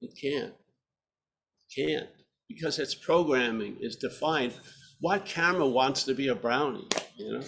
It 0.00 0.18
can't. 0.20 0.54
It 1.70 1.86
can't. 1.86 2.08
Because 2.48 2.78
its 2.78 2.94
programming 2.94 3.76
is 3.80 3.96
defined 3.96 4.54
what 5.02 5.26
camera 5.26 5.66
wants 5.66 6.04
to 6.04 6.14
be 6.14 6.28
a 6.28 6.34
brownie? 6.34 6.86
You 7.16 7.32
know, 7.32 7.44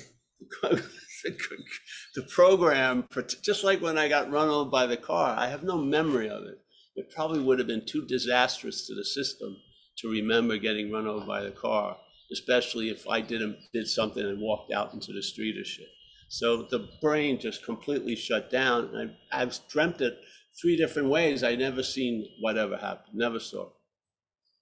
the 2.15 2.23
program, 2.31 3.09
just 3.43 3.65
like 3.65 3.81
when 3.81 3.99
I 3.99 4.09
got 4.09 4.31
run 4.31 4.49
over 4.49 4.71
by 4.71 4.87
the 4.87 4.97
car, 4.97 5.35
I 5.37 5.49
have 5.49 5.63
no 5.63 5.79
memory 5.79 6.29
of 6.29 6.45
it. 6.45 6.59
It 6.97 7.11
probably 7.11 7.41
would 7.41 7.59
have 7.59 7.69
been 7.69 7.87
too 7.87 8.07
disastrous 8.07 8.87
to 8.87 8.95
the 8.95 9.05
system 9.05 9.57
to 9.99 10.09
remember 10.09 10.59
getting 10.59 10.93
run 10.93 11.07
over 11.07 11.27
by 11.27 11.43
the 11.43 11.51
car, 11.51 11.97
especially 12.33 12.89
if 12.91 13.09
I 13.09 13.21
didn't 13.21 13.57
did 13.73 13.89
something 13.89 14.25
and 14.25 14.41
walked 14.41 14.73
out 14.73 14.93
into 14.95 15.13
the 15.13 15.23
street 15.23 15.59
or 15.59 15.65
shit. 15.65 15.89
So 16.29 16.63
the 16.63 16.89
brain 17.01 17.39
just 17.39 17.65
completely 17.65 18.17
shut 18.17 18.51
down. 18.51 19.15
I, 19.33 19.43
I've 19.43 19.59
dreamt 19.69 20.01
it 20.01 20.19
three 20.61 20.77
different 20.77 21.09
ways. 21.09 21.43
I 21.43 21.57
never 21.57 21.83
seen 21.83 22.27
whatever 22.41 22.77
happened. 22.77 23.15
Never 23.15 23.41
saw 23.41 23.71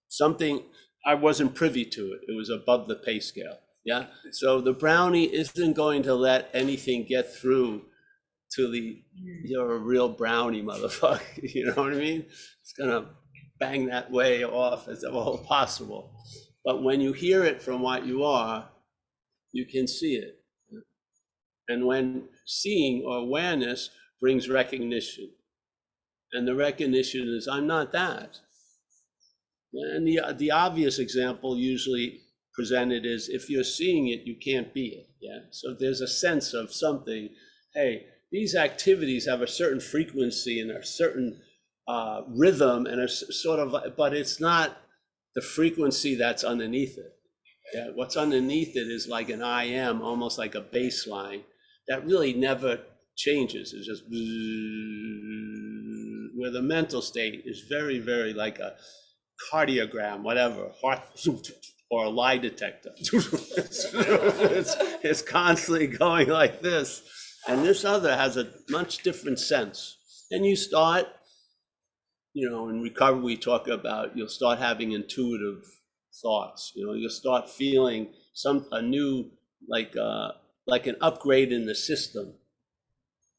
something 0.09 0.63
I 1.05 1.15
wasn't 1.15 1.55
privy 1.55 1.85
to 1.87 2.13
it. 2.13 2.21
It 2.29 2.37
was 2.37 2.51
above 2.51 2.87
the 2.87 2.95
pay 2.95 3.19
scale. 3.19 3.59
Yeah. 3.85 4.07
So 4.31 4.61
the 4.61 4.73
brownie 4.73 5.25
isn't 5.25 5.73
going 5.75 6.05
to 6.05 6.15
let 6.15 6.51
anything 6.55 7.05
get 7.05 7.35
through 7.35 7.83
to 8.55 8.71
the 8.71 9.03
hmm. 9.19 9.45
you're 9.45 9.75
a 9.75 9.79
real 9.79 10.09
brownie 10.09 10.63
motherfucker. 10.63 11.21
You 11.43 11.67
know 11.67 11.83
what 11.83 11.93
I 11.93 11.97
mean? 11.97 12.27
It's 12.61 12.73
gonna 12.79 13.11
bang 13.59 13.87
that 13.87 14.11
way 14.11 14.45
off 14.45 14.89
as 14.89 15.05
all 15.05 15.39
possible. 15.39 16.15
But 16.65 16.83
when 16.83 17.01
you 17.01 17.13
hear 17.13 17.45
it 17.45 17.63
from 17.63 17.81
what 17.81 18.07
you 18.07 18.25
are, 18.25 18.69
you 19.53 19.67
can 19.67 19.87
see 19.89 20.15
it. 20.15 20.39
And 21.69 21.87
when 21.87 22.29
seeing 22.47 23.05
or 23.07 23.17
awareness 23.19 23.91
brings 24.23 24.49
recognition. 24.49 25.31
And 26.33 26.47
the 26.47 26.55
recognition 26.55 27.29
is, 27.29 27.49
I'm 27.49 27.67
not 27.67 27.93
that. 27.93 28.39
And 29.75 30.07
the, 30.07 30.21
the 30.37 30.51
obvious 30.53 30.99
example 30.99 31.59
usually 31.59 32.21
presented 32.55 33.07
is 33.07 33.29
if 33.29 33.49
you're 33.49 33.65
seeing 33.65 34.09
it, 34.09 34.23
you 34.25 34.37
can't 34.37 34.73
be 34.75 34.89
it. 34.89 35.09
Yeah. 35.21 35.41
So 35.51 35.75
there's 35.79 36.01
a 36.01 36.09
sense 36.09 36.55
of 36.55 36.73
something, 36.73 37.31
hey, 37.75 38.07
these 38.31 38.55
activities 38.55 39.27
have 39.27 39.43
a 39.43 39.47
certain 39.47 39.81
frequency 39.81 40.61
and 40.61 40.71
a 40.71 40.85
certain 40.85 41.41
uh, 41.89 42.23
rhythm 42.29 42.87
and 42.87 43.01
a 43.01 43.09
sort 43.09 43.59
of, 43.59 43.97
but 43.97 44.15
it's 44.15 44.41
not 44.41 44.77
the 45.35 45.43
frequency 45.43 46.15
that's 46.15 46.45
underneath 46.45 46.99
it. 46.99 47.13
Yeah. 47.75 47.89
What's 47.95 48.17
underneath 48.17 48.77
it 48.77 48.89
is 48.89 49.09
like 49.09 49.31
an 49.31 49.43
I 49.43 49.65
am, 49.65 50.03
almost 50.03 50.39
like 50.39 50.55
a 50.55 50.61
baseline 50.63 51.43
that 51.89 52.05
really 52.05 52.33
never 52.35 52.81
changes. 53.17 53.73
It's 53.73 53.87
just 53.87 54.05
where 56.39 56.51
the 56.51 56.63
mental 56.63 57.03
state 57.03 57.43
is 57.47 57.65
very, 57.69 57.99
very 57.99 58.35
like 58.35 58.59
a 58.59 58.75
cardiogram, 59.53 60.23
whatever, 60.23 60.71
heart 60.81 61.01
or 61.93 62.07
a 62.07 62.09
lie 62.09 62.39
detector. 62.39 62.91
it's, 62.97 63.87
it's 65.05 65.21
constantly 65.21 65.87
going 65.87 66.27
like 66.31 66.63
this. 66.63 67.03
And 67.47 67.63
this 67.63 67.85
other 67.85 68.17
has 68.17 68.39
a 68.39 68.49
much 68.71 69.03
different 69.03 69.39
sense. 69.39 69.99
And 70.31 70.47
you 70.47 70.57
start, 70.57 71.07
you 72.33 72.49
know, 72.49 72.71
in 72.71 72.81
recovery, 72.81 73.21
we 73.21 73.37
talk 73.37 73.69
about 73.69 74.17
you'll 74.17 74.29
start 74.29 74.59
having 74.59 74.93
intuitive 74.93 75.67
thoughts. 76.23 76.73
You 76.75 76.87
know, 76.87 76.95
you'll 76.95 77.11
start 77.11 77.51
feeling 77.51 78.15
some 78.33 78.67
a 78.73 78.81
new 78.81 79.31
like 79.69 79.95
uh, 79.95 80.29
like 80.67 80.87
an 80.87 80.97
upgrade 81.03 81.53
in 81.53 81.67
the 81.67 81.75
system. 81.75 82.37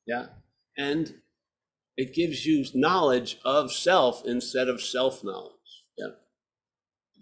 Yeah, 0.05 0.27
and 0.77 1.15
it 1.97 2.13
gives 2.13 2.45
you 2.45 2.65
knowledge 2.75 3.39
of 3.43 3.71
self 3.71 4.21
instead 4.25 4.67
of 4.67 4.79
self 4.79 5.23
knowledge. 5.23 5.53
Yeah. 5.97 6.22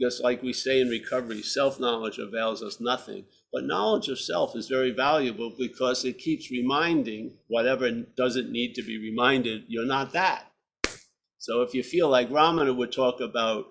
Because, 0.02 0.20
like 0.20 0.42
we 0.42 0.52
say 0.52 0.82
in 0.82 0.90
recovery, 0.90 1.44
self 1.44 1.80
knowledge 1.80 2.18
avails 2.18 2.64
us 2.64 2.82
nothing. 2.82 3.26
But 3.54 3.66
knowledge 3.66 4.08
of 4.08 4.20
self 4.20 4.56
is 4.56 4.68
very 4.68 4.90
valuable 4.90 5.54
because 5.60 6.04
it 6.04 6.18
keeps 6.18 6.50
reminding 6.50 7.38
whatever 7.50 7.88
doesn't 8.18 8.52
need 8.52 8.74
to 8.74 8.82
be 8.82 8.98
reminded, 8.98 9.66
you're 9.68 9.86
not 9.86 10.12
that. 10.14 10.48
So, 11.38 11.62
if 11.62 11.76
you 11.76 11.84
feel 11.84 12.10
like 12.10 12.32
Ramana 12.32 12.76
would 12.76 12.92
talk 12.92 13.22
about 13.22 13.68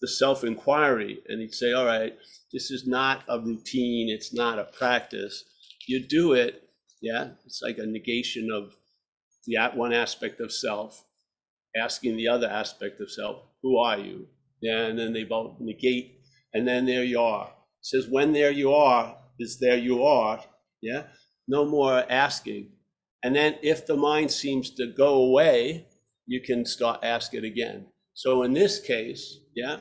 the 0.00 0.08
self 0.08 0.42
inquiry 0.42 1.20
and 1.28 1.40
he'd 1.40 1.54
say, 1.54 1.72
all 1.72 1.86
right, 1.86 2.16
this 2.52 2.72
is 2.72 2.88
not 2.88 3.22
a 3.28 3.38
routine, 3.38 4.08
it's 4.10 4.34
not 4.34 4.58
a 4.58 4.64
practice. 4.64 5.44
You 5.86 6.04
do 6.04 6.32
it, 6.32 6.68
yeah, 7.00 7.28
it's 7.46 7.62
like 7.62 7.78
a 7.78 7.86
negation 7.86 8.50
of 8.50 8.74
the 9.46 9.56
one 9.74 9.92
aspect 9.92 10.40
of 10.40 10.50
self, 10.50 11.04
asking 11.76 12.16
the 12.16 12.26
other 12.26 12.48
aspect 12.48 13.00
of 13.00 13.08
self, 13.08 13.44
who 13.62 13.78
are 13.78 13.98
you? 13.98 14.26
Yeah, 14.60 14.86
and 14.86 14.98
then 14.98 15.12
they 15.12 15.24
both 15.24 15.56
negate, 15.60 16.20
and 16.52 16.66
then 16.68 16.86
there 16.86 17.04
you 17.04 17.20
are. 17.20 17.46
It 17.46 17.86
says, 17.86 18.06
when 18.08 18.32
there 18.32 18.50
you 18.50 18.72
are, 18.72 19.16
is 19.38 19.58
there 19.58 19.78
you 19.78 20.04
are. 20.04 20.44
Yeah, 20.82 21.04
no 21.48 21.64
more 21.64 22.04
asking. 22.10 22.72
And 23.22 23.34
then 23.34 23.56
if 23.62 23.86
the 23.86 23.96
mind 23.96 24.30
seems 24.30 24.70
to 24.74 24.86
go 24.86 25.14
away, 25.14 25.86
you 26.26 26.40
can 26.40 26.64
start 26.64 27.00
ask 27.02 27.34
it 27.34 27.44
again. 27.44 27.86
So 28.14 28.42
in 28.42 28.52
this 28.52 28.80
case, 28.80 29.38
yeah, 29.54 29.78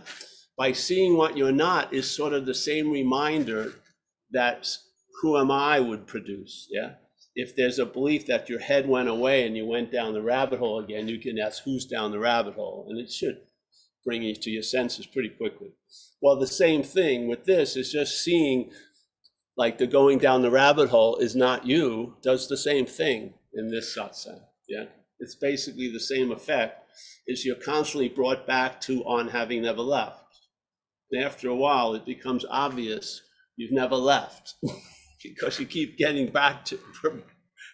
by 0.58 0.72
seeing 0.72 1.15
what 1.15 1.38
you're 1.38 1.52
not 1.52 1.94
is 1.94 2.10
sort 2.10 2.34
of 2.34 2.46
the 2.46 2.54
same 2.54 2.92
reminder 2.92 3.74
that 4.32 4.68
who 5.22 5.38
am 5.38 5.52
I 5.52 5.80
would 5.80 6.08
produce. 6.08 6.68
Yeah. 6.70 6.94
If 7.36 7.56
there's 7.56 7.80
a 7.80 7.86
belief 7.86 8.26
that 8.28 8.50
your 8.50 8.60
head 8.60 8.88
went 8.88 9.08
away 9.08 9.46
and 9.46 9.56
you 9.56 9.65
went 9.65 9.92
down 9.92 10.13
the 10.13 10.22
rabbit 10.22 10.60
hole 10.60 10.80
again, 10.80 11.08
you 11.08 11.20
can 11.20 11.39
ask 11.39 11.63
who's 11.63 11.86
down 11.86 12.12
the 12.12 12.20
rabbit 12.20 12.56
hole, 12.56 12.88
and 12.89 13.00
it 13.00 13.12
should 13.12 13.39
bring 14.06 14.24
you 14.24 14.36
to 14.36 14.50
your 14.50 14.64
senses 14.64 15.06
pretty 15.06 15.30
quickly. 15.30 15.72
Well, 16.22 16.38
the 16.38 16.48
same 16.48 16.84
thing 16.84 17.28
with 17.28 17.46
this 17.46 17.76
is 17.76 17.92
just 17.92 18.24
seeing 18.24 18.72
like 19.58 19.78
the 19.78 19.88
going 19.88 20.20
down 20.20 20.42
the 20.42 20.52
rabbit 20.52 20.90
hole 20.90 21.18
is 21.18 21.36
not 21.36 21.66
you, 21.66 22.16
does 22.22 22.48
the 22.48 22.58
same 22.58 22.86
thing 22.86 23.34
in 23.54 23.70
this 23.70 23.96
satsang. 23.98 24.42
Yeah. 24.68 24.86
It's 25.20 25.36
basically 25.36 25.92
the 25.92 26.00
same 26.00 26.32
effect, 26.32 26.90
is 27.28 27.44
you're 27.44 27.56
constantly 27.56 28.08
brought 28.08 28.48
back 28.48 28.80
to 28.82 29.04
on 29.04 29.28
having 29.28 29.64
never 29.64 29.82
left. 29.82 30.24
And 31.12 31.24
after 31.24 31.50
a 31.50 31.56
while, 31.56 31.94
it 31.94 32.06
becomes 32.06 32.46
obvious 32.50 33.22
you've 33.58 33.74
never 33.74 33.96
left 33.96 34.56
because 35.24 35.60
you 35.60 35.66
keep 35.66 35.98
getting 35.98 36.30
back 36.30 36.64
to 36.66 36.80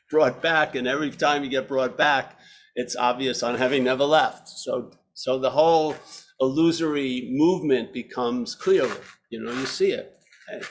brought 0.09 0.41
back, 0.41 0.75
and 0.75 0.87
every 0.87 1.11
time 1.11 1.43
you 1.43 1.49
get 1.49 1.67
brought 1.67 1.97
back, 1.97 2.39
it's 2.75 2.95
obvious 2.95 3.43
on 3.43 3.55
having 3.55 3.83
never 3.83 4.03
left. 4.03 4.47
So, 4.49 4.91
so 5.15 5.39
the 5.39 5.49
whole 5.51 5.95
illusory 6.41 7.29
movement 7.31 7.93
becomes 7.93 8.53
clearer. 8.53 8.97
You 9.29 9.41
know, 9.41 9.53
you 9.53 9.65
see 9.65 9.91
it. 9.91 10.19
Hey, 10.47 10.61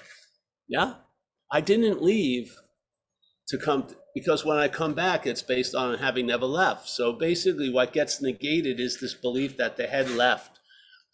yeah, 0.68 0.94
I 1.50 1.60
didn't 1.62 2.02
leave 2.02 2.54
to 3.48 3.58
come 3.58 3.88
because 4.14 4.44
when 4.44 4.58
I 4.58 4.68
come 4.68 4.92
back, 4.92 5.26
it's 5.26 5.42
based 5.42 5.74
on 5.74 5.98
having 5.98 6.26
never 6.26 6.44
left. 6.44 6.88
So 6.88 7.12
basically, 7.12 7.70
what 7.70 7.94
gets 7.94 8.20
negated 8.20 8.78
is 8.78 9.00
this 9.00 9.14
belief 9.14 9.56
that 9.56 9.78
the 9.78 9.86
head 9.86 10.10
left, 10.10 10.60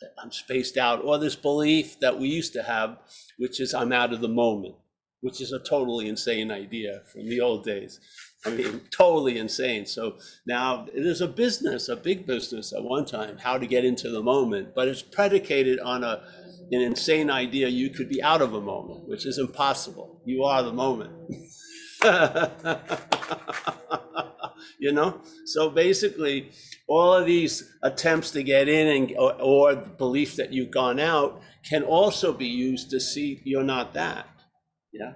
that 0.00 0.10
I'm 0.22 0.32
spaced 0.32 0.76
out, 0.76 1.02
or 1.04 1.16
this 1.16 1.36
belief 1.36 2.00
that 2.00 2.18
we 2.18 2.28
used 2.28 2.52
to 2.54 2.64
have, 2.64 2.98
which 3.38 3.60
is 3.60 3.72
I'm 3.72 3.92
out 3.92 4.12
of 4.12 4.20
the 4.20 4.28
moment, 4.28 4.74
which 5.20 5.40
is 5.40 5.52
a 5.52 5.60
totally 5.60 6.08
insane 6.08 6.50
idea 6.50 7.02
from 7.12 7.28
the 7.28 7.40
old 7.40 7.64
days. 7.64 8.00
I 8.44 8.50
mean, 8.50 8.80
totally 8.90 9.38
insane. 9.38 9.86
So 9.86 10.16
now 10.46 10.86
it 10.92 11.04
is 11.04 11.20
a 11.20 11.28
business, 11.28 11.88
a 11.88 11.96
big 11.96 12.26
business 12.26 12.72
at 12.72 12.82
one 12.82 13.04
time, 13.04 13.38
how 13.38 13.58
to 13.58 13.66
get 13.66 13.84
into 13.84 14.10
the 14.10 14.22
moment, 14.22 14.74
but 14.74 14.88
it's 14.88 15.02
predicated 15.02 15.78
on 15.80 16.04
a 16.04 16.22
an 16.72 16.80
insane 16.80 17.30
idea 17.30 17.68
you 17.68 17.90
could 17.90 18.08
be 18.08 18.22
out 18.22 18.40
of 18.40 18.54
a 18.54 18.60
moment, 18.60 19.08
which 19.08 19.26
is 19.26 19.38
impossible. 19.38 20.20
You 20.24 20.44
are 20.44 20.62
the 20.62 20.72
moment. 20.72 21.12
you 24.78 24.92
know? 24.92 25.20
So 25.46 25.70
basically, 25.70 26.50
all 26.88 27.12
of 27.12 27.26
these 27.26 27.76
attempts 27.82 28.30
to 28.32 28.42
get 28.42 28.68
in 28.68 28.86
and 28.86 29.16
or, 29.18 29.34
or 29.40 29.76
belief 29.76 30.36
that 30.36 30.52
you've 30.52 30.70
gone 30.70 31.00
out 31.00 31.42
can 31.68 31.82
also 31.82 32.32
be 32.32 32.46
used 32.46 32.90
to 32.90 33.00
see 33.00 33.40
you're 33.44 33.64
not 33.64 33.94
that. 33.94 34.28
Yeah. 34.92 35.12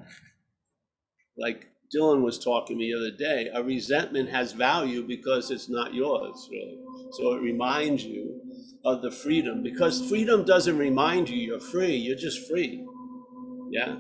Like 1.37 1.67
Dylan 1.95 2.23
was 2.23 2.39
talking 2.39 2.77
to 2.77 2.79
me 2.79 2.93
the 2.93 2.99
other 2.99 3.17
day, 3.17 3.51
a 3.53 3.63
resentment 3.63 4.29
has 4.31 4.53
value 4.53 5.07
because 5.07 5.51
it's 5.51 5.69
not 5.69 5.95
yours, 5.95 6.49
really. 6.51 6.79
So 7.13 7.35
it 7.35 7.43
reminds 7.43 8.05
you 8.05 8.41
of 8.85 9.03
the 9.03 9.11
freedom 9.11 9.63
because 9.63 10.09
freedom 10.09 10.45
doesn't 10.45 10.77
remind 10.77 11.29
you 11.29 11.37
you're 11.37 11.61
free, 11.61 11.97
you're 11.97 12.17
just 12.17 12.49
free. 12.49 12.85
Yeah. 13.71 13.97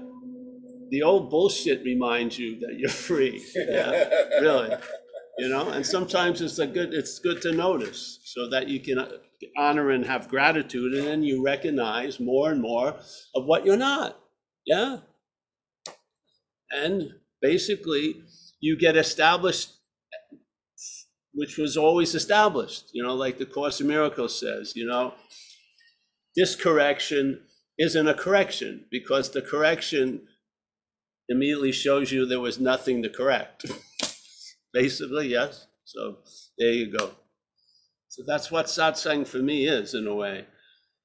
The 0.90 1.02
old 1.02 1.30
bullshit 1.30 1.82
reminds 1.84 2.38
you 2.38 2.60
that 2.60 2.78
you're 2.78 2.88
free. 2.88 3.44
Yeah. 3.54 4.08
really. 4.40 4.76
You 5.38 5.48
know, 5.48 5.70
and 5.70 5.84
sometimes 5.84 6.40
it's 6.40 6.58
a 6.58 6.66
good 6.66 6.94
it's 6.94 7.18
good 7.18 7.42
to 7.42 7.52
notice 7.52 8.20
so 8.24 8.48
that 8.50 8.68
you 8.68 8.78
can 8.78 8.98
uh, 8.98 9.08
honor 9.56 9.90
and 9.90 10.06
have 10.06 10.28
gratitude 10.28 10.94
and 10.94 11.06
then 11.06 11.22
you 11.24 11.44
recognize 11.44 12.20
more 12.20 12.52
and 12.52 12.60
more 12.60 12.96
of 13.34 13.44
what 13.44 13.64
you're 13.64 13.76
not. 13.76 14.16
Yeah. 14.64 14.98
And 16.70 17.14
basically 17.44 18.22
you 18.60 18.74
get 18.76 18.96
established 18.96 19.68
which 21.34 21.58
was 21.58 21.76
always 21.76 22.14
established, 22.14 22.90
you 22.92 23.02
know, 23.02 23.14
like 23.14 23.38
the 23.38 23.44
Course 23.44 23.80
in 23.80 23.88
Miracles 23.88 24.38
says, 24.38 24.74
you 24.76 24.86
know, 24.86 25.14
this 26.36 26.54
correction 26.54 27.40
isn't 27.76 28.08
a 28.08 28.14
correction 28.14 28.84
because 28.90 29.30
the 29.30 29.42
correction 29.42 30.22
immediately 31.28 31.72
shows 31.72 32.12
you 32.12 32.24
there 32.24 32.38
was 32.40 32.60
nothing 32.60 33.02
to 33.02 33.08
correct. 33.08 33.66
Basically, 34.72 35.28
yes. 35.28 35.66
So 35.84 36.18
there 36.56 36.72
you 36.72 36.96
go. 36.96 37.10
So 38.08 38.22
that's 38.24 38.50
what 38.52 38.66
satsang 38.66 39.26
for 39.26 39.38
me 39.38 39.66
is 39.66 39.92
in 39.92 40.06
a 40.06 40.14
way. 40.14 40.46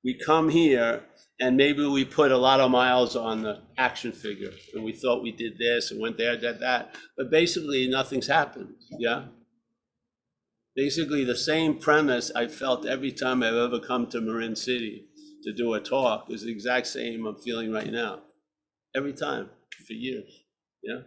We 0.04 0.19
come 0.23 0.49
here 0.49 1.04
and 1.39 1.56
maybe 1.56 1.86
we 1.86 2.04
put 2.04 2.32
a 2.32 2.38
lot 2.38 2.60
of 2.60 2.71
miles 2.71 3.15
on 3.15 3.41
the 3.41 3.62
action 3.78 4.12
figure 4.12 4.52
and 4.73 4.84
we 4.84 4.91
thought 4.91 5.23
we 5.23 5.32
did 5.32 5.58
this 5.58 5.91
and 5.91 6.02
went 6.02 6.17
there, 6.17 6.38
did 6.38 6.60
that. 6.60 6.95
But 7.17 7.32
basically, 7.32 7.88
nothing's 7.88 8.28
happened. 8.28 8.73
Yeah 8.97 9.25
basically 10.80 11.25
the 11.25 11.36
same 11.36 11.78
premise 11.78 12.32
I 12.34 12.47
felt 12.47 12.86
every 12.86 13.12
time 13.12 13.43
I've 13.43 13.54
ever 13.54 13.80
come 13.80 14.08
to 14.08 14.21
Marin 14.21 14.56
City 14.56 15.08
to 15.43 15.54
do 15.54 15.73
a 15.73 15.82
talk 15.82 16.30
is 16.30 16.43
the 16.43 16.52
exact 16.52 16.88
same 16.88 17.25
I'm 17.25 17.36
feeling 17.36 17.73
right 17.73 17.91
now. 17.91 18.21
Every 18.95 19.12
time 19.12 19.49
for 19.86 19.91
years. 19.91 20.43
Yeah. 20.82 21.02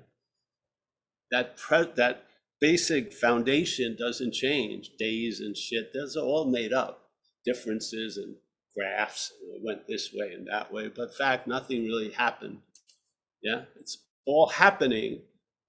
That 1.30 1.56
pre- 1.56 1.92
that 1.96 2.24
basic 2.60 3.14
foundation 3.14 3.96
doesn't 3.98 4.34
change. 4.34 4.90
Days 4.98 5.40
and 5.40 5.56
shit, 5.56 5.94
those 5.94 6.18
are 6.18 6.24
all 6.24 6.50
made 6.50 6.74
up. 6.74 7.08
Differences 7.46 8.18
and 8.18 8.36
graphs 8.76 9.32
and 9.40 9.54
it 9.54 9.62
went 9.64 9.86
this 9.86 10.10
way 10.14 10.32
and 10.32 10.46
that 10.48 10.72
way. 10.72 10.88
But 10.94 11.14
fact, 11.14 11.46
nothing 11.46 11.84
really 11.84 12.10
happened. 12.10 12.58
Yeah. 13.42 13.62
It's 13.78 13.98
all 14.26 14.48
happening 14.48 15.22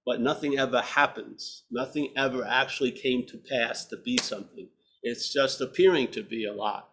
but 0.06 0.20
nothing 0.20 0.58
ever 0.58 0.80
happens. 0.80 1.64
Nothing 1.70 2.12
ever 2.16 2.44
actually 2.44 2.90
came 2.90 3.26
to 3.26 3.38
pass 3.38 3.86
to 3.86 3.96
be 3.96 4.18
something. 4.18 4.68
It's 5.02 5.32
just 5.32 5.60
appearing 5.60 6.08
to 6.08 6.22
be 6.22 6.44
a 6.44 6.52
lot. 6.52 6.90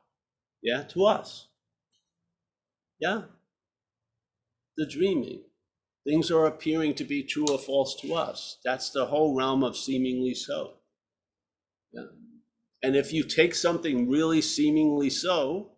Yeah, 0.62 0.84
to 0.84 1.06
us. 1.06 1.48
Yeah. 3.00 3.24
The 4.78 4.86
dreaming. 4.86 5.42
Things 6.06 6.32
are 6.32 6.46
appearing 6.46 6.96
to 6.96 7.04
be 7.04 7.24
true 7.24 7.46
or 7.50 7.60
false 7.60 8.00
to 8.02 8.14
us. 8.14 8.58
That's 8.64 8.90
the 8.90 9.06
whole 9.06 9.36
realm 9.36 9.64
of 9.64 9.76
seemingly 9.76 10.34
so. 10.34 10.76
Yeah. 11.92 12.08
And 12.82 12.96
if 12.96 13.14
you 13.14 13.24
take 13.24 13.54
something 13.54 14.10
really 14.10 14.42
seemingly 14.42 15.10
so, 15.10 15.71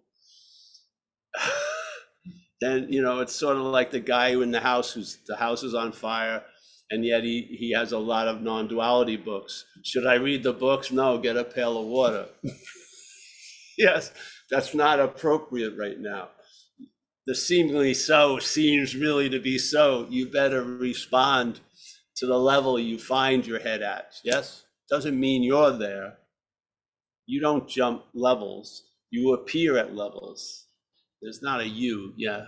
then 2.62 2.88
you 2.90 3.02
know 3.02 3.20
it's 3.20 3.36
sort 3.36 3.58
of 3.58 3.64
like 3.64 3.92
the 3.92 4.00
guy 4.00 4.30
in 4.30 4.52
the 4.52 4.60
house 4.60 4.94
who's 4.94 5.18
the 5.28 5.36
house 5.36 5.64
is 5.64 5.74
on 5.74 5.92
fire 5.92 6.44
and 6.94 7.04
yet 7.04 7.24
he, 7.24 7.42
he 7.60 7.72
has 7.72 7.92
a 7.92 7.98
lot 7.98 8.28
of 8.28 8.44
non-duality 8.44 9.18
books. 9.18 9.66
Should 9.84 10.06
I 10.06 10.14
read 10.14 10.44
the 10.44 10.54
books? 10.54 10.92
No, 10.92 11.18
get 11.18 11.36
a 11.36 11.44
pail 11.44 11.76
of 11.80 11.88
water. 11.88 12.28
yes, 13.80 14.12
that's 14.52 14.76
not 14.76 15.00
appropriate 15.00 15.76
right 15.76 16.00
now. 16.00 16.30
The 17.26 17.34
seemingly 17.34 17.96
so 17.96 18.38
seems 18.38 18.96
really 18.96 19.28
to 19.30 19.40
be 19.40 19.58
so. 19.58 20.06
You 20.10 20.30
better 20.30 20.64
respond 20.64 21.62
to 22.18 22.28
the 22.28 22.38
level 22.38 22.78
you 22.78 23.00
find 23.00 23.48
your 23.48 23.60
head 23.60 23.82
at. 23.82 24.14
Yes? 24.24 24.66
Doesn't 24.88 25.20
mean 25.20 25.42
you're 25.42 25.76
there. 25.76 26.18
You 27.26 27.42
don't 27.42 27.68
jump 27.68 28.04
levels, 28.14 28.84
you 29.10 29.34
appear 29.34 29.78
at 29.78 29.96
levels. 29.96 30.63
There's 31.24 31.42
not 31.42 31.62
a 31.62 31.68
you, 31.68 32.14
yeah, 32.18 32.48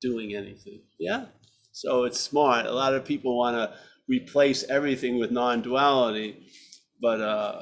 doing 0.00 0.34
anything. 0.34 0.82
Yeah? 0.98 1.26
So 1.72 2.04
it's 2.04 2.20
smart. 2.20 2.66
A 2.66 2.72
lot 2.72 2.94
of 2.94 3.04
people 3.04 3.36
want 3.36 3.56
to 3.56 3.76
replace 4.08 4.62
everything 4.64 5.18
with 5.18 5.32
non-duality, 5.32 6.46
but 7.02 7.20
uh, 7.20 7.60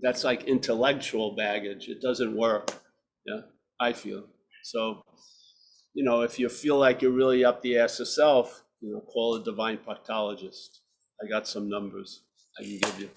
that's 0.00 0.24
like 0.24 0.44
intellectual 0.44 1.36
baggage. 1.36 1.88
It 1.88 2.00
doesn't 2.00 2.34
work. 2.34 2.72
Yeah, 3.26 3.42
I 3.78 3.92
feel. 3.92 4.24
So, 4.64 5.02
you 5.92 6.02
know, 6.02 6.22
if 6.22 6.38
you 6.38 6.48
feel 6.48 6.78
like 6.78 7.02
you're 7.02 7.12
really 7.12 7.44
up 7.44 7.60
the 7.60 7.78
ass 7.78 8.00
of 8.00 8.08
self, 8.08 8.64
you 8.80 8.92
know, 8.92 9.00
call 9.00 9.36
a 9.36 9.44
divine 9.44 9.78
proctologist. 9.78 10.78
I 11.22 11.28
got 11.28 11.46
some 11.46 11.68
numbers 11.68 12.22
I 12.58 12.62
can 12.62 12.78
give 12.78 13.00
you. 13.00 13.10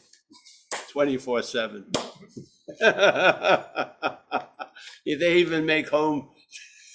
24 0.91 1.41
7. 1.43 1.85
they 5.15 5.37
even 5.37 5.65
make 5.65 5.89
home 5.89 6.29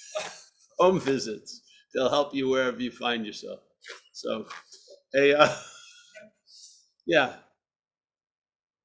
home 0.79 0.99
visits 0.99 1.61
they'll 1.95 2.09
help 2.09 2.35
you 2.35 2.49
wherever 2.49 2.79
you 2.79 2.91
find 2.91 3.25
yourself. 3.25 3.61
So, 4.11 4.45
hey, 5.13 5.33
uh, 5.33 5.55
yeah. 7.07 7.33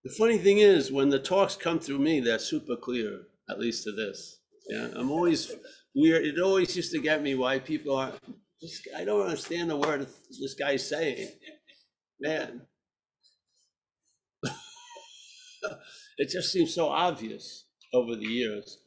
The 0.05 0.14
funny 0.16 0.38
thing 0.38 0.59
is, 0.59 0.90
when 0.93 1.11
the 1.11 1.19
talks 1.19 1.57
come 1.57 1.79
through 1.79 1.99
me, 1.99 2.21
they're 2.21 2.38
super 2.38 2.77
clear, 2.77 3.23
at 3.51 3.59
least 3.59 3.85
to 3.85 3.93
this. 3.93 4.38
Yeah, 4.69 4.88
I'm 4.95 5.11
always 5.11 5.53
weird. 5.95 6.25
It 6.25 6.40
always 6.40 6.75
used 6.75 6.93
to 6.93 7.01
get 7.01 7.23
me 7.23 7.35
why 7.35 7.59
people 7.59 7.97
are. 7.97 8.12
Just, 8.62 8.88
I 8.97 9.05
don't 9.05 9.23
understand 9.23 9.71
the 9.71 9.77
word 9.77 10.07
this 10.40 10.55
guy's 10.55 10.88
saying. 10.88 11.29
Man, 12.21 12.62
it 16.19 16.29
just 16.31 16.53
seems 16.53 16.75
so 16.75 16.88
obvious 16.88 17.64
over 17.93 18.14
the 18.16 18.27
years. 18.27 18.80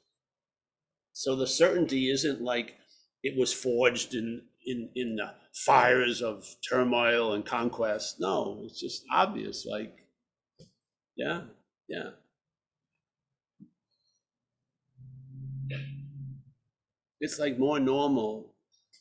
So 1.13 1.35
the 1.35 1.47
certainty 1.47 2.09
isn't 2.09 2.41
like 2.41 2.75
it 3.21 3.37
was 3.37 3.53
forged 3.53 4.15
in 4.15 4.41
in 4.65 4.89
in 4.95 5.15
the 5.15 5.31
fires 5.53 6.21
of 6.21 6.55
turmoil 6.67 7.33
and 7.33 7.45
conquest. 7.45 8.19
No, 8.19 8.61
it's 8.65 8.79
just 8.79 9.05
obvious. 9.11 9.65
Like, 9.65 9.95
yeah, 11.15 11.41
yeah. 11.87 12.09
It's 17.19 17.39
like 17.39 17.57
more 17.57 17.79
normal. 17.79 18.53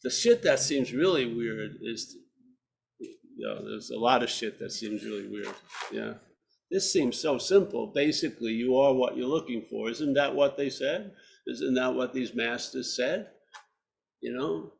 The 0.04 0.10
shit 0.10 0.42
that 0.42 0.60
seems 0.60 0.92
really 0.92 1.32
weird 1.32 1.78
is, 1.80 2.16
you 3.00 3.08
know, 3.38 3.64
there's 3.64 3.90
a 3.90 3.98
lot 3.98 4.22
of 4.22 4.30
shit 4.30 4.60
that 4.60 4.70
seems 4.70 5.04
really 5.04 5.26
weird. 5.26 5.54
Yeah. 5.90 6.14
This 6.70 6.92
seems 6.92 7.18
so 7.18 7.38
simple. 7.38 7.88
Basically, 7.88 8.52
you 8.52 8.76
are 8.76 8.94
what 8.94 9.16
you're 9.16 9.26
looking 9.26 9.66
for. 9.68 9.90
Isn't 9.90 10.14
that 10.14 10.34
what 10.34 10.56
they 10.56 10.70
said? 10.70 11.12
Isn't 11.46 11.74
that 11.74 11.94
what 11.94 12.12
these 12.12 12.34
masters 12.34 12.96
said? 12.96 13.28
You 14.20 14.32
know, 14.34 14.72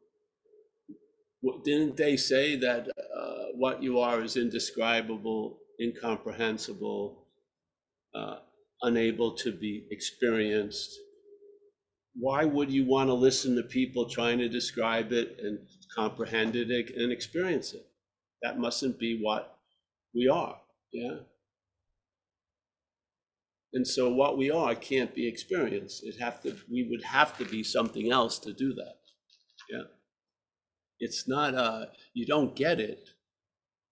didn't 1.64 1.96
they 1.96 2.16
say 2.16 2.56
that 2.56 2.88
uh, 2.88 3.44
what 3.54 3.82
you 3.82 3.98
are 3.98 4.22
is 4.22 4.36
indescribable 4.36 5.58
incomprehensible, 5.82 7.26
uh, 8.14 8.36
unable 8.82 9.32
to 9.36 9.52
be 9.52 9.86
experienced. 9.90 10.98
Why 12.14 12.44
would 12.44 12.70
you 12.70 12.84
want 12.84 13.08
to 13.08 13.14
listen 13.14 13.56
to 13.56 13.62
people 13.62 14.08
trying 14.08 14.38
to 14.38 14.48
describe 14.48 15.12
it 15.12 15.38
and 15.42 15.58
comprehend 15.94 16.56
it 16.56 16.70
and 16.70 17.12
experience 17.12 17.72
it? 17.72 17.86
That 18.42 18.58
mustn't 18.58 18.98
be 18.98 19.20
what 19.22 19.56
we 20.14 20.28
are. 20.28 20.58
Yeah. 20.92 21.16
And 23.74 23.86
so 23.86 24.12
what 24.12 24.36
we 24.36 24.50
are 24.50 24.74
can't 24.74 25.14
be 25.14 25.26
experienced. 25.26 26.04
It 26.04 26.20
have 26.20 26.42
to 26.42 26.56
we 26.70 26.86
would 26.90 27.02
have 27.02 27.36
to 27.38 27.44
be 27.44 27.62
something 27.62 28.10
else 28.10 28.38
to 28.40 28.52
do 28.52 28.74
that. 28.74 28.96
Yeah. 29.70 29.84
It's 31.00 31.26
not 31.26 31.54
uh 31.54 31.86
you 32.12 32.26
don't 32.26 32.54
get 32.54 32.80
it 32.80 33.08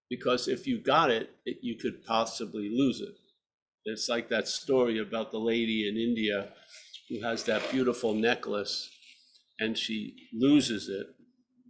because 0.08 0.48
if 0.48 0.66
you 0.66 0.78
got 0.78 1.10
it, 1.10 1.30
it 1.46 1.58
you 1.62 1.76
could 1.76 2.04
possibly 2.04 2.68
lose 2.70 3.00
it. 3.00 3.14
It's 3.84 4.08
like 4.08 4.28
that 4.28 4.48
story 4.48 4.98
about 4.98 5.30
the 5.30 5.38
lady 5.38 5.88
in 5.88 5.96
India 5.96 6.48
who 7.08 7.22
has 7.22 7.44
that 7.44 7.70
beautiful 7.70 8.14
necklace 8.14 8.90
and 9.58 9.76
she 9.76 10.28
loses 10.32 10.88
it, 10.88 11.06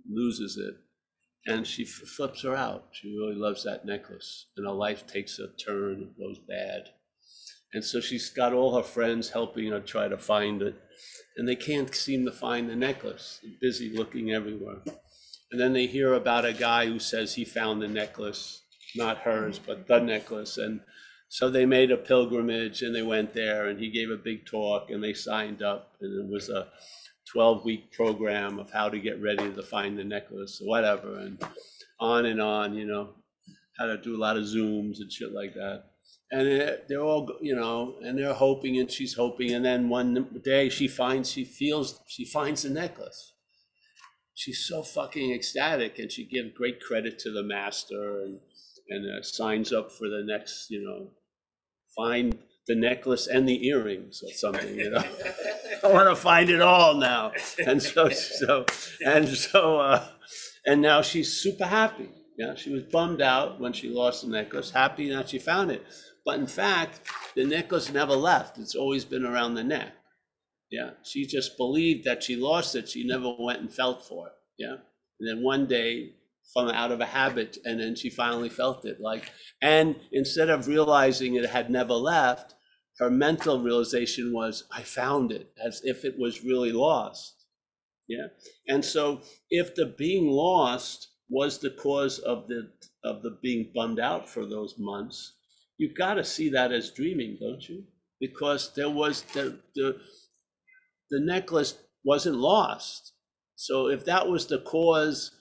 loses 0.08 0.56
it, 0.56 0.74
and 1.46 1.66
she 1.66 1.84
flips 1.84 2.42
her 2.42 2.54
out. 2.54 2.88
She 2.92 3.08
really 3.08 3.34
loves 3.34 3.64
that 3.64 3.84
necklace, 3.84 4.46
and 4.56 4.66
her 4.66 4.72
life 4.72 5.06
takes 5.06 5.38
a 5.38 5.48
turn, 5.48 5.94
and 5.94 6.16
goes 6.16 6.38
bad. 6.38 6.90
And 7.72 7.84
so 7.84 8.00
she's 8.00 8.30
got 8.30 8.52
all 8.52 8.76
her 8.76 8.82
friends 8.82 9.30
helping 9.30 9.70
her 9.70 9.80
try 9.80 10.08
to 10.08 10.18
find 10.18 10.60
it, 10.60 10.74
and 11.36 11.48
they 11.48 11.56
can't 11.56 11.94
seem 11.94 12.24
to 12.24 12.32
find 12.32 12.68
the 12.68 12.76
necklace. 12.76 13.40
They're 13.42 13.52
busy 13.60 13.96
looking 13.96 14.32
everywhere. 14.32 14.82
And 15.52 15.60
then 15.60 15.72
they 15.72 15.86
hear 15.86 16.14
about 16.14 16.44
a 16.44 16.52
guy 16.52 16.86
who 16.86 16.98
says 16.98 17.34
he 17.34 17.44
found 17.44 17.82
the 17.82 17.88
necklace, 17.88 18.62
not 18.94 19.18
hers, 19.18 19.58
but 19.58 19.86
the 19.86 20.00
necklace. 20.00 20.58
And 20.58 20.80
so 21.28 21.48
they 21.48 21.66
made 21.66 21.90
a 21.90 21.96
pilgrimage 21.96 22.82
and 22.82 22.94
they 22.94 23.02
went 23.02 23.34
there 23.34 23.68
and 23.68 23.78
he 23.78 23.90
gave 23.90 24.10
a 24.10 24.16
big 24.16 24.46
talk 24.46 24.90
and 24.90 25.02
they 25.02 25.12
signed 25.12 25.62
up 25.62 25.94
and 26.00 26.24
it 26.24 26.32
was 26.32 26.48
a 26.48 26.68
12 27.32 27.64
week 27.64 27.92
program 27.92 28.58
of 28.58 28.70
how 28.70 28.88
to 28.88 28.98
get 28.98 29.22
ready 29.22 29.52
to 29.52 29.62
find 29.62 29.96
the 29.96 30.04
necklace 30.04 30.60
or 30.60 30.68
whatever 30.68 31.18
and 31.18 31.40
on 32.00 32.26
and 32.26 32.40
on, 32.40 32.74
you 32.74 32.84
know, 32.84 33.10
how 33.78 33.86
to 33.86 33.96
do 33.98 34.16
a 34.16 34.18
lot 34.18 34.36
of 34.36 34.44
Zooms 34.44 34.98
and 35.00 35.12
shit 35.12 35.32
like 35.32 35.54
that. 35.54 35.89
And 36.32 36.46
it, 36.46 36.86
they're 36.88 37.02
all, 37.02 37.28
you 37.40 37.56
know, 37.56 37.96
and 38.02 38.18
they're 38.18 38.32
hoping 38.32 38.78
and 38.78 38.90
she's 38.90 39.14
hoping. 39.14 39.52
And 39.52 39.64
then 39.64 39.88
one 39.88 40.40
day 40.44 40.68
she 40.68 40.86
finds, 40.86 41.30
she 41.30 41.44
feels, 41.44 42.00
she 42.06 42.24
finds 42.24 42.62
the 42.62 42.70
necklace. 42.70 43.32
She's 44.34 44.64
so 44.66 44.82
fucking 44.82 45.32
ecstatic 45.32 45.98
and 45.98 46.10
she 46.10 46.26
gives 46.26 46.56
great 46.56 46.80
credit 46.80 47.18
to 47.20 47.32
the 47.32 47.42
master 47.42 48.22
and, 48.22 48.38
and 48.88 49.06
uh, 49.06 49.22
signs 49.22 49.72
up 49.72 49.90
for 49.92 50.08
the 50.08 50.22
next, 50.24 50.70
you 50.70 50.82
know, 50.82 51.08
find 51.96 52.38
the 52.66 52.76
necklace 52.76 53.26
and 53.26 53.48
the 53.48 53.66
earrings 53.66 54.22
or 54.22 54.32
something, 54.32 54.76
you 54.76 54.90
know. 54.90 55.02
I 55.84 55.92
want 55.92 56.08
to 56.08 56.16
find 56.16 56.48
it 56.48 56.60
all 56.60 56.94
now. 56.94 57.32
And 57.66 57.82
so, 57.82 58.08
so, 58.10 58.64
and 59.04 59.28
so, 59.28 59.80
uh, 59.80 60.06
and 60.64 60.80
now 60.80 61.02
she's 61.02 61.32
super 61.32 61.66
happy. 61.66 62.08
Yeah, 62.38 62.54
she 62.54 62.72
was 62.72 62.84
bummed 62.84 63.20
out 63.20 63.60
when 63.60 63.72
she 63.72 63.88
lost 63.88 64.22
the 64.22 64.28
necklace, 64.28 64.70
happy 64.70 65.10
that 65.10 65.28
she 65.28 65.38
found 65.38 65.70
it. 65.70 65.84
But 66.24 66.38
in 66.38 66.46
fact, 66.46 67.00
the 67.34 67.44
necklace 67.44 67.92
never 67.92 68.14
left. 68.14 68.58
It's 68.58 68.74
always 68.74 69.04
been 69.04 69.24
around 69.24 69.54
the 69.54 69.64
neck. 69.64 69.92
Yeah, 70.70 70.90
she 71.02 71.26
just 71.26 71.56
believed 71.56 72.04
that 72.04 72.22
she 72.22 72.36
lost 72.36 72.74
it. 72.74 72.88
She 72.88 73.04
never 73.04 73.34
went 73.38 73.60
and 73.60 73.72
felt 73.72 74.06
for 74.06 74.28
it. 74.28 74.34
Yeah. 74.58 74.76
And 75.18 75.28
then 75.28 75.42
one 75.42 75.66
day 75.66 76.14
from 76.52 76.68
out 76.68 76.92
of 76.92 77.00
a 77.00 77.06
habit 77.06 77.58
and 77.64 77.80
then 77.80 77.94
she 77.94 78.10
finally 78.10 78.48
felt 78.48 78.84
it 78.84 79.00
like 79.00 79.30
and 79.62 79.96
instead 80.12 80.50
of 80.50 80.66
realizing 80.66 81.34
it 81.34 81.48
had 81.48 81.70
never 81.70 81.94
left 81.94 82.54
her 82.98 83.10
mental 83.10 83.62
realization 83.62 84.32
was 84.32 84.64
i 84.72 84.82
found 84.82 85.30
it 85.30 85.52
as 85.64 85.80
if 85.84 86.04
it 86.04 86.18
was 86.18 86.44
really 86.44 86.72
lost 86.72 87.44
yeah 88.08 88.26
and 88.66 88.84
so 88.84 89.20
if 89.48 89.74
the 89.74 89.86
being 89.86 90.28
lost 90.28 91.08
was 91.28 91.58
the 91.58 91.70
cause 91.70 92.18
of 92.18 92.48
the 92.48 92.68
of 93.04 93.22
the 93.22 93.38
being 93.42 93.70
bummed 93.74 94.00
out 94.00 94.28
for 94.28 94.44
those 94.44 94.74
months 94.78 95.34
you've 95.80 95.96
got 95.96 96.14
to 96.14 96.24
see 96.24 96.50
that 96.50 96.72
as 96.72 96.90
dreaming 96.90 97.36
don't 97.40 97.68
you 97.68 97.82
because 98.20 98.72
there 98.74 98.90
was 98.90 99.22
the 99.34 99.58
the 99.74 99.96
the 101.10 101.20
necklace 101.20 101.74
wasn't 102.04 102.36
lost 102.36 103.12
so 103.56 103.88
if 103.88 104.04
that 104.04 104.28
was 104.28 104.46
the 104.46 104.58
cause 104.58 105.32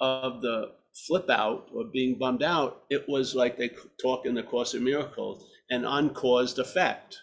of 0.00 0.40
the 0.40 0.72
flip 1.06 1.28
out 1.30 1.68
or 1.74 1.84
being 1.92 2.18
bummed 2.18 2.42
out, 2.42 2.84
it 2.90 3.08
was 3.08 3.34
like 3.34 3.56
they 3.56 3.70
talk 4.00 4.26
in 4.26 4.34
the 4.34 4.42
Course 4.42 4.74
of 4.74 4.82
Miracles, 4.82 5.44
an 5.68 5.84
uncaused 5.84 6.58
effect. 6.58 7.18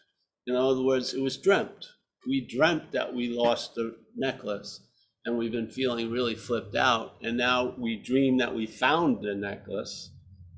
In 0.45 0.55
other 0.55 0.81
words, 0.81 1.13
it 1.13 1.21
was 1.21 1.37
dreamt. 1.37 1.87
We 2.27 2.47
dreamt 2.47 2.91
that 2.91 3.13
we 3.13 3.29
lost 3.29 3.75
the 3.75 3.95
necklace 4.15 4.81
and 5.25 5.37
we've 5.37 5.51
been 5.51 5.71
feeling 5.71 6.11
really 6.11 6.35
flipped 6.35 6.75
out. 6.75 7.15
And 7.21 7.37
now 7.37 7.73
we 7.77 7.97
dream 7.97 8.37
that 8.37 8.55
we 8.55 8.65
found 8.65 9.21
the 9.21 9.35
necklace. 9.35 10.11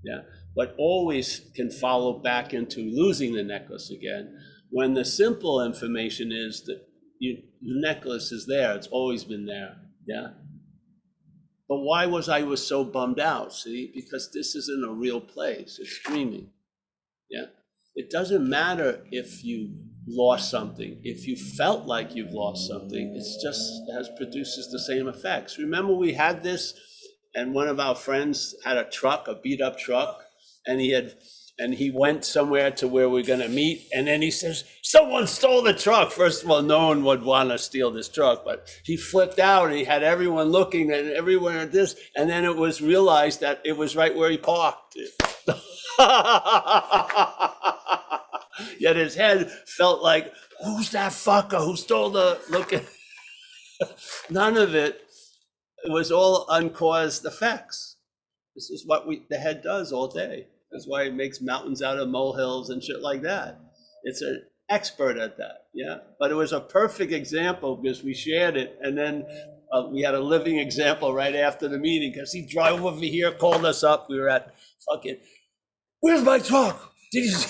Yeah. 0.03 0.21
But 0.55 0.75
always 0.77 1.41
can 1.55 1.71
follow 1.71 2.19
back 2.19 2.53
into 2.53 2.81
losing 2.81 3.33
the 3.33 3.43
necklace 3.43 3.91
again 3.91 4.35
when 4.69 4.93
the 4.93 5.05
simple 5.05 5.63
information 5.63 6.31
is 6.31 6.63
that 6.65 6.85
you, 7.19 7.37
the 7.61 7.81
necklace 7.81 8.31
is 8.31 8.45
there. 8.47 8.75
It's 8.75 8.87
always 8.87 9.23
been 9.23 9.45
there. 9.45 9.77
Yeah. 10.07 10.29
But 11.67 11.79
why 11.79 12.05
was 12.05 12.29
I 12.29 12.43
was 12.43 12.65
so 12.65 12.83
bummed 12.83 13.19
out? 13.19 13.53
See, 13.53 13.91
because 13.93 14.31
this 14.33 14.55
isn't 14.55 14.87
a 14.87 14.93
real 14.93 15.21
place. 15.21 15.77
It's 15.79 15.99
dreaming. 15.99 16.49
Yeah. 17.29 17.45
It 17.95 18.09
doesn't 18.09 18.47
matter 18.47 19.01
if 19.11 19.43
you 19.43 19.75
lost 20.07 20.49
something. 20.49 20.99
If 21.03 21.27
you 21.27 21.35
felt 21.35 21.85
like 21.85 22.15
you've 22.15 22.31
lost 22.31 22.67
something, 22.67 23.13
it's 23.15 23.41
just 23.43 23.61
has 23.93 24.09
produces 24.17 24.71
the 24.71 24.79
same 24.79 25.07
effects. 25.07 25.57
Remember, 25.59 25.93
we 25.93 26.13
had 26.13 26.41
this, 26.41 26.73
and 27.35 27.53
one 27.53 27.67
of 27.67 27.79
our 27.79 27.95
friends 27.95 28.55
had 28.63 28.77
a 28.77 28.89
truck, 28.89 29.27
a 29.27 29.35
beat 29.35 29.61
up 29.61 29.77
truck, 29.77 30.23
and 30.65 30.79
he 30.79 30.91
had 30.91 31.15
and 31.59 31.73
he 31.73 31.91
went 31.91 32.23
somewhere 32.23 32.71
to 32.71 32.87
where 32.87 33.09
we're 33.09 33.21
going 33.21 33.41
to 33.41 33.49
meet. 33.49 33.89
And 33.93 34.07
then 34.07 34.21
he 34.21 34.31
says, 34.31 34.63
Someone 34.81 35.27
stole 35.27 35.61
the 35.61 35.73
truck. 35.73 36.11
First 36.11 36.43
of 36.43 36.49
all, 36.49 36.61
no 36.61 36.87
one 36.87 37.03
would 37.03 37.21
want 37.21 37.49
to 37.49 37.57
steal 37.57 37.91
this 37.91 38.07
truck, 38.07 38.45
but 38.45 38.69
he 38.85 38.95
flipped 38.95 39.39
out 39.39 39.67
and 39.67 39.75
he 39.75 39.83
had 39.83 40.01
everyone 40.01 40.47
looking 40.47 40.91
and 40.93 41.09
everywhere 41.09 41.59
at 41.59 41.73
this. 41.73 41.95
And 42.15 42.29
then 42.29 42.45
it 42.45 42.55
was 42.55 42.81
realized 42.81 43.41
that 43.41 43.61
it 43.65 43.75
was 43.75 43.95
right 43.95 44.15
where 44.15 44.31
he 44.31 44.37
parked. 44.37 44.95
Yet 48.79 48.95
his 48.95 49.15
head 49.15 49.51
felt 49.77 50.01
like, 50.01 50.31
Who's 50.63 50.91
that 50.91 51.11
fucker 51.11 51.63
who 51.63 51.75
stole 51.75 52.09
the 52.09 52.39
look 52.49 52.73
none 54.29 54.57
of 54.57 54.75
it. 54.75 55.01
It 55.83 55.91
was 55.91 56.11
all 56.11 56.45
uncaused 56.49 57.25
effects. 57.25 57.88
This 58.55 58.69
is 58.69 58.83
what 58.85 59.07
we 59.07 59.25
the 59.29 59.37
head 59.37 59.61
does 59.61 59.91
all 59.91 60.07
day. 60.07 60.47
That's 60.71 60.87
why 60.87 61.03
it 61.03 61.13
makes 61.13 61.41
mountains 61.41 61.81
out 61.81 61.97
of 61.97 62.09
molehills 62.09 62.69
and 62.69 62.83
shit 62.83 63.01
like 63.01 63.21
that. 63.23 63.59
It's 64.03 64.21
an 64.21 64.43
expert 64.69 65.17
at 65.17 65.37
that. 65.37 65.65
Yeah. 65.73 65.97
But 66.19 66.31
it 66.31 66.35
was 66.35 66.53
a 66.53 66.59
perfect 66.59 67.11
example 67.11 67.75
because 67.75 68.03
we 68.03 68.13
shared 68.13 68.55
it. 68.55 68.77
And 68.81 68.97
then 68.97 69.25
uh, 69.71 69.87
we 69.91 70.01
had 70.01 70.15
a 70.15 70.19
living 70.19 70.59
example 70.59 71.13
right 71.13 71.35
after 71.35 71.67
the 71.67 71.79
meeting 71.79 72.11
because 72.13 72.31
he 72.31 72.45
drove 72.45 72.85
over 72.85 72.99
here, 72.99 73.31
called 73.31 73.65
us 73.65 73.83
up. 73.83 74.07
We 74.09 74.19
were 74.19 74.29
at 74.29 74.53
fucking, 74.89 75.17
where's 75.99 76.23
my 76.23 76.39
truck? 76.39 76.93
Did 77.11 77.25
you? 77.25 77.37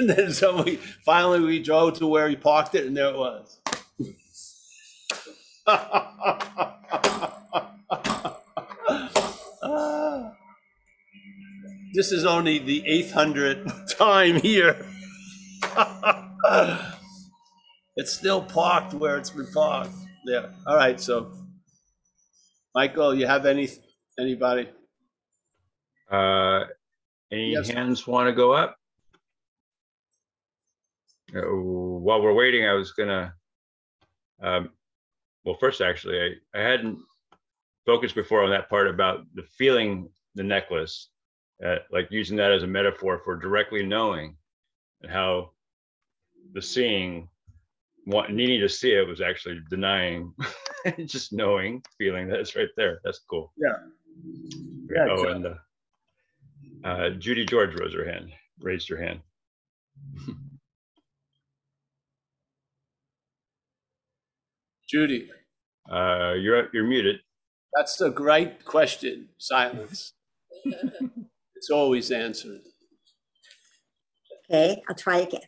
And 0.00 0.10
then 0.10 0.32
so 0.32 0.62
we 0.62 0.76
finally 1.04 1.40
we 1.40 1.60
drove 1.60 1.98
to 1.98 2.06
where 2.06 2.28
he 2.28 2.36
parked 2.36 2.76
it, 2.76 2.86
and 2.86 2.96
there 2.96 3.08
it 3.08 3.16
was. 3.16 3.58
This 11.94 12.12
is 12.12 12.24
only 12.24 12.58
the 12.58 12.82
800th 12.86 13.96
time 13.96 14.36
here. 14.36 14.84
it's 17.96 18.12
still 18.12 18.42
parked 18.42 18.94
where 18.94 19.16
it's 19.16 19.30
been 19.30 19.50
parked. 19.52 19.94
Yeah. 20.26 20.46
All 20.66 20.76
right. 20.76 21.00
So, 21.00 21.32
Michael, 22.74 23.14
you 23.14 23.26
have 23.26 23.46
any 23.46 23.68
anybody? 24.18 24.68
Uh, 26.10 26.64
any 27.32 27.52
Yes. 27.52 27.68
hands 27.68 28.06
want 28.06 28.28
to 28.28 28.32
go 28.34 28.52
up? 28.52 28.76
Uh, 31.34 31.40
While 31.42 32.22
we're 32.22 32.32
waiting, 32.34 32.64
I 32.66 32.72
was 32.72 32.92
gonna, 32.92 33.34
um, 34.42 34.70
well, 35.44 35.56
first, 35.60 35.80
actually, 35.80 36.20
I, 36.54 36.58
I 36.58 36.62
hadn't 36.62 36.98
focused 37.84 38.14
before 38.14 38.42
on 38.44 38.50
that 38.50 38.68
part 38.70 38.88
about 38.88 39.24
the 39.34 39.42
feeling 39.42 40.08
the 40.34 40.42
necklace, 40.42 41.10
uh, 41.64 41.76
like 41.90 42.08
using 42.10 42.36
that 42.36 42.52
as 42.52 42.62
a 42.62 42.66
metaphor 42.66 43.20
for 43.24 43.36
directly 43.36 43.84
knowing 43.84 44.36
and 45.02 45.10
how 45.10 45.50
the 46.52 46.62
seeing, 46.62 47.28
want, 48.06 48.30
needing 48.32 48.60
to 48.60 48.68
see 48.68 48.92
it 48.92 49.06
was 49.06 49.20
actually 49.20 49.60
denying, 49.70 50.32
just 51.06 51.32
knowing, 51.32 51.82
feeling 51.98 52.28
that 52.28 52.40
it's 52.40 52.56
right 52.56 52.68
there. 52.76 53.00
That's 53.04 53.20
cool. 53.28 53.52
Yeah. 53.56 53.76
Yeah, 54.90 55.06
Oh, 55.10 55.24
and 55.28 55.46
uh, 55.46 55.54
Uh, 56.84 57.10
Judy 57.10 57.44
George 57.44 57.78
rose 57.78 57.92
her 57.94 58.04
hand, 58.04 58.30
raised 58.60 58.88
her 58.88 58.96
hand. 58.96 59.20
Judy, 64.88 65.30
Uh, 65.90 66.34
you're, 66.38 66.68
you're 66.72 66.84
muted. 66.86 67.20
that's 67.74 68.00
a 68.00 68.10
great 68.10 68.64
question. 68.64 69.28
Silence. 69.38 70.12
It's 71.58 71.70
always 71.70 72.12
answered. 72.12 72.60
Okay, 74.48 74.80
I'll 74.88 74.94
try 74.94 75.18
again. 75.18 75.40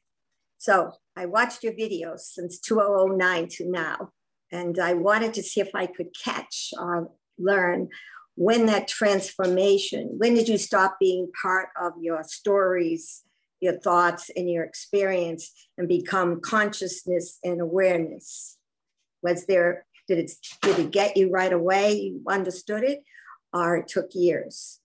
So 0.58 0.92
I 1.16 1.26
watched 1.26 1.62
your 1.62 1.72
videos 1.72 2.20
since 2.20 2.58
2009 2.58 3.46
to 3.52 3.70
now, 3.70 4.10
and 4.50 4.76
I 4.80 4.94
wanted 4.94 5.34
to 5.34 5.42
see 5.44 5.60
if 5.60 5.70
I 5.72 5.86
could 5.86 6.08
catch 6.24 6.72
or 6.76 7.12
learn 7.38 7.88
when 8.34 8.66
that 8.66 8.88
transformation, 8.88 10.16
when 10.18 10.34
did 10.34 10.48
you 10.48 10.58
stop 10.58 10.96
being 10.98 11.30
part 11.40 11.68
of 11.80 11.92
your 12.00 12.24
stories, 12.24 13.22
your 13.60 13.78
thoughts, 13.78 14.30
and 14.34 14.50
your 14.50 14.64
experience 14.64 15.52
and 15.78 15.86
become 15.86 16.40
consciousness 16.40 17.38
and 17.44 17.60
awareness? 17.60 18.58
Was 19.22 19.46
there, 19.46 19.86
did 20.08 20.18
it, 20.18 20.32
did 20.62 20.78
it 20.80 20.90
get 20.90 21.16
you 21.16 21.30
right 21.30 21.52
away? 21.52 21.92
You 21.92 22.22
understood 22.28 22.82
it, 22.82 23.04
or 23.52 23.76
it 23.76 23.86
took 23.86 24.10
years? 24.12 24.80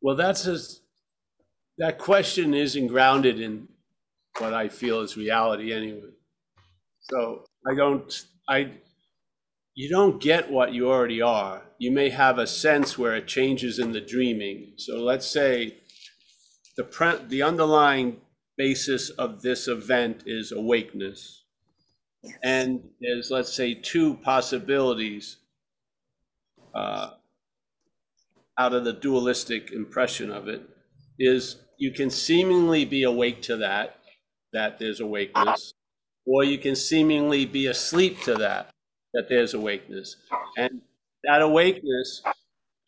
Well, 0.00 0.16
that's 0.16 0.46
as, 0.46 0.80
that 1.78 1.98
question 1.98 2.54
isn't 2.54 2.86
grounded 2.88 3.40
in 3.40 3.68
what 4.38 4.54
I 4.54 4.68
feel 4.68 5.00
is 5.00 5.16
reality 5.16 5.72
anyway. 5.72 6.10
So 7.00 7.44
I 7.68 7.74
don't, 7.74 8.24
I, 8.48 8.72
you 9.74 9.88
don't 9.88 10.20
get 10.20 10.50
what 10.50 10.72
you 10.72 10.88
already 10.88 11.22
are. 11.22 11.62
You 11.78 11.90
may 11.90 12.10
have 12.10 12.38
a 12.38 12.46
sense 12.46 12.98
where 12.98 13.14
it 13.16 13.26
changes 13.26 13.78
in 13.78 13.92
the 13.92 14.00
dreaming. 14.00 14.74
So 14.76 14.98
let's 14.98 15.26
say 15.26 15.78
the 16.76 16.84
pre, 16.84 17.16
the 17.26 17.42
underlying 17.42 18.20
basis 18.56 19.10
of 19.10 19.42
this 19.42 19.68
event 19.68 20.24
is 20.26 20.52
awakeness. 20.52 21.44
Yes. 22.22 22.34
And 22.42 22.90
there's, 23.00 23.30
let's 23.30 23.52
say, 23.52 23.74
two 23.74 24.14
possibilities 24.14 25.36
uh, 26.74 27.10
out 28.58 28.74
of 28.74 28.84
the 28.84 28.92
dualistic 28.92 29.70
impression 29.70 30.30
of 30.30 30.48
it 30.48 30.62
is 31.18 31.56
you 31.78 31.92
can 31.92 32.10
seemingly 32.10 32.84
be 32.84 33.04
awake 33.04 33.40
to 33.42 33.56
that, 33.56 33.96
that 34.52 34.78
there's 34.78 35.00
awakeness, 35.00 35.72
or 36.26 36.44
you 36.44 36.58
can 36.58 36.74
seemingly 36.74 37.46
be 37.46 37.66
asleep 37.66 38.20
to 38.22 38.34
that, 38.34 38.70
that 39.14 39.28
there's 39.28 39.54
awakeness. 39.54 40.16
And 40.56 40.82
that 41.24 41.40
awakeness, 41.40 42.22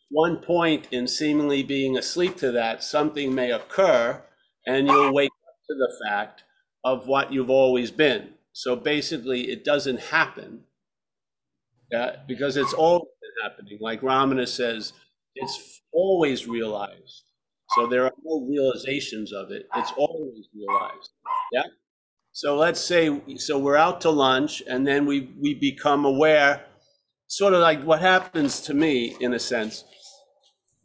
one 0.09 0.37
point 0.37 0.87
in 0.91 1.07
seemingly 1.07 1.63
being 1.63 1.97
asleep 1.97 2.35
to 2.37 2.51
that, 2.51 2.83
something 2.83 3.33
may 3.33 3.51
occur 3.51 4.21
and 4.67 4.87
you'll 4.87 5.13
wake 5.13 5.31
up 5.47 5.55
to 5.69 5.75
the 5.75 6.05
fact 6.05 6.43
of 6.83 7.07
what 7.07 7.31
you've 7.31 7.49
always 7.49 7.91
been. 7.91 8.29
So 8.53 8.75
basically, 8.75 9.49
it 9.49 9.63
doesn't 9.63 9.99
happen 9.99 10.65
because 12.27 12.57
it's 12.57 12.73
always 12.73 13.07
happening. 13.41 13.77
Like 13.81 14.01
Ramana 14.01 14.47
says, 14.47 14.93
it's 15.35 15.81
always 15.93 16.47
realized. 16.47 17.23
So 17.75 17.87
there 17.87 18.03
are 18.03 18.13
no 18.23 18.45
realizations 18.49 19.31
of 19.31 19.51
it. 19.51 19.67
It's 19.75 19.93
always 19.95 20.47
realized. 20.53 21.09
Yeah. 21.53 21.63
So 22.33 22.57
let's 22.57 22.81
say 22.81 23.21
so 23.37 23.57
we're 23.57 23.77
out 23.77 24.01
to 24.01 24.09
lunch 24.09 24.61
and 24.67 24.85
then 24.85 25.05
we 25.05 25.33
we 25.39 25.53
become 25.53 26.05
aware, 26.05 26.65
sort 27.27 27.53
of 27.53 27.61
like 27.61 27.83
what 27.83 28.01
happens 28.01 28.61
to 28.61 28.73
me 28.73 29.15
in 29.19 29.33
a 29.33 29.39
sense. 29.39 29.83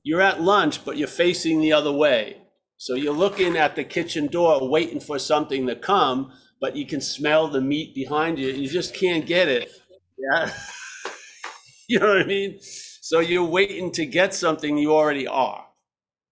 You're 0.03 0.21
at 0.21 0.41
lunch, 0.41 0.85
but 0.85 0.97
you're 0.97 1.09
facing 1.09 1.61
the 1.61 1.73
other 1.73 1.93
way. 1.93 2.39
So 2.77 2.95
you're 2.95 3.15
looking 3.15 3.57
at 3.57 3.75
the 3.75 3.85
kitchen 3.85 4.27
door, 4.27 4.69
waiting 4.69 5.01
for 5.01 5.19
something 5.19 5.67
to 5.67 5.75
come, 5.75 6.33
but 6.61 6.77
you 6.77 6.87
can 6.87 7.01
smell 7.01 7.49
the 7.49 7.61
meat 7.61 7.95
behind 7.95 8.39
you. 8.39 8.49
You 8.49 8.69
just 8.69 8.95
can't 8.95 9.27
get 9.27 9.49
it. 9.49 9.71
Yeah. 10.19 10.53
you 11.89 11.99
know 11.99 12.09
what 12.09 12.23
I 12.23 12.25
mean? 12.27 12.61
So 13.07 13.21
you're 13.21 13.45
waiting 13.45 13.93
to 13.93 14.05
get 14.05 14.35
something 14.35 14.77
you 14.77 14.93
already 14.93 15.29
are. 15.29 15.65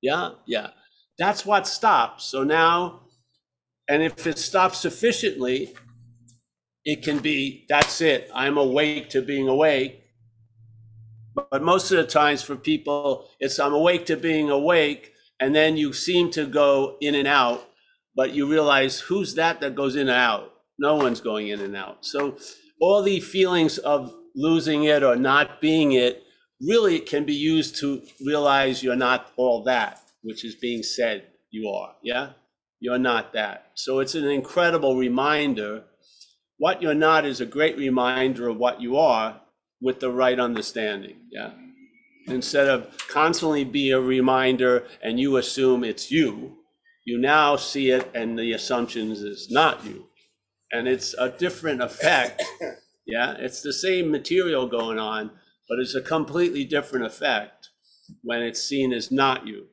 Yeah, 0.03 0.31
yeah. 0.45 0.71
That's 1.17 1.47
what 1.47 1.69
stops. 1.69 2.25
So 2.25 2.43
now, 2.43 3.03
and 3.89 4.03
if 4.03 4.27
it 4.27 4.41
stops 4.41 4.79
sufficiently, 4.79 5.73
it 6.85 7.05
can 7.05 7.21
be 7.21 7.65
that's 7.69 8.01
it. 8.01 8.29
I'm 8.35 8.59
awake 8.59 9.09
to 9.11 9.23
being 9.23 9.47
awake. 9.47 10.03
But 11.37 11.63
most 11.63 11.93
of 11.93 11.99
the 11.99 12.09
times 12.09 12.43
for 12.43 12.57
people, 12.57 13.29
it's 13.39 13.61
I'm 13.61 13.73
awake 13.73 14.07
to 14.07 14.17
being 14.17 14.51
awake, 14.51 15.13
and 15.39 15.55
then 15.55 15.77
you 15.77 15.93
seem 15.93 16.33
to 16.33 16.45
go 16.45 16.97
in 17.01 17.15
and 17.15 17.29
out, 17.29 17.69
but 18.17 18.35
you 18.35 18.51
realize 18.51 18.99
who's 18.99 19.37
that 19.37 19.61
that 19.61 19.77
goes 19.77 19.95
in 19.95 20.09
and 20.09 20.11
out? 20.11 20.53
No 20.81 20.97
one's 20.97 21.21
going 21.21 21.47
in 21.47 21.61
and 21.61 21.77
out. 21.77 22.05
So 22.05 22.37
all 22.81 23.01
the 23.01 23.21
feelings 23.21 23.79
of 23.79 24.13
losing 24.35 24.83
it 24.83 25.05
or 25.05 25.15
not 25.15 25.61
being 25.61 25.93
it 25.93 26.24
really 26.61 26.97
it 26.97 27.07
can 27.07 27.25
be 27.25 27.35
used 27.35 27.77
to 27.77 28.03
realize 28.25 28.83
you're 28.83 28.97
not 28.97 29.33
all 29.37 29.65
that, 29.65 30.01
which 30.23 30.45
is 30.45 30.55
being 30.55 30.83
said 30.83 31.27
you 31.51 31.69
are. 31.69 31.95
Yeah? 32.03 32.31
You're 32.81 32.99
not 32.99 33.33
that. 33.33 33.71
So 33.75 34.01
it's 34.01 34.15
an 34.15 34.25
incredible 34.25 34.97
reminder. 34.97 35.85
What 36.59 36.83
you're 36.83 36.95
not 36.95 37.25
is 37.25 37.41
a 37.41 37.47
great 37.47 37.77
reminder 37.77 38.49
of 38.49 38.57
what 38.57 38.81
you 38.81 38.97
are 38.97 39.41
with 39.81 40.01
the 40.01 40.11
right 40.11 40.39
understanding. 40.39 41.17
Yeah? 41.31 41.53
Instead 42.27 42.69
of 42.69 42.97
constantly 43.09 43.65
be 43.65 43.91
a 43.91 44.01
reminder 44.01 44.85
and 45.03 45.21
you 45.21 45.37
assume 45.37 45.85
it's 45.85 46.11
you, 46.11 46.57
you 47.05 47.19
now 47.19 47.57
see 47.57 47.91
it 47.91 48.11
and 48.15 48.39
the 48.39 48.53
assumptions 48.53 49.21
is 49.21 49.51
not 49.51 49.85
you. 49.85 50.07
And 50.73 50.89
it's 50.89 51.15
a 51.15 51.29
different 51.29 51.83
effect. 51.83 52.43
Yeah? 53.07 53.35
It's 53.39 53.61
the 53.61 53.73
same 53.73 54.11
material 54.11 54.67
going 54.67 54.99
on, 54.99 55.31
but 55.69 55.79
it's 55.79 55.95
a 55.95 56.03
completely 56.03 56.65
different 56.65 57.07
effect 57.07 57.71
when 58.23 58.43
it's 58.43 58.63
seen 58.63 58.93
as 58.93 59.11
not 59.11 59.47
you. 59.47 59.67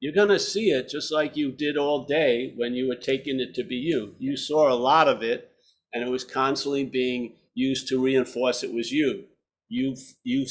You're 0.00 0.12
going 0.12 0.28
to 0.28 0.38
see 0.38 0.70
it 0.70 0.88
just 0.88 1.12
like 1.12 1.36
you 1.36 1.52
did 1.52 1.76
all 1.76 2.04
day 2.04 2.54
when 2.56 2.74
you 2.74 2.88
were 2.88 2.96
taking 2.96 3.38
it 3.38 3.54
to 3.54 3.62
be 3.62 3.76
you. 3.76 4.16
You 4.18 4.36
saw 4.36 4.72
a 4.72 4.74
lot 4.74 5.08
of 5.08 5.22
it, 5.22 5.52
and 5.92 6.02
it 6.02 6.10
was 6.10 6.24
constantly 6.24 6.84
being 6.84 7.36
used 7.54 7.86
to 7.88 8.02
reinforce 8.02 8.62
it 8.62 8.74
was 8.74 8.90
you. 8.90 9.24
You 9.68 9.96
you 10.24 10.46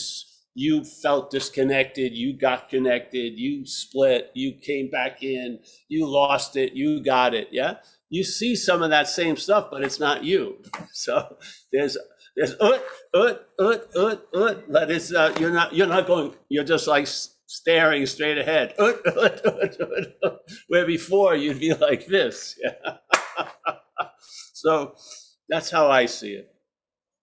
you 0.54 0.84
felt 0.84 1.32
disconnected. 1.32 2.14
You 2.14 2.38
got 2.38 2.70
connected. 2.70 3.38
You 3.38 3.66
split. 3.66 4.32
You 4.34 4.54
came 4.54 4.90
back 4.90 5.24
in. 5.24 5.60
You 5.88 6.08
lost 6.08 6.56
it. 6.56 6.74
You 6.74 7.04
got 7.04 7.34
it. 7.34 7.50
Yeah. 7.52 7.76
You 8.10 8.24
see 8.24 8.56
some 8.56 8.82
of 8.82 8.90
that 8.90 9.08
same 9.08 9.38
stuff, 9.38 9.70
but 9.72 9.84
it's 9.84 10.00
not 10.00 10.24
you. 10.24 10.58
So 10.94 11.38
there's 11.72 11.98
there's 12.36 12.54
uh, 12.60 12.78
uh, 13.14 13.18
uh, 13.18 13.20
ut 13.20 13.48
ut 13.60 13.90
ut 13.96 13.96
ut 13.96 14.28
ut. 14.34 14.72
But 14.72 14.92
it's 14.92 15.14
uh, 15.14 15.36
you're 15.40 15.52
not 15.52 15.74
you're 15.74 15.88
not 15.88 16.08
going. 16.08 16.34
You're 16.50 16.64
just 16.64 16.88
like 16.88 17.08
staring 17.48 18.06
straight 18.06 18.38
ahead. 18.38 18.74
Ut, 18.80 19.02
ut, 19.06 19.46
ut, 19.46 19.82
ut, 19.82 20.08
ut. 20.24 20.40
Where 20.68 20.86
before 20.86 21.36
you'd 21.36 21.60
be 21.60 21.74
like 21.74 22.08
this. 22.08 22.58
Yeah. 22.64 22.98
so 24.54 24.96
that's 25.50 25.70
how 25.70 25.90
I 25.90 26.06
see 26.06 26.34
it. 26.34 26.54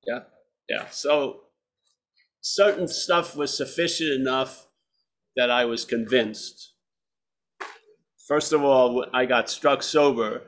Yeah. 0.07 0.21
Yeah. 0.69 0.87
So 0.91 1.41
certain 2.41 2.89
stuff 2.89 3.37
was 3.37 3.57
sufficient 3.57 4.11
enough 4.11 4.67
that 5.37 5.51
I 5.51 5.65
was 5.65 5.85
convinced. 5.85 6.75
First 8.27 8.53
of 8.53 8.63
all, 8.63 9.07
I 9.15 9.25
got 9.25 9.49
struck 9.49 9.83
sober 9.83 10.43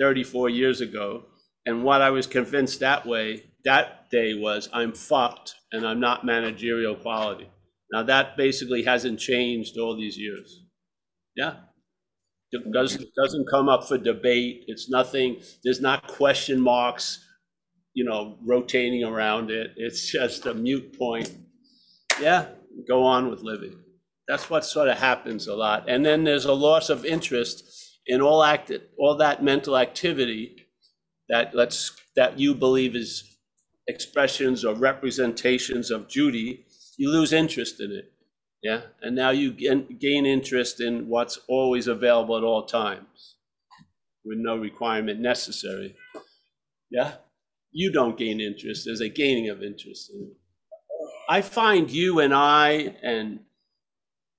34 0.00 0.48
years 0.48 0.80
ago. 0.80 1.26
And 1.64 1.84
what 1.84 2.02
I 2.02 2.10
was 2.10 2.26
convinced 2.26 2.80
that 2.80 3.06
way, 3.06 3.44
that 3.64 4.10
day 4.10 4.34
was 4.34 4.68
I'm 4.72 4.92
fucked 4.92 5.54
and 5.72 5.86
I'm 5.86 6.00
not 6.00 6.24
managerial 6.24 6.94
quality. 6.94 7.48
Now 7.92 8.02
that 8.04 8.36
basically 8.36 8.82
hasn't 8.82 9.20
changed 9.20 9.78
all 9.78 9.96
these 9.96 10.16
years. 10.18 10.62
Yeah. 11.36 11.54
It 12.50 12.70
doesn't, 12.70 13.08
doesn't 13.16 13.48
come 13.50 13.68
up 13.70 13.88
for 13.88 13.96
debate. 13.96 14.64
It's 14.66 14.90
nothing, 14.90 15.40
there's 15.64 15.80
not 15.80 16.06
question 16.06 16.60
marks, 16.60 17.24
you 17.94 18.04
know, 18.04 18.38
rotating 18.44 19.04
around 19.04 19.50
it. 19.50 19.72
It's 19.76 20.10
just 20.10 20.44
a 20.44 20.52
mute 20.52 20.98
point. 20.98 21.34
Yeah, 22.20 22.48
go 22.86 23.04
on 23.04 23.30
with 23.30 23.40
living. 23.40 23.78
That's 24.28 24.50
what 24.50 24.66
sort 24.66 24.88
of 24.88 24.98
happens 24.98 25.46
a 25.46 25.54
lot. 25.54 25.88
And 25.88 26.04
then 26.04 26.24
there's 26.24 26.44
a 26.44 26.52
loss 26.52 26.90
of 26.90 27.06
interest 27.06 27.64
in 28.06 28.20
all 28.20 28.44
act, 28.44 28.70
all 28.98 29.16
that 29.16 29.42
mental 29.42 29.76
activity 29.76 30.66
that 31.28 31.54
let's 31.54 31.92
that 32.16 32.38
you 32.38 32.54
believe 32.54 32.94
is 32.94 33.24
expressions 33.92 34.64
or 34.64 34.74
representations 34.74 35.90
of 35.90 36.08
Judy. 36.08 36.64
You 36.96 37.10
lose 37.10 37.32
interest 37.32 37.80
in 37.80 37.92
it. 37.92 38.12
Yeah. 38.62 38.82
And 39.02 39.14
now 39.16 39.30
you 39.30 39.52
gain, 39.52 40.26
interest 40.26 40.80
in 40.80 41.08
what's 41.08 41.38
always 41.48 41.86
available 41.86 42.36
at 42.36 42.44
all 42.44 42.64
times 42.64 43.36
with 44.24 44.38
no 44.38 44.56
requirement 44.56 45.20
necessary. 45.20 45.96
Yeah. 46.90 47.14
You 47.72 47.92
don't 47.92 48.18
gain 48.18 48.40
interest. 48.40 48.84
There's 48.84 49.00
a 49.00 49.08
gaining 49.08 49.48
of 49.48 49.62
interest 49.62 50.10
in. 50.12 50.32
I 51.28 51.40
find 51.40 51.90
you 51.90 52.20
and 52.20 52.32
I 52.34 52.96
and 53.02 53.40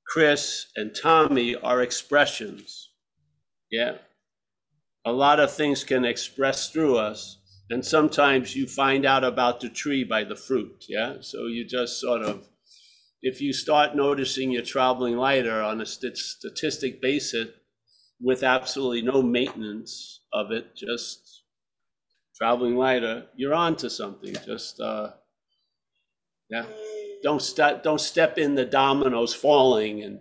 Chris, 0.07 0.67
and 0.75 0.95
Tommy 0.95 1.55
are 1.55 1.81
expressions. 1.81 2.89
Yeah. 3.71 3.97
A 5.05 5.11
lot 5.11 5.39
of 5.39 5.51
things 5.51 5.83
can 5.83 6.05
express 6.05 6.69
through 6.69 6.97
us, 6.97 7.39
and 7.69 7.85
sometimes 7.85 8.55
you 8.55 8.67
find 8.67 9.05
out 9.05 9.23
about 9.23 9.59
the 9.59 9.69
tree 9.69 10.03
by 10.03 10.23
the 10.23 10.35
fruit. 10.35 10.85
Yeah. 10.87 11.15
So 11.21 11.47
you 11.47 11.65
just 11.65 11.99
sort 11.99 12.21
of, 12.21 12.47
if 13.21 13.41
you 13.41 13.53
start 13.53 13.95
noticing 13.95 14.51
you're 14.51 14.61
traveling 14.61 15.17
lighter 15.17 15.61
on 15.61 15.81
a 15.81 15.85
st- 15.85 16.17
statistic 16.17 17.01
basis 17.01 17.47
with 18.19 18.43
absolutely 18.43 19.01
no 19.01 19.21
maintenance 19.21 20.21
of 20.33 20.51
it, 20.51 20.75
just 20.75 21.43
traveling 22.35 22.75
lighter, 22.75 23.25
you're 23.35 23.53
on 23.53 23.75
to 23.77 23.89
something. 23.89 24.35
Just, 24.45 24.79
uh, 24.79 25.11
yeah 26.49 26.65
don't 27.23 27.41
step 27.41 27.81
don't 27.81 28.01
step 28.01 28.37
in 28.37 28.53
the 28.53 28.65
dominoes 28.65 29.33
falling 29.33 30.03
and 30.03 30.19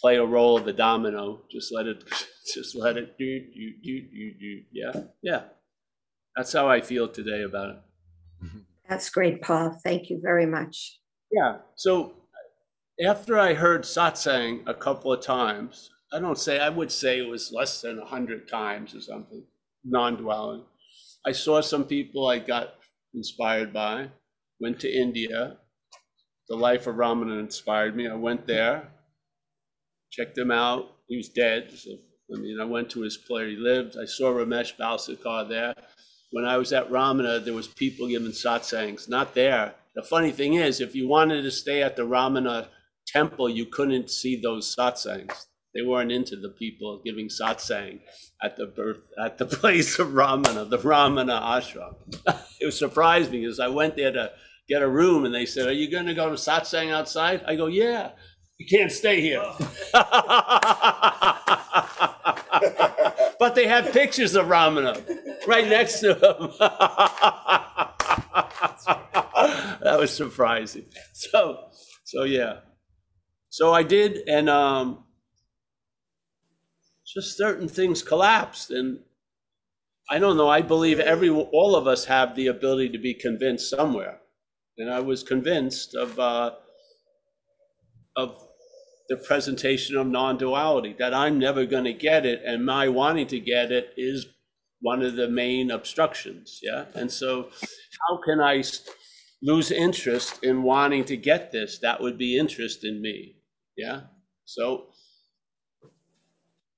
play 0.00 0.16
a 0.16 0.24
role 0.24 0.58
of 0.58 0.64
the 0.64 0.72
domino. 0.72 1.40
Just 1.50 1.72
let 1.72 1.86
it 1.86 2.04
just 2.54 2.74
let 2.74 2.96
it 2.98 3.16
do 3.16 3.40
do 3.40 3.72
do 3.82 4.00
do 4.02 4.32
do. 4.38 4.62
Yeah, 4.72 4.92
yeah. 5.22 5.42
That's 6.36 6.52
how 6.52 6.68
I 6.68 6.80
feel 6.80 7.08
today 7.08 7.42
about 7.42 7.70
it. 7.70 7.76
That's 8.88 9.10
great, 9.10 9.42
Paul. 9.42 9.78
Thank 9.84 10.10
you 10.10 10.20
very 10.22 10.46
much. 10.46 10.98
Yeah. 11.30 11.58
So 11.76 12.14
after 13.04 13.38
I 13.38 13.54
heard 13.54 13.82
satsang 13.82 14.66
a 14.66 14.74
couple 14.74 15.12
of 15.12 15.22
times, 15.22 15.90
I 16.12 16.18
don't 16.18 16.38
say 16.38 16.58
I 16.58 16.68
would 16.68 16.92
say 16.92 17.18
it 17.18 17.28
was 17.28 17.52
less 17.52 17.80
than 17.80 17.98
a 17.98 18.04
hundred 18.04 18.48
times 18.48 18.94
or 18.94 19.00
something, 19.00 19.42
non-dwelling. 19.84 20.64
I 21.24 21.32
saw 21.32 21.60
some 21.60 21.84
people 21.84 22.26
I 22.26 22.38
got 22.38 22.74
inspired 23.14 23.72
by. 23.72 24.08
Went 24.60 24.78
to 24.80 24.92
India, 24.92 25.56
the 26.48 26.56
life 26.56 26.86
of 26.86 26.96
Ramana 26.96 27.40
inspired 27.40 27.96
me. 27.96 28.08
I 28.08 28.14
went 28.14 28.46
there, 28.46 28.88
checked 30.10 30.36
him 30.36 30.50
out. 30.50 30.96
He 31.08 31.16
was 31.16 31.28
dead. 31.30 31.70
So, 31.76 31.90
I 32.34 32.38
mean, 32.38 32.60
I 32.60 32.64
went 32.64 32.90
to 32.90 33.00
his 33.00 33.16
place. 33.16 33.50
He 33.50 33.56
lived. 33.56 33.96
I 34.00 34.04
saw 34.04 34.32
Ramesh 34.32 34.76
Balsekar 34.76 35.48
there. 35.48 35.74
When 36.32 36.46
I 36.46 36.56
was 36.56 36.72
at 36.72 36.90
Ramana, 36.90 37.44
there 37.44 37.52
was 37.52 37.68
people 37.68 38.08
giving 38.08 38.32
satsangs. 38.32 39.08
Not 39.08 39.34
there. 39.34 39.74
The 39.94 40.02
funny 40.02 40.32
thing 40.32 40.54
is, 40.54 40.80
if 40.80 40.94
you 40.94 41.06
wanted 41.06 41.42
to 41.42 41.50
stay 41.50 41.82
at 41.82 41.94
the 41.94 42.06
Ramana 42.06 42.68
temple, 43.06 43.50
you 43.50 43.66
couldn't 43.66 44.10
see 44.10 44.40
those 44.40 44.74
satsangs. 44.74 45.44
They 45.74 45.82
weren't 45.82 46.10
into 46.10 46.36
the 46.36 46.48
people 46.48 47.02
giving 47.04 47.28
satsang 47.28 48.00
at 48.42 48.56
the 48.56 48.64
birth 48.66 49.02
at 49.22 49.36
the 49.38 49.46
place 49.46 49.98
of 49.98 50.08
Ramana, 50.08 50.68
the 50.68 50.78
Ramana 50.78 51.40
ashram. 51.42 51.94
it 52.60 52.72
surprised 52.72 53.30
me 53.30 53.40
because 53.40 53.60
I 53.60 53.68
went 53.68 53.96
there 53.96 54.12
to 54.12 54.32
get 54.68 54.82
a 54.82 54.88
room 54.88 55.26
and 55.26 55.34
they 55.34 55.46
said, 55.46 55.68
Are 55.68 55.72
you 55.72 55.90
going 55.90 56.06
to 56.06 56.14
go 56.14 56.30
to 56.30 56.36
satsang 56.36 56.92
outside? 56.92 57.42
I 57.46 57.56
go, 57.56 57.66
Yeah, 57.66 58.12
you 58.58 58.66
can't 58.66 58.92
stay 58.92 59.20
here. 59.20 59.42
Oh. 59.42 59.58
but 63.38 63.54
they 63.54 63.66
have 63.66 63.92
pictures 63.92 64.34
of 64.34 64.46
Ramana 64.46 65.02
right 65.46 65.68
next 65.68 66.00
to 66.00 66.14
him. 66.14 66.52
that 69.82 69.96
was 69.98 70.14
surprising. 70.14 70.86
So, 71.12 71.68
so 72.04 72.24
yeah. 72.24 72.60
So 73.48 73.72
I 73.72 73.82
did, 73.82 74.28
and 74.28 74.48
um, 74.48 75.04
just 77.06 77.36
certain 77.36 77.68
things 77.68 78.02
collapsed. 78.02 78.70
And 78.70 79.00
I 80.10 80.18
don't 80.18 80.36
know, 80.36 80.48
I 80.48 80.62
believe 80.62 81.00
every 81.00 81.28
all 81.30 81.76
of 81.76 81.86
us 81.86 82.06
have 82.06 82.34
the 82.34 82.46
ability 82.46 82.90
to 82.90 82.98
be 82.98 83.14
convinced 83.14 83.68
somewhere 83.70 84.22
and 84.78 84.90
I 84.90 85.00
was 85.00 85.22
convinced 85.22 85.94
of 85.94 86.18
uh, 86.18 86.52
of 88.16 88.36
the 89.08 89.16
presentation 89.16 89.96
of 89.96 90.06
non-duality 90.06 90.96
that 90.98 91.12
I'm 91.12 91.38
never 91.38 91.66
going 91.66 91.84
to 91.84 91.92
get 91.92 92.24
it, 92.24 92.42
and 92.44 92.64
my 92.64 92.88
wanting 92.88 93.26
to 93.28 93.40
get 93.40 93.70
it 93.72 93.92
is 93.96 94.26
one 94.82 95.02
of 95.02 95.16
the 95.16 95.28
main 95.28 95.70
obstructions. 95.70 96.60
Yeah, 96.62 96.86
and 96.94 97.10
so 97.10 97.48
how 98.08 98.18
can 98.18 98.40
I 98.40 98.62
lose 99.40 99.70
interest 99.70 100.42
in 100.44 100.62
wanting 100.62 101.04
to 101.06 101.16
get 101.16 101.52
this? 101.52 101.78
That 101.78 102.00
would 102.00 102.18
be 102.18 102.36
interest 102.36 102.84
in 102.84 103.00
me. 103.00 103.36
Yeah, 103.76 104.02
so 104.44 104.88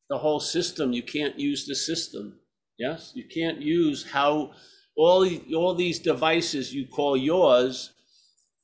the 0.08 0.18
whole 0.18 0.40
system, 0.40 0.92
you 0.92 1.02
can't 1.02 1.38
use 1.38 1.66
the 1.66 1.74
system. 1.74 2.38
Yes, 2.78 3.12
you 3.14 3.24
can't 3.24 3.60
use 3.60 4.10
how 4.12 4.52
all 4.96 5.28
all 5.56 5.74
these 5.74 5.98
devices 5.98 6.74
you 6.74 6.86
call 6.86 7.16
yours. 7.16 7.92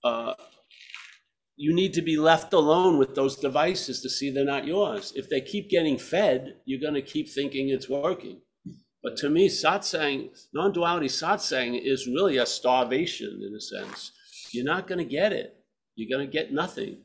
Uh, 0.04 0.34
you 1.56 1.74
need 1.74 1.92
to 1.94 2.02
be 2.02 2.16
left 2.16 2.52
alone 2.52 2.98
with 2.98 3.14
those 3.14 3.36
devices 3.36 4.00
to 4.00 4.08
see 4.08 4.30
they're 4.30 4.44
not 4.44 4.66
yours. 4.66 5.12
If 5.14 5.28
they 5.28 5.42
keep 5.42 5.68
getting 5.68 5.98
fed, 5.98 6.56
you're 6.64 6.80
going 6.80 6.94
to 6.94 7.02
keep 7.02 7.28
thinking 7.28 7.68
it's 7.68 7.88
working. 7.88 8.40
But 9.02 9.16
to 9.18 9.30
me, 9.30 9.48
satsang, 9.48 10.30
non-duality 10.52 11.08
satsang 11.08 11.80
is 11.82 12.06
really 12.06 12.36
a 12.36 12.46
starvation 12.46 13.40
in 13.46 13.54
a 13.54 13.60
sense. 13.60 14.12
You're 14.52 14.64
not 14.64 14.86
going 14.86 14.98
to 14.98 15.04
get 15.04 15.32
it. 15.32 15.56
You're 15.94 16.14
going 16.16 16.26
to 16.26 16.32
get 16.32 16.52
nothing. 16.52 16.98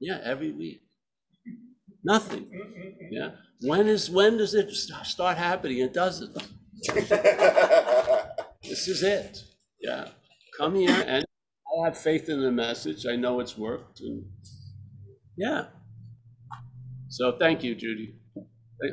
Yeah, 0.00 0.20
every 0.22 0.52
week. 0.52 0.82
Nothing. 2.04 2.48
Yeah. 3.10 3.30
When 3.60 3.88
is 3.88 4.08
when 4.08 4.38
does 4.38 4.54
it 4.54 4.70
start 4.72 5.36
happening? 5.36 5.78
It 5.78 5.92
doesn't. 5.92 6.36
This 8.62 8.86
is 8.88 9.02
it. 9.02 9.44
Yeah. 9.80 10.08
Come 10.58 10.74
here 10.74 11.04
and 11.06 11.24
I 11.24 11.84
have 11.86 11.96
faith 11.96 12.28
in 12.28 12.42
the 12.42 12.50
message. 12.50 13.06
I 13.06 13.16
know 13.16 13.40
it's 13.40 13.56
worked 13.56 14.00
and 14.00 14.24
yeah. 15.36 15.66
So 17.08 17.36
thank 17.38 17.62
you, 17.62 17.74
Judy. 17.74 18.14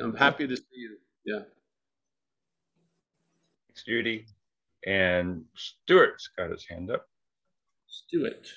I'm 0.02 0.14
happy 0.16 0.46
to 0.46 0.56
see 0.56 0.62
you. 0.72 0.96
Yeah. 1.26 1.40
Thanks, 3.76 3.84
Judy. 3.84 4.24
And 4.86 5.44
Stuart's 5.54 6.30
got 6.36 6.50
his 6.50 6.64
hand 6.66 6.90
up. 6.90 7.06
Let's 7.86 8.04
do 8.10 8.24
it. 8.24 8.48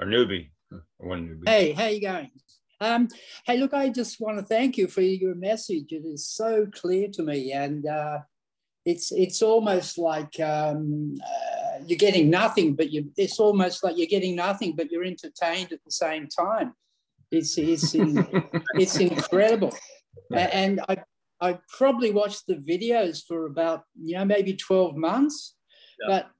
Or 0.00 0.06
newbie. 0.06 0.50
One 0.98 1.28
newbie. 1.28 1.48
Hey, 1.48 1.72
how 1.72 1.86
you 1.86 2.00
going? 2.00 2.30
Um, 2.80 3.08
hey, 3.46 3.56
look, 3.58 3.74
I 3.74 3.88
just 3.88 4.20
want 4.20 4.38
to 4.38 4.44
thank 4.44 4.76
you 4.76 4.88
for 4.88 5.00
your 5.00 5.34
message. 5.34 5.92
It 5.92 6.04
is 6.06 6.28
so 6.28 6.66
clear 6.72 7.08
to 7.14 7.22
me, 7.22 7.52
and 7.52 7.86
uh, 7.86 8.18
it's 8.84 9.10
it's 9.12 9.42
almost 9.42 9.98
like 9.98 10.38
um, 10.40 11.14
uh, 11.24 11.78
you're 11.86 11.98
getting 11.98 12.30
nothing, 12.30 12.74
but 12.74 12.90
you 12.90 13.10
it's 13.16 13.40
almost 13.40 13.82
like 13.82 13.96
you're 13.98 14.06
getting 14.06 14.36
nothing, 14.36 14.74
but 14.76 14.90
you're 14.92 15.04
entertained 15.04 15.72
at 15.72 15.82
the 15.84 15.90
same 15.90 16.28
time. 16.28 16.74
It's 17.32 17.58
it's 17.58 17.94
in, 17.94 18.24
it's 18.74 18.96
incredible, 18.96 19.74
A- 20.32 20.54
and 20.54 20.80
I 20.88 20.98
I 21.40 21.58
probably 21.76 22.10
watched 22.10 22.46
the 22.46 22.56
videos 22.56 23.22
for 23.26 23.46
about 23.46 23.82
you 24.02 24.16
know 24.16 24.24
maybe 24.24 24.54
twelve 24.54 24.96
months, 24.96 25.54
Yeah. 26.00 26.06
but 26.08 26.30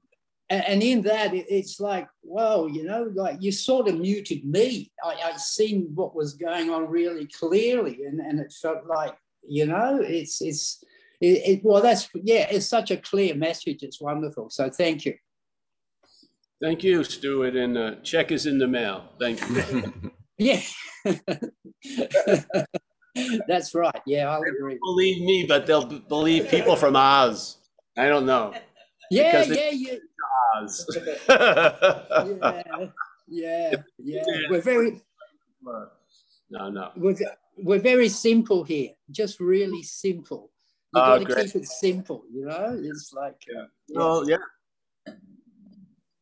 and, 0.49 0.63
and 0.65 0.83
in 0.83 1.01
that 1.03 1.31
it's 1.33 1.79
like 1.79 2.07
whoa 2.21 2.67
you 2.67 2.83
know 2.83 3.11
like 3.15 3.37
you 3.39 3.51
sort 3.51 3.87
of 3.87 3.99
muted 3.99 4.43
me 4.45 4.91
i 5.03 5.13
i 5.25 5.37
seen 5.37 5.89
what 5.93 6.15
was 6.15 6.33
going 6.33 6.69
on 6.69 6.87
really 6.89 7.27
clearly 7.27 7.99
and 8.07 8.19
and 8.19 8.39
it 8.39 8.51
felt 8.61 8.85
like 8.87 9.15
you 9.47 9.65
know 9.65 9.99
it's 10.01 10.41
it's 10.41 10.83
it, 11.21 11.41
it 11.49 11.61
well 11.63 11.81
that's 11.81 12.09
yeah 12.15 12.47
it's 12.49 12.65
such 12.65 12.89
a 12.91 12.97
clear 12.97 13.35
message 13.35 13.83
it's 13.83 14.01
wonderful 14.01 14.49
so 14.49 14.69
thank 14.69 15.05
you 15.05 15.13
Thank 16.61 16.83
you, 16.83 17.05
Stuart. 17.05 17.55
And 17.55 17.77
uh, 17.77 17.95
check 18.03 18.33
is 18.33 18.45
in 18.45 18.57
the 18.57 18.67
mail. 18.67 19.13
Thank 19.17 19.39
you. 19.49 20.11
yeah 20.37 20.61
that's 23.47 23.73
right 23.75 24.01
yeah 24.05 24.29
i'll 24.29 24.41
agree 24.43 24.77
believe 24.81 25.21
me, 25.23 25.45
but 25.47 25.65
they'll 25.65 25.85
b- 25.85 26.03
believe 26.07 26.47
people 26.49 26.75
from 26.75 26.95
Oz. 26.95 27.57
I 27.97 28.07
don't 28.07 28.25
know. 28.25 28.53
yeah 29.11 29.43
yeah 29.43 29.69
yeah 29.71 29.95
Oz. 30.55 30.85
yeah 32.09 32.63
yeah 33.27 33.73
yeah 33.99 34.23
we're 34.49 34.61
very 34.61 35.01
no, 36.51 36.69
no. 36.69 36.91
we're, 36.95 37.15
we're 37.57 37.79
very 37.79 38.09
simple 38.09 38.63
here 38.63 38.89
just 39.11 39.39
really 39.39 39.83
simple 39.83 40.51
you 40.93 41.01
Oh, 41.01 41.05
got 41.05 41.19
to 41.19 41.25
great. 41.25 41.45
keep 41.53 41.55
it 41.61 41.67
simple 41.67 42.23
you 42.31 42.45
know 42.45 42.79
it's 42.81 43.13
like 43.13 43.41
uh, 43.55 43.65
Well, 43.89 44.27
yeah. 44.29 44.37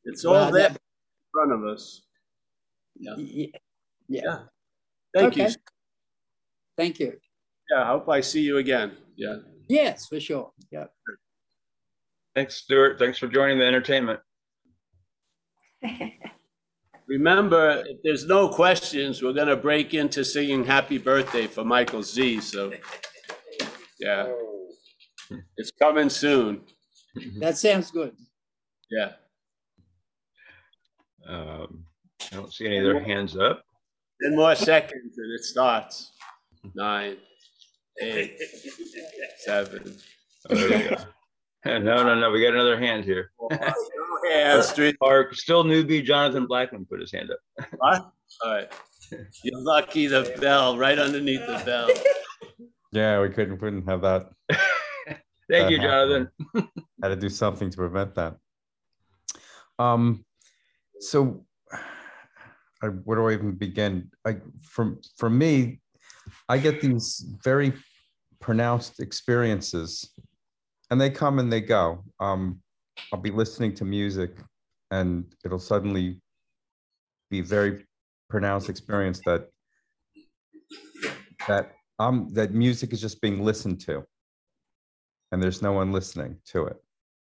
It's 0.03 0.23
all 0.25 0.33
Well, 0.33 0.51
there 0.51 0.69
that- 0.69 0.71
in 0.71 0.77
front 1.33 1.51
of 1.51 1.63
us. 1.65 2.01
Yeah. 2.99 3.15
yeah, 3.17 3.47
Yeah. 4.09 4.39
Thank 5.13 5.35
you. 5.37 5.47
Okay. 6.79 6.83
thank 6.87 6.99
you 6.99 7.13
Yeah, 7.71 7.83
I 7.83 7.87
hope 7.87 8.07
I 8.09 8.21
see 8.21 8.41
you 8.41 8.57
again. 8.57 8.91
Yeah. 9.15 9.37
yes 9.67 10.07
for 10.07 10.19
sure 10.19 10.51
yeah 10.71 10.85
Thanks, 12.35 12.53
Stuart. 12.57 12.99
Thanks 12.99 13.17
for 13.17 13.27
joining 13.27 13.57
the 13.57 13.65
entertainment. 13.65 14.19
Remember, 17.07 17.83
if 17.87 17.97
there's 18.03 18.27
no 18.27 18.47
questions, 18.47 19.23
we're 19.23 19.33
gonna 19.33 19.55
break 19.55 19.95
into 19.95 20.23
singing 20.23 20.63
happy 20.63 20.99
birthday 20.99 21.47
for 21.47 21.63
Michael 21.63 22.03
Z, 22.03 22.41
so. 22.41 22.71
Yeah, 23.99 24.31
it's 25.57 25.71
coming 25.81 26.09
soon. 26.09 26.61
that 27.39 27.57
sounds 27.57 27.89
good 27.89 28.15
Yeah. 28.91 29.13
Um, 31.27 31.85
I 32.31 32.35
don't 32.35 32.53
see 32.53 32.67
any 32.67 32.79
other 32.79 32.99
hands 32.99 33.35
up. 33.35 33.63
10 34.21 34.35
more 34.35 34.53
seconds 34.53 35.17
and 35.17 35.33
it 35.33 35.43
starts. 35.43 36.11
Nine, 36.75 37.17
eight, 38.01 38.39
seven. 39.39 39.97
Oh, 40.49 40.55
there 40.55 40.69
we 40.69 40.89
go. 40.89 41.03
No, 41.79 42.03
no, 42.03 42.15
no, 42.15 42.31
we 42.31 42.41
got 42.41 42.53
another 42.53 42.79
hand 42.79 43.03
here. 43.03 43.31
Hands, 44.31 44.71
three. 44.71 44.95
Our 45.01 45.33
still 45.33 45.63
newbie 45.63 46.03
Jonathan 46.03 46.47
Blackman 46.47 46.85
put 46.85 46.99
his 46.99 47.11
hand 47.11 47.31
up. 47.31 47.67
What? 47.77 48.11
All 48.43 48.53
right. 48.53 48.71
You're 49.43 49.61
lucky 49.61 50.07
the 50.07 50.35
bell, 50.41 50.77
right 50.77 50.97
underneath 50.97 51.45
the 51.45 51.61
bell. 51.65 51.89
Yeah, 52.91 53.21
we 53.21 53.29
couldn't 53.29 53.57
couldn't 53.57 53.87
have 53.87 54.01
that. 54.01 54.29
Thank 55.49 55.71
you, 55.71 55.77
That 55.77 55.83
Jonathan. 55.83 56.29
Had 57.01 57.09
to 57.09 57.15
do 57.15 57.29
something 57.29 57.69
to 57.69 57.77
prevent 57.77 58.15
that. 58.15 58.35
Um, 59.79 60.25
so 60.99 61.45
I, 62.83 62.87
where 62.87 63.17
do 63.17 63.27
I 63.29 63.33
even 63.33 63.53
begin? 63.53 64.11
I 64.25 64.37
from 64.61 64.99
for 65.17 65.29
me, 65.29 65.79
I 66.49 66.57
get 66.57 66.81
these 66.81 67.25
very 67.43 67.73
pronounced 68.39 68.99
experiences, 68.99 70.09
and 70.89 70.99
they 70.99 71.09
come 71.09 71.39
and 71.39 71.51
they 71.51 71.61
go. 71.61 72.03
Um, 72.19 72.61
I'll 73.11 73.19
be 73.19 73.31
listening 73.31 73.73
to 73.75 73.85
music, 73.85 74.37
and 74.91 75.25
it'll 75.43 75.59
suddenly 75.59 76.21
be 77.29 77.41
very 77.41 77.85
pronounced 78.29 78.69
experience 78.69 79.21
that 79.25 79.49
that 81.47 81.71
um 81.99 82.29
that 82.33 82.53
music 82.53 82.93
is 82.93 83.01
just 83.01 83.21
being 83.21 83.43
listened 83.43 83.79
to, 83.81 84.03
and 85.31 85.41
there's 85.41 85.61
no 85.61 85.73
one 85.73 85.91
listening 85.91 86.37
to 86.45 86.65
it 86.67 86.77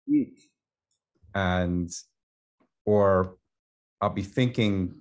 Hmm. 0.09 0.23
and 1.35 1.91
or 2.85 3.37
I'll 4.01 4.11
be 4.11 4.23
thinking 4.23 5.01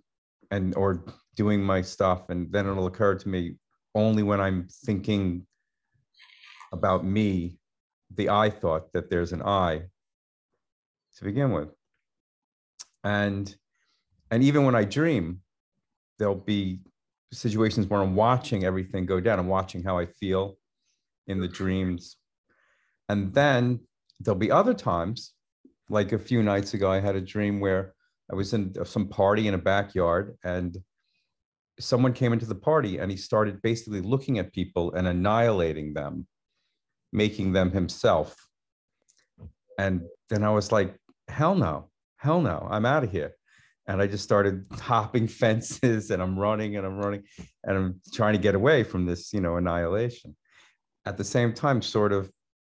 and 0.52 0.76
or 0.76 1.04
doing 1.36 1.64
my 1.64 1.82
stuff 1.82 2.30
and 2.30 2.52
then 2.52 2.68
it'll 2.68 2.86
occur 2.86 3.16
to 3.16 3.28
me 3.28 3.56
only 3.96 4.24
when 4.24 4.39
I'm 4.39 4.68
thinking 4.86 5.46
about 6.72 7.06
me 7.06 7.58
the 8.16 8.30
I 8.30 8.50
thought 8.50 8.94
that 8.94 9.10
there's 9.10 9.34
an 9.34 9.42
I 9.42 9.84
to 11.18 11.24
begin 11.24 11.52
with. 11.52 11.70
And 13.04 13.54
and 14.30 14.44
even 14.44 14.66
when 14.66 14.76
I 14.76 14.84
dream 14.86 15.42
there'll 16.20 16.36
be 16.36 16.80
situations 17.34 17.88
where 17.88 18.02
I'm 18.02 18.16
watching 18.16 18.64
everything 18.64 19.06
go 19.06 19.20
down. 19.20 19.39
I'm 19.39 19.48
watching 19.48 19.84
how 19.84 19.98
I 19.98 20.06
feel 20.06 20.58
in 21.28 21.39
the 21.39 21.48
dreams. 21.48 22.18
And 23.10 23.34
then 23.34 23.80
there'll 24.20 24.38
be 24.38 24.52
other 24.52 24.74
times 24.74 25.34
like 25.89 26.14
a 26.14 26.20
few 26.20 26.44
nights 26.44 26.74
ago, 26.74 26.92
I 26.92 27.00
had 27.00 27.16
a 27.16 27.22
dream 27.22 27.60
where 27.60 27.94
I 28.32 28.36
was 28.36 28.54
in 28.54 28.74
some 28.86 29.08
party 29.08 29.48
in 29.48 29.54
a 29.54 29.58
backyard 29.58 30.38
and 30.44 30.78
someone 31.82 32.14
came 32.14 32.34
into 32.34 32.46
the 32.46 32.56
party 32.56 32.98
and 32.98 33.12
he 33.12 33.18
started 33.18 33.62
basically 33.62 34.02
looking 34.02 34.40
at 34.40 34.54
people 34.54 34.94
and 34.94 35.08
annihilating 35.08 35.94
them, 35.94 36.28
making 37.12 37.54
them 37.54 37.72
himself. 37.72 38.36
And 39.78 40.04
then 40.30 40.44
I 40.44 40.52
was 40.52 40.72
like, 40.72 40.96
hell 41.28 41.56
no, 41.56 41.90
hell 42.18 42.42
no, 42.42 42.68
I'm 42.70 42.86
out 42.86 43.04
of 43.04 43.12
here. 43.12 43.34
And 43.88 44.02
I 44.02 44.08
just 44.08 44.24
started 44.24 44.66
hopping 44.80 45.28
fences 45.28 46.12
and 46.12 46.22
I'm 46.22 46.38
running 46.38 46.78
and 46.78 46.86
I'm 46.86 46.98
running 46.98 47.24
and 47.64 47.78
I'm 47.78 48.02
trying 48.14 48.34
to 48.34 48.40
get 48.40 48.56
away 48.56 48.84
from 48.84 49.06
this, 49.06 49.34
you 49.34 49.42
know, 49.42 49.58
annihilation. 49.58 50.36
At 51.06 51.18
the 51.18 51.24
same 51.24 51.54
time, 51.54 51.82
sort 51.82 52.14
of 52.14 52.32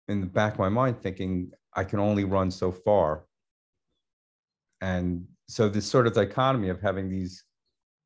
in 0.08 0.20
the 0.20 0.26
back 0.26 0.54
of 0.54 0.58
my 0.58 0.68
mind 0.68 1.00
thinking 1.00 1.50
I 1.74 1.84
can 1.84 1.98
only 1.98 2.24
run 2.24 2.50
so 2.50 2.72
far. 2.72 3.24
And 4.80 5.26
so 5.48 5.68
this 5.68 5.86
sort 5.86 6.06
of 6.06 6.12
dichotomy 6.12 6.68
of 6.68 6.80
having 6.80 7.08
these 7.08 7.42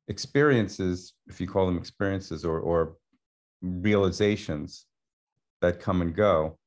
experiences, 0.07 1.13
if 1.27 1.39
you 1.39 1.47
call 1.47 1.65
them 1.65 1.77
experiences 1.77 2.45
or, 2.45 2.59
or 2.59 2.95
realizations 3.61 4.85
that 5.61 5.79
come 5.79 6.01
and 6.01 6.15
go, 6.15 6.57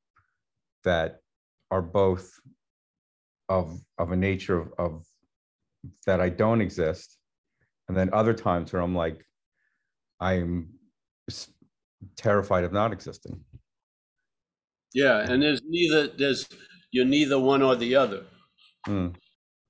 that 0.83 1.19
are 1.71 1.81
both 1.81 2.31
of, 3.49 3.79
of 3.97 4.11
a 4.11 4.15
nature 4.15 4.59
of, 4.59 4.73
of 4.77 5.05
that 6.05 6.19
I 6.19 6.29
don't 6.29 6.61
exist. 6.61 7.17
And 7.87 7.95
then 7.95 8.09
other 8.13 8.33
times 8.33 8.73
where 8.73 8.81
I'm 8.81 8.95
like, 8.95 9.23
I'm 10.19 10.69
terrified 12.15 12.63
of 12.63 12.73
not 12.73 12.91
existing. 12.91 13.39
Yeah, 14.93 15.19
and 15.29 15.41
there's 15.41 15.61
neither, 15.65 16.07
there's, 16.07 16.47
you're 16.91 17.05
neither 17.05 17.39
one 17.39 17.61
or 17.61 17.75
the 17.75 17.95
other. 17.95 18.23
Mm, 18.87 19.15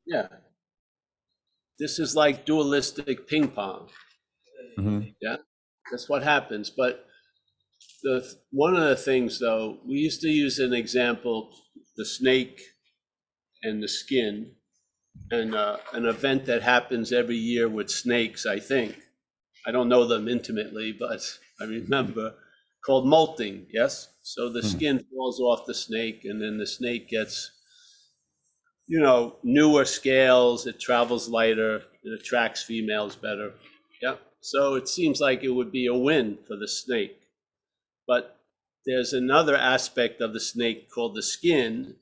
Yeah. 0.06 0.28
This 1.80 1.98
is 2.00 2.16
like 2.16 2.46
dualistic 2.46 3.28
ping 3.28 3.50
pong. 3.52 3.90
mhm, 4.78 5.16
That's 5.92 6.10
what 6.10 6.24
happens. 6.24 6.70
But 6.70 7.06
the 8.04 8.36
one 8.52 8.76
of 8.76 8.84
the 8.84 8.96
things, 8.96 9.40
though, 9.40 9.80
we 9.86 9.98
used 9.98 10.22
to 10.22 10.30
use 10.30 10.60
an 10.60 10.74
example: 10.74 11.54
the 11.98 12.06
snake 12.06 12.62
and 13.64 13.82
the 13.84 13.88
skin, 13.88 14.56
and 15.32 15.56
uh, 15.56 15.80
an 15.94 16.06
event 16.06 16.46
that 16.48 16.64
happens 16.64 17.14
every 17.14 17.38
year 17.38 17.70
with 17.70 17.90
snakes. 17.92 18.46
I 18.46 18.60
think 18.60 19.00
I 19.68 19.72
don't 19.72 19.90
know 19.90 20.08
them 20.08 20.28
intimately, 20.30 20.94
but 20.94 21.40
I 21.62 21.66
remember 21.66 22.36
called 22.86 23.08
molting. 23.08 23.68
Yes, 23.72 24.10
so 24.24 24.50
the 24.52 24.62
Hmm. 24.62 24.78
skin 24.78 25.06
falls 25.14 25.40
off 25.42 25.68
the 25.68 25.76
snake, 25.76 26.26
and 26.26 26.42
then 26.42 26.58
the 26.60 26.68
snake 26.68 27.10
gets 27.10 27.52
you 28.88 29.02
know, 29.02 29.36
newer 29.44 29.86
scales, 29.86 30.66
it 30.66 30.80
travels 30.80 31.28
lighter, 31.28 31.84
it 32.04 32.14
attracts 32.20 32.64
females 32.64 33.16
better. 33.16 33.54
Yeah. 34.02 34.16
So 34.40 34.76
it 34.76 34.88
seems 34.88 35.20
like 35.20 35.44
it 35.44 35.50
would 35.50 35.72
be 35.72 35.88
a 35.88 35.94
win 35.94 36.38
for 36.48 36.56
the 36.56 36.68
snake. 36.68 37.20
But 38.08 38.40
there's 38.86 39.12
another 39.12 39.58
aspect 39.58 40.22
of 40.22 40.34
the 40.34 40.40
snake 40.40 40.90
called 40.90 41.16
the 41.16 41.22
skin, 41.22 41.96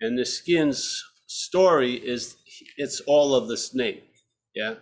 and 0.00 0.18
the 0.18 0.24
skin's 0.24 1.04
story 1.28 1.94
is 1.94 2.36
it's 2.76 3.00
all 3.00 3.36
of 3.36 3.46
the 3.46 3.56
snake. 3.56 4.04
Yeah. 4.54 4.74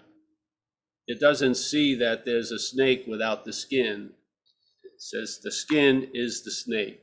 It 1.07 1.20
doesn't 1.20 1.57
see 1.57 1.94
that 1.96 2.24
there's 2.24 2.50
a 2.50 2.59
snake 2.59 3.05
without 3.07 3.44
the 3.44 3.53
skin. 3.53 4.12
It 4.84 5.03
says 5.03 5.40
the 5.42 5.53
skin 5.53 6.09
is 6.14 6.42
the 6.44 6.50
snake. 6.50 7.00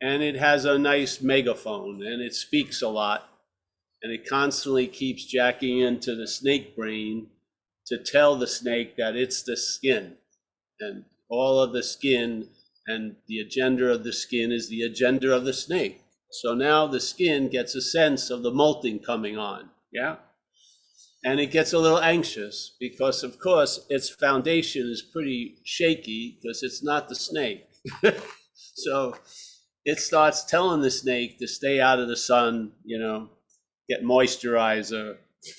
And 0.00 0.22
it 0.22 0.34
has 0.36 0.64
a 0.64 0.78
nice 0.78 1.20
megaphone 1.20 2.02
and 2.04 2.20
it 2.20 2.34
speaks 2.34 2.82
a 2.82 2.88
lot 2.88 3.31
and 4.02 4.12
it 4.12 4.28
constantly 4.28 4.86
keeps 4.86 5.24
jacking 5.24 5.78
into 5.78 6.14
the 6.14 6.26
snake 6.26 6.76
brain 6.76 7.28
to 7.86 7.98
tell 7.98 8.36
the 8.36 8.46
snake 8.46 8.96
that 8.96 9.16
it's 9.16 9.42
the 9.42 9.56
skin. 9.56 10.16
And 10.80 11.04
all 11.28 11.60
of 11.60 11.72
the 11.72 11.82
skin 11.82 12.48
and 12.86 13.16
the 13.28 13.38
agenda 13.38 13.90
of 13.90 14.04
the 14.04 14.12
skin 14.12 14.50
is 14.50 14.68
the 14.68 14.82
agenda 14.82 15.34
of 15.34 15.44
the 15.44 15.52
snake. 15.52 16.02
So 16.30 16.54
now 16.54 16.86
the 16.86 17.00
skin 17.00 17.48
gets 17.48 17.74
a 17.74 17.82
sense 17.82 18.30
of 18.30 18.42
the 18.42 18.50
molting 18.50 18.98
coming 18.98 19.38
on. 19.38 19.70
Yeah? 19.92 20.16
And 21.24 21.38
it 21.38 21.52
gets 21.52 21.72
a 21.72 21.78
little 21.78 22.00
anxious 22.00 22.74
because 22.80 23.22
of 23.22 23.38
course 23.38 23.86
its 23.88 24.10
foundation 24.10 24.88
is 24.90 25.02
pretty 25.02 25.56
shaky 25.64 26.38
because 26.42 26.62
it's 26.62 26.82
not 26.82 27.08
the 27.08 27.14
snake. 27.14 27.68
So 28.74 29.16
it 29.84 29.98
starts 29.98 30.44
telling 30.44 30.80
the 30.80 30.90
snake 30.90 31.38
to 31.38 31.46
stay 31.48 31.80
out 31.80 31.98
of 31.98 32.08
the 32.08 32.16
sun 32.16 32.72
you 32.84 32.98
know 32.98 33.28
get 33.88 34.02
moisturizer. 34.02 35.16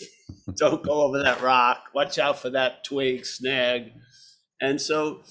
Don't 0.56 0.84
go 0.84 1.04
over 1.04 1.22
that 1.24 1.42
rock. 1.42 1.86
Watch 1.94 2.18
out 2.18 2.40
for 2.40 2.50
that 2.52 2.84
twig 2.84 3.26
snag. 3.26 3.92
And 4.62 4.80
so, 4.82 5.24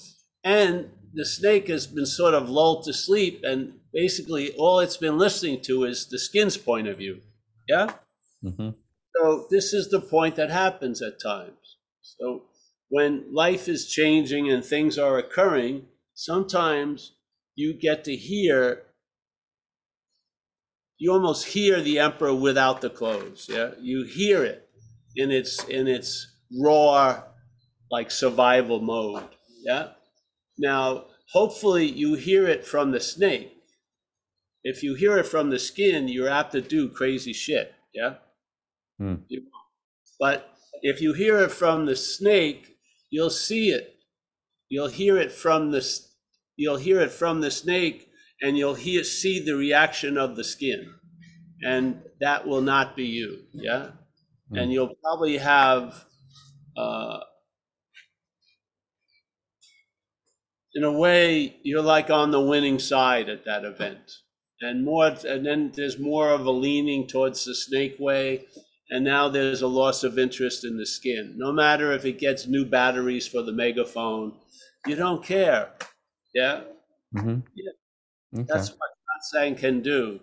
and 0.43 0.91
the 1.13 1.25
snake 1.25 1.67
has 1.67 1.87
been 1.87 2.05
sort 2.05 2.33
of 2.33 2.49
lulled 2.49 2.83
to 2.85 2.93
sleep, 2.93 3.41
and 3.43 3.79
basically 3.91 4.53
all 4.55 4.79
it's 4.79 4.97
been 4.97 5.17
listening 5.17 5.61
to 5.61 5.83
is 5.85 6.07
the 6.07 6.19
skin's 6.19 6.57
point 6.57 6.87
of 6.87 6.97
view. 6.97 7.21
Yeah? 7.67 7.93
mhm, 8.43 8.75
So, 9.15 9.47
this 9.49 9.73
is 9.73 9.89
the 9.89 10.01
point 10.01 10.35
that 10.35 10.49
happens 10.49 11.01
at 11.01 11.21
times. 11.21 11.77
So, 12.01 12.43
when 12.89 13.25
life 13.33 13.67
is 13.67 13.87
changing 13.89 14.49
and 14.51 14.63
things 14.63 14.97
are 14.97 15.17
occurring, 15.17 15.87
sometimes 16.13 17.13
you 17.55 17.73
get 17.73 18.03
to 18.05 18.15
hear 18.15 18.83
you 21.03 21.11
almost 21.11 21.47
hear 21.47 21.81
the 21.81 21.99
emperor 21.99 22.33
without 22.33 22.79
the 22.79 22.89
clothes 22.89 23.47
yeah? 23.49 23.71
You 23.81 24.05
hear 24.05 24.41
it 24.41 24.69
in 25.17 25.31
its 25.31 25.61
in 25.65 25.85
its 25.85 26.33
raw 26.61 27.23
like 27.91 28.09
survival 28.09 28.79
mode 28.79 29.27
yeah? 29.65 29.87
Now 30.57 31.07
hopefully 31.33 31.85
you 31.85 32.13
hear 32.13 32.47
it 32.47 32.65
from 32.65 32.91
the 32.91 33.01
snake. 33.01 33.51
If 34.63 34.81
you 34.81 34.95
hear 34.95 35.17
it 35.17 35.25
from 35.25 35.49
the 35.49 35.59
skin 35.59 36.07
you're 36.07 36.29
apt 36.29 36.53
to 36.53 36.61
do 36.61 36.87
crazy 36.87 37.33
shit 37.33 37.73
yeah? 37.93 38.13
Hmm. 38.97 39.15
But 40.21 40.55
if 40.83 41.01
you 41.01 41.11
hear 41.11 41.39
it 41.39 41.51
from 41.51 41.85
the 41.85 41.97
snake 41.97 42.77
you'll 43.09 43.29
see 43.29 43.71
it. 43.71 43.97
You'll 44.69 44.87
hear 44.87 45.17
it 45.17 45.33
from 45.33 45.71
the 45.71 45.85
you'll 46.55 46.77
hear 46.77 47.01
it 47.01 47.11
from 47.11 47.41
the 47.41 47.51
snake 47.51 48.07
and 48.43 48.57
you'll 48.57 48.75
hear 48.75 49.03
see 49.03 49.39
the 49.43 49.55
reaction 49.55 50.17
of 50.19 50.35
the 50.35 50.43
skin 50.43 50.93
and 51.65 51.99
that 52.21 52.45
will 52.47 52.61
not 52.61 52.95
be 52.95 53.05
you 53.05 53.43
yeah 53.53 53.89
Hmm. 54.49 54.57
and 54.59 54.73
you'll 54.73 54.95
probably 55.03 55.37
have 55.37 56.05
uh, 56.77 57.19
in 60.75 60.83
a 60.83 60.91
way, 60.91 61.57
you're 61.63 61.81
like 61.81 62.09
on 62.09 62.31
the 62.31 62.41
winning 62.41 62.79
side 62.79 63.29
at 63.29 63.45
that 63.45 63.63
event. 63.65 64.11
And 64.61 64.85
more, 64.85 65.15
and 65.27 65.45
then 65.45 65.71
there's 65.75 65.99
more 65.99 66.31
of 66.31 66.45
a 66.45 66.51
leaning 66.51 67.07
towards 67.07 67.45
the 67.45 67.55
snake 67.55 67.95
way. 67.99 68.45
And 68.89 69.03
now 69.03 69.29
there's 69.29 69.61
a 69.61 69.67
loss 69.67 70.03
of 70.03 70.19
interest 70.19 70.65
in 70.65 70.77
the 70.77 70.85
skin. 70.85 71.35
No 71.37 71.51
matter 71.51 71.91
if 71.91 72.05
it 72.05 72.19
gets 72.19 72.47
new 72.47 72.65
batteries 72.65 73.27
for 73.27 73.41
the 73.41 73.51
megaphone, 73.51 74.33
you 74.87 74.95
don't 74.95 75.23
care. 75.23 75.73
Yeah. 76.33 76.63
Mhm. 77.15 77.43
Yeah. 77.55 77.71
Okay. 78.33 78.45
That's 78.47 78.69
what 78.69 78.89
satsang 79.35 79.57
can 79.57 79.81
do. 79.81 80.19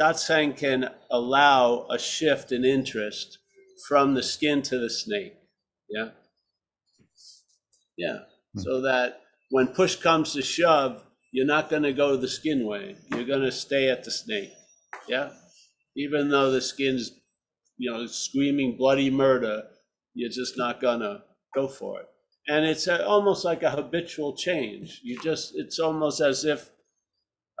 Satsang 0.00 0.56
can 0.56 0.90
allow 1.10 1.86
a 1.90 1.98
shift 1.98 2.52
in 2.52 2.64
interest 2.64 3.38
from 3.88 4.14
the 4.14 4.22
skin 4.22 4.62
to 4.62 4.78
the 4.78 4.90
snake. 4.90 5.34
Yeah. 5.88 6.10
Yeah. 7.96 8.18
Hmm. 8.54 8.60
So 8.60 8.80
that 8.82 9.20
when 9.50 9.68
push 9.68 9.96
comes 9.96 10.32
to 10.32 10.42
shove, 10.42 11.04
you're 11.32 11.46
not 11.46 11.70
going 11.70 11.82
to 11.82 11.92
go 11.92 12.16
the 12.16 12.28
skin 12.28 12.66
way. 12.66 12.96
You're 13.10 13.24
going 13.24 13.42
to 13.42 13.52
stay 13.52 13.88
at 13.88 14.04
the 14.04 14.10
snake. 14.10 14.50
Yeah. 15.08 15.30
Even 15.96 16.28
though 16.28 16.50
the 16.50 16.60
skin's, 16.60 17.12
you 17.78 17.90
know, 17.90 18.06
screaming 18.06 18.76
bloody 18.76 19.10
murder, 19.10 19.64
you're 20.14 20.30
just 20.30 20.58
not 20.58 20.80
going 20.80 21.00
to 21.00 21.22
go 21.54 21.68
for 21.68 22.00
it. 22.00 22.06
And 22.48 22.66
it's 22.66 22.86
a, 22.86 23.06
almost 23.06 23.44
like 23.44 23.62
a 23.62 23.70
habitual 23.70 24.36
change. 24.36 25.00
You 25.02 25.18
just, 25.22 25.52
it's 25.54 25.78
almost 25.78 26.20
as 26.20 26.44
if 26.44 26.71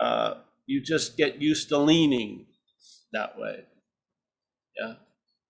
uh, 0.00 0.34
you 0.66 0.82
just 0.82 1.16
get 1.16 1.40
used 1.40 1.68
to 1.70 1.78
leaning 1.78 2.46
that 3.12 3.38
way. 3.38 3.64
Yeah. 4.80 4.94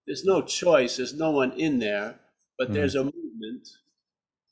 There's 0.06 0.24
no 0.24 0.42
choice. 0.42 0.96
There's 0.96 1.14
no 1.14 1.30
one 1.32 1.52
in 1.52 1.78
there, 1.78 2.20
but 2.58 2.70
Mhm. 2.70 2.74
there's 2.74 2.94
a 2.94 3.04
movement 3.04 3.68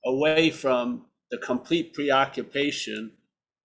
away 0.04 0.50
from 0.50 1.06
the 1.30 1.38
complete 1.38 1.94
preoccupation 1.94 3.12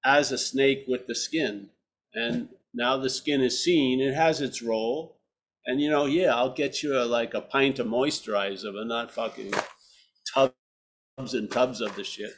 as 0.06 0.32
a 0.32 0.38
snake 0.38 0.86
with 0.88 1.08
the 1.08 1.16
skin. 1.16 1.70
And 2.14 2.50
now 2.74 2.98
the 2.98 3.10
skin 3.10 3.42
is 3.42 3.64
seen, 3.64 4.02
it 4.02 4.14
has 4.14 4.42
its 4.42 4.62
role. 4.62 5.20
And 5.66 5.82
you 5.82 5.90
know, 5.90 6.06
yeah, 6.06 6.36
I'll 6.36 6.54
get 6.54 6.84
you 6.84 6.98
a, 7.00 7.06
like 7.06 7.34
a 7.34 7.42
pint 7.42 7.80
of 7.80 7.88
moisturizer, 7.88 8.74
but 8.74 8.88
not 8.88 9.12
fucking 9.12 9.54
tubs 10.34 10.54
and 11.34 11.52
tubs 11.52 11.82
of 11.82 11.96
the 11.96 12.04
shit. 12.04 12.34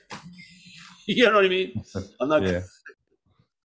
you 1.08 1.26
know 1.26 1.36
what 1.36 1.46
I 1.46 1.50
mean? 1.50 1.84
I'm 2.22 2.30
not 2.30 2.44
Yeah. 2.44 2.62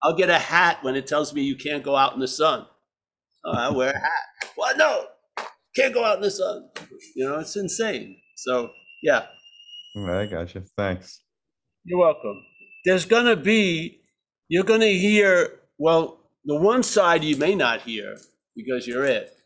I'll 0.03 0.16
get 0.16 0.30
a 0.30 0.38
hat 0.38 0.78
when 0.82 0.96
it 0.96 1.07
tells 1.07 1.32
me 1.32 1.42
you 1.42 1.57
can't 1.57 1.82
go 1.82 1.96
out 1.96 2.14
in 2.14 2.20
the 2.20 2.28
sun. 2.28 2.66
Oh, 3.44 3.53
I 3.53 3.70
wear 3.70 3.90
a 3.90 3.98
hat. 3.98 4.50
What? 4.57 4.76
No, 4.76 5.07
can't 5.76 5.94
go 5.94 6.05
out 6.05 6.16
in 6.16 6.22
the 6.22 6.30
sun. 6.30 6.68
You 7.14 7.26
know, 7.26 7.38
it's 7.38 7.57
insane. 7.57 8.16
So, 8.36 8.70
yeah, 9.03 9.26
I 9.96 10.26
got 10.26 10.55
you. 10.55 10.64
Thanks. 10.76 11.20
you're 11.84 11.98
welcome. 11.98 12.42
There's 12.84 13.05
going 13.05 13.26
to 13.26 13.36
be, 13.36 14.00
you're 14.48 14.64
going 14.64 14.80
to 14.80 14.92
hear, 14.92 15.61
well, 15.78 16.18
the 16.44 16.57
one 16.57 16.82
side 16.82 17.22
you 17.22 17.36
may 17.36 17.55
not 17.55 17.82
hear 17.82 18.16
because 18.57 18.86
you're 18.86 19.05
it. 19.05 19.36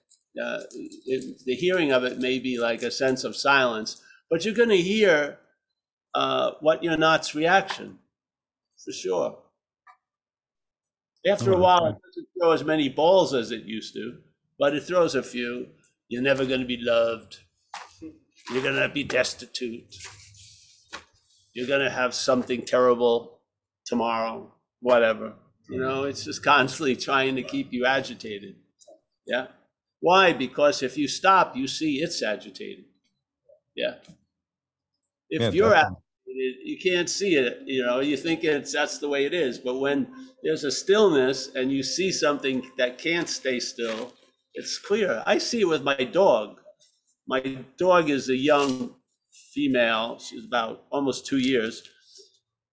Uh, 0.40 0.60
it. 1.06 1.42
The 1.44 1.54
hearing 1.54 1.92
of 1.92 2.04
it 2.04 2.18
may 2.18 2.38
be 2.38 2.58
like 2.58 2.82
a 2.82 2.90
sense 2.90 3.24
of 3.24 3.36
silence, 3.36 4.02
but 4.30 4.44
you're 4.44 4.54
going 4.54 4.70
to 4.70 4.76
hear 4.76 5.38
uh, 6.14 6.52
what 6.60 6.82
your 6.82 6.96
not's 6.96 7.34
reaction, 7.34 7.98
for 8.82 8.92
sure. 8.92 9.38
After 11.26 11.52
a 11.52 11.56
Oh, 11.56 11.60
while, 11.60 11.86
it 11.86 11.96
doesn't 12.04 12.28
throw 12.38 12.52
as 12.52 12.64
many 12.64 12.88
balls 12.88 13.34
as 13.34 13.50
it 13.50 13.64
used 13.64 13.94
to, 13.94 14.18
but 14.58 14.74
it 14.74 14.84
throws 14.84 15.14
a 15.14 15.22
few. 15.22 15.68
You're 16.08 16.22
never 16.22 16.46
going 16.46 16.60
to 16.60 16.66
be 16.66 16.78
loved. 16.80 17.40
You're 18.52 18.62
going 18.62 18.76
to 18.76 18.88
be 18.88 19.02
destitute. 19.04 19.94
You're 21.52 21.66
going 21.66 21.80
to 21.80 21.90
have 21.90 22.14
something 22.14 22.62
terrible 22.64 23.40
tomorrow, 23.86 24.52
whatever. 24.80 25.34
You 25.68 25.80
know, 25.80 26.04
it's 26.04 26.24
just 26.24 26.44
constantly 26.44 26.94
trying 26.94 27.34
to 27.36 27.42
keep 27.42 27.72
you 27.72 27.86
agitated. 27.86 28.56
Yeah. 29.26 29.48
Why? 30.00 30.32
Because 30.32 30.82
if 30.82 30.96
you 30.96 31.08
stop, 31.08 31.56
you 31.56 31.66
see 31.66 31.96
it's 31.96 32.22
agitated. 32.22 32.84
Yeah. 33.74 33.96
If 35.30 35.40
Yeah, 35.42 35.50
you're 35.50 35.70
definitely. 35.70 35.96
You 36.36 36.78
can't 36.78 37.08
see 37.08 37.36
it. 37.36 37.60
You 37.64 37.84
know, 37.84 38.00
you 38.00 38.16
think 38.16 38.44
it's 38.44 38.72
that's 38.72 38.98
the 38.98 39.08
way 39.08 39.24
it 39.24 39.34
is. 39.34 39.58
But 39.58 39.80
when 39.80 40.08
there's 40.42 40.64
a 40.64 40.70
stillness 40.70 41.54
and 41.54 41.72
you 41.72 41.82
see 41.82 42.12
something 42.12 42.70
that 42.78 42.98
can't 42.98 43.28
stay 43.28 43.60
still, 43.60 44.12
it's 44.54 44.78
clear. 44.78 45.22
I 45.26 45.38
see 45.38 45.62
it 45.62 45.68
with 45.68 45.82
my 45.82 45.96
dog. 45.96 46.58
My 47.26 47.40
dog 47.78 48.10
is 48.10 48.28
a 48.28 48.36
young 48.36 48.94
female. 49.54 50.18
She's 50.18 50.44
about 50.44 50.84
almost 50.90 51.26
two 51.26 51.38
years. 51.38 51.82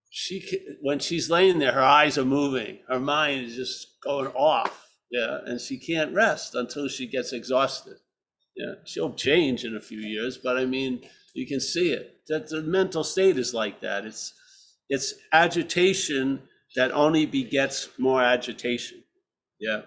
She, 0.10 0.48
when 0.82 1.00
she's 1.00 1.30
laying 1.30 1.58
there, 1.58 1.72
her 1.72 1.82
eyes 1.82 2.18
are 2.18 2.26
moving. 2.26 2.80
Her 2.88 3.00
mind 3.00 3.46
is 3.46 3.56
just 3.56 4.00
going 4.04 4.28
off. 4.36 4.80
Yeah, 5.10 5.40
and 5.46 5.60
she 5.60 5.78
can't 5.78 6.14
rest 6.14 6.56
until 6.56 6.88
she 6.88 7.08
gets 7.08 7.34
exhausted. 7.34 7.98
Yeah, 8.56 8.74
she'll 8.86 9.14
change 9.14 9.64
in 9.64 9.76
a 9.76 9.82
few 9.82 10.00
years, 10.00 10.38
but 10.38 10.58
I 10.58 10.66
mean, 10.66 11.02
you 11.34 11.48
can 11.48 11.60
see 11.60 11.92
it. 11.92 12.13
That 12.30 12.48
the 12.48 12.62
mental 12.62 13.04
state 13.04 13.38
is 13.38 13.54
like 13.54 13.82
that. 13.82 14.06
It's 14.06 14.34
it's 14.90 15.14
agitation 15.32 16.44
that 16.76 16.92
only 16.92 17.26
begets 17.26 17.90
more 17.98 18.22
agitation. 18.22 19.04
Yeah, 19.60 19.82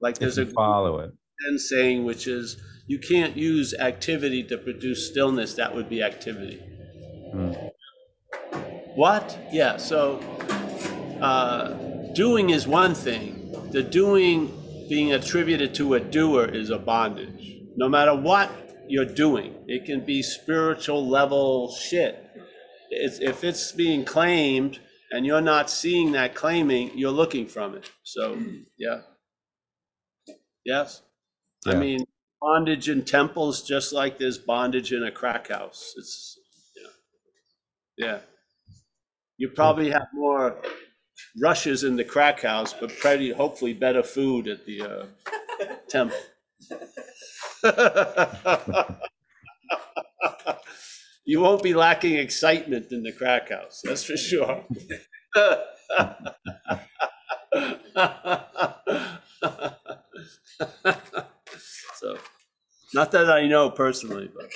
like 0.00 0.18
there's 0.18 0.38
a 0.38 0.46
follow 0.46 1.00
it. 1.00 1.12
Zen 1.44 1.58
saying, 1.58 2.04
which 2.04 2.26
is 2.26 2.56
you 2.86 2.98
can't 2.98 3.36
use 3.36 3.74
activity 3.74 4.42
to 4.44 4.58
produce 4.58 5.08
stillness. 5.10 5.54
That 5.54 5.74
would 5.74 5.88
be 5.88 6.02
activity. 6.02 6.60
Hmm. 7.32 7.52
What? 8.94 9.38
Yeah. 9.52 9.76
So 9.76 10.18
uh, 11.20 11.72
doing 12.14 12.50
is 12.50 12.66
one 12.66 12.94
thing. 12.94 13.70
The 13.70 13.82
doing 13.82 14.52
being 14.88 15.12
attributed 15.12 15.74
to 15.74 15.94
a 15.94 16.00
doer 16.00 16.46
is 16.46 16.70
a 16.70 16.78
bondage. 16.78 17.60
No 17.76 17.88
matter 17.88 18.14
what 18.14 18.50
you're 18.88 19.04
doing, 19.04 19.54
it 19.66 19.84
can 19.84 20.04
be 20.04 20.22
spiritual 20.22 21.06
level 21.06 21.72
shit. 21.72 22.24
It's, 22.90 23.18
if 23.20 23.44
it's 23.44 23.72
being 23.72 24.04
claimed 24.04 24.78
and 25.10 25.26
you're 25.26 25.40
not 25.40 25.70
seeing 25.70 26.12
that 26.12 26.34
claiming, 26.34 26.96
you're 26.96 27.10
looking 27.10 27.46
from 27.46 27.74
it. 27.74 27.90
So, 28.02 28.38
yeah. 28.78 29.02
Yes. 30.64 31.02
I 31.66 31.74
mean, 31.74 32.04
bondage 32.40 32.88
in 32.88 33.04
temples, 33.04 33.62
just 33.62 33.92
like 33.92 34.18
there's 34.18 34.38
bondage 34.38 34.92
in 34.92 35.02
a 35.02 35.10
crack 35.10 35.48
house. 35.48 35.94
It's, 35.96 36.38
yeah. 36.76 38.06
Yeah. 38.06 38.18
You 39.36 39.48
probably 39.50 39.90
have 39.90 40.08
more 40.14 40.60
rushes 41.40 41.84
in 41.84 41.96
the 41.96 42.04
crack 42.04 42.42
house, 42.42 42.72
but 42.72 42.96
pretty, 42.98 43.32
hopefully 43.32 43.72
better 43.72 44.02
food 44.02 44.48
at 44.48 44.66
the 44.66 44.82
uh, 44.82 45.06
temple. 45.88 46.18
You 51.24 51.40
won't 51.40 51.62
be 51.62 51.74
lacking 51.74 52.14
excitement 52.14 52.90
in 52.90 53.02
the 53.02 53.12
crack 53.12 53.50
house, 53.50 53.82
that's 53.84 54.02
for 54.04 54.16
sure. 54.16 54.64
So, 61.96 62.16
not 62.94 63.12
that 63.12 63.30
I 63.30 63.46
know 63.46 63.70
personally, 63.70 64.30
but 64.34 64.50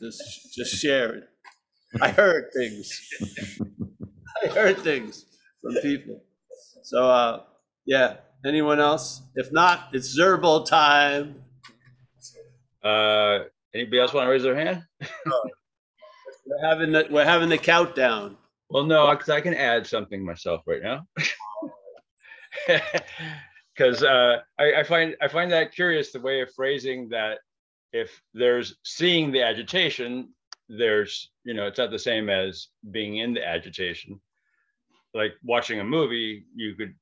just, 0.00 0.54
just 0.54 0.74
sharing. 0.76 1.22
I 2.00 2.10
heard 2.10 2.46
things. 2.56 2.90
I 4.44 4.48
heard 4.48 4.78
things 4.78 5.26
from 5.62 5.74
people. 5.82 6.22
So, 6.82 7.10
uh, 7.10 7.42
yeah, 7.86 8.16
anyone 8.44 8.80
else? 8.80 9.22
If 9.34 9.52
not, 9.52 9.88
it's 9.92 10.18
Zerbal 10.18 10.66
time. 10.66 11.44
Uh, 12.88 13.44
anybody 13.74 13.98
else 13.98 14.14
want 14.14 14.26
to 14.26 14.30
raise 14.30 14.42
their 14.42 14.56
hand? 14.56 14.82
We're 16.46 16.66
having 16.66 16.92
the, 16.92 17.06
we're 17.10 17.24
having 17.24 17.50
the 17.50 17.58
countdown. 17.58 18.36
Well, 18.70 18.84
no, 18.84 19.10
because 19.10 19.28
I 19.28 19.40
can 19.40 19.54
add 19.54 19.86
something 19.86 20.24
myself 20.24 20.62
right 20.66 20.82
now. 20.82 21.06
Because 23.76 24.02
uh, 24.02 24.38
I, 24.58 24.80
I 24.80 24.82
find 24.82 25.14
I 25.22 25.28
find 25.28 25.52
that 25.52 25.72
curious 25.72 26.10
the 26.10 26.18
way 26.18 26.40
of 26.40 26.52
phrasing 26.52 27.08
that 27.10 27.38
if 27.92 28.20
there's 28.34 28.76
seeing 28.82 29.30
the 29.30 29.42
agitation, 29.42 30.30
there's 30.68 31.30
you 31.44 31.54
know 31.54 31.68
it's 31.68 31.78
not 31.78 31.92
the 31.92 31.98
same 31.98 32.28
as 32.28 32.68
being 32.90 33.18
in 33.18 33.34
the 33.34 33.46
agitation. 33.46 34.20
Like 35.14 35.34
watching 35.44 35.78
a 35.78 35.84
movie, 35.84 36.44
you 36.56 36.74
could 36.74 36.92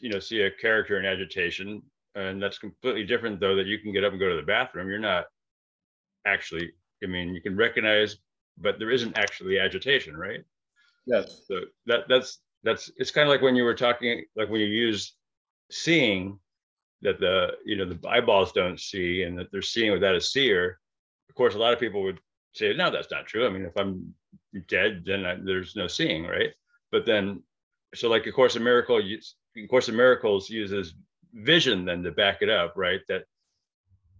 you 0.00 0.10
know 0.10 0.18
see 0.18 0.40
a 0.42 0.50
character 0.50 0.98
in 0.98 1.06
agitation, 1.06 1.80
and 2.16 2.42
that's 2.42 2.58
completely 2.58 3.04
different 3.04 3.38
though. 3.38 3.54
That 3.54 3.66
you 3.66 3.78
can 3.78 3.92
get 3.92 4.02
up 4.02 4.10
and 4.10 4.18
go 4.18 4.28
to 4.28 4.34
the 4.36 4.42
bathroom. 4.42 4.88
You're 4.88 4.98
not 4.98 5.26
actually. 6.26 6.72
I 7.02 7.06
mean, 7.06 7.34
you 7.34 7.40
can 7.40 7.56
recognize, 7.56 8.16
but 8.58 8.78
there 8.78 8.90
isn't 8.90 9.18
actually 9.18 9.58
agitation, 9.58 10.16
right? 10.16 10.40
Yes. 11.06 11.42
So 11.46 11.60
that 11.86 12.04
that's 12.08 12.38
that's 12.62 12.90
it's 12.96 13.10
kind 13.10 13.28
of 13.28 13.32
like 13.32 13.42
when 13.42 13.56
you 13.56 13.64
were 13.64 13.74
talking 13.74 14.24
like 14.36 14.48
when 14.48 14.60
you 14.60 14.66
use 14.66 15.14
seeing 15.70 16.38
that 17.02 17.20
the 17.20 17.52
you 17.64 17.76
know 17.76 17.84
the 17.84 18.08
eyeballs 18.08 18.52
don't 18.52 18.80
see 18.80 19.22
and 19.22 19.38
that 19.38 19.52
they're 19.52 19.62
seeing 19.62 19.92
without 19.92 20.14
a 20.14 20.20
seer. 20.20 20.80
Of 21.28 21.34
course, 21.34 21.54
a 21.54 21.58
lot 21.58 21.72
of 21.72 21.80
people 21.80 22.02
would 22.02 22.20
say, 22.54 22.72
no, 22.74 22.90
that's 22.90 23.10
not 23.10 23.26
true. 23.26 23.46
I 23.46 23.50
mean, 23.50 23.64
if 23.64 23.76
I'm 23.76 24.14
dead, 24.68 25.02
then 25.04 25.24
I, 25.24 25.36
there's 25.42 25.76
no 25.76 25.86
seeing, 25.86 26.24
right? 26.24 26.50
But 26.92 27.06
then, 27.06 27.42
so 27.94 28.08
like 28.08 28.26
A 28.26 28.32
Course 28.32 28.56
in 28.56 28.62
Miracle, 28.62 29.00
A 29.00 29.66
Course 29.66 29.88
in 29.88 29.96
Miracles 29.96 30.48
uses 30.48 30.94
vision 31.32 31.84
then 31.84 32.02
to 32.04 32.12
back 32.12 32.38
it 32.40 32.48
up, 32.48 32.74
right? 32.76 33.00
That 33.08 33.24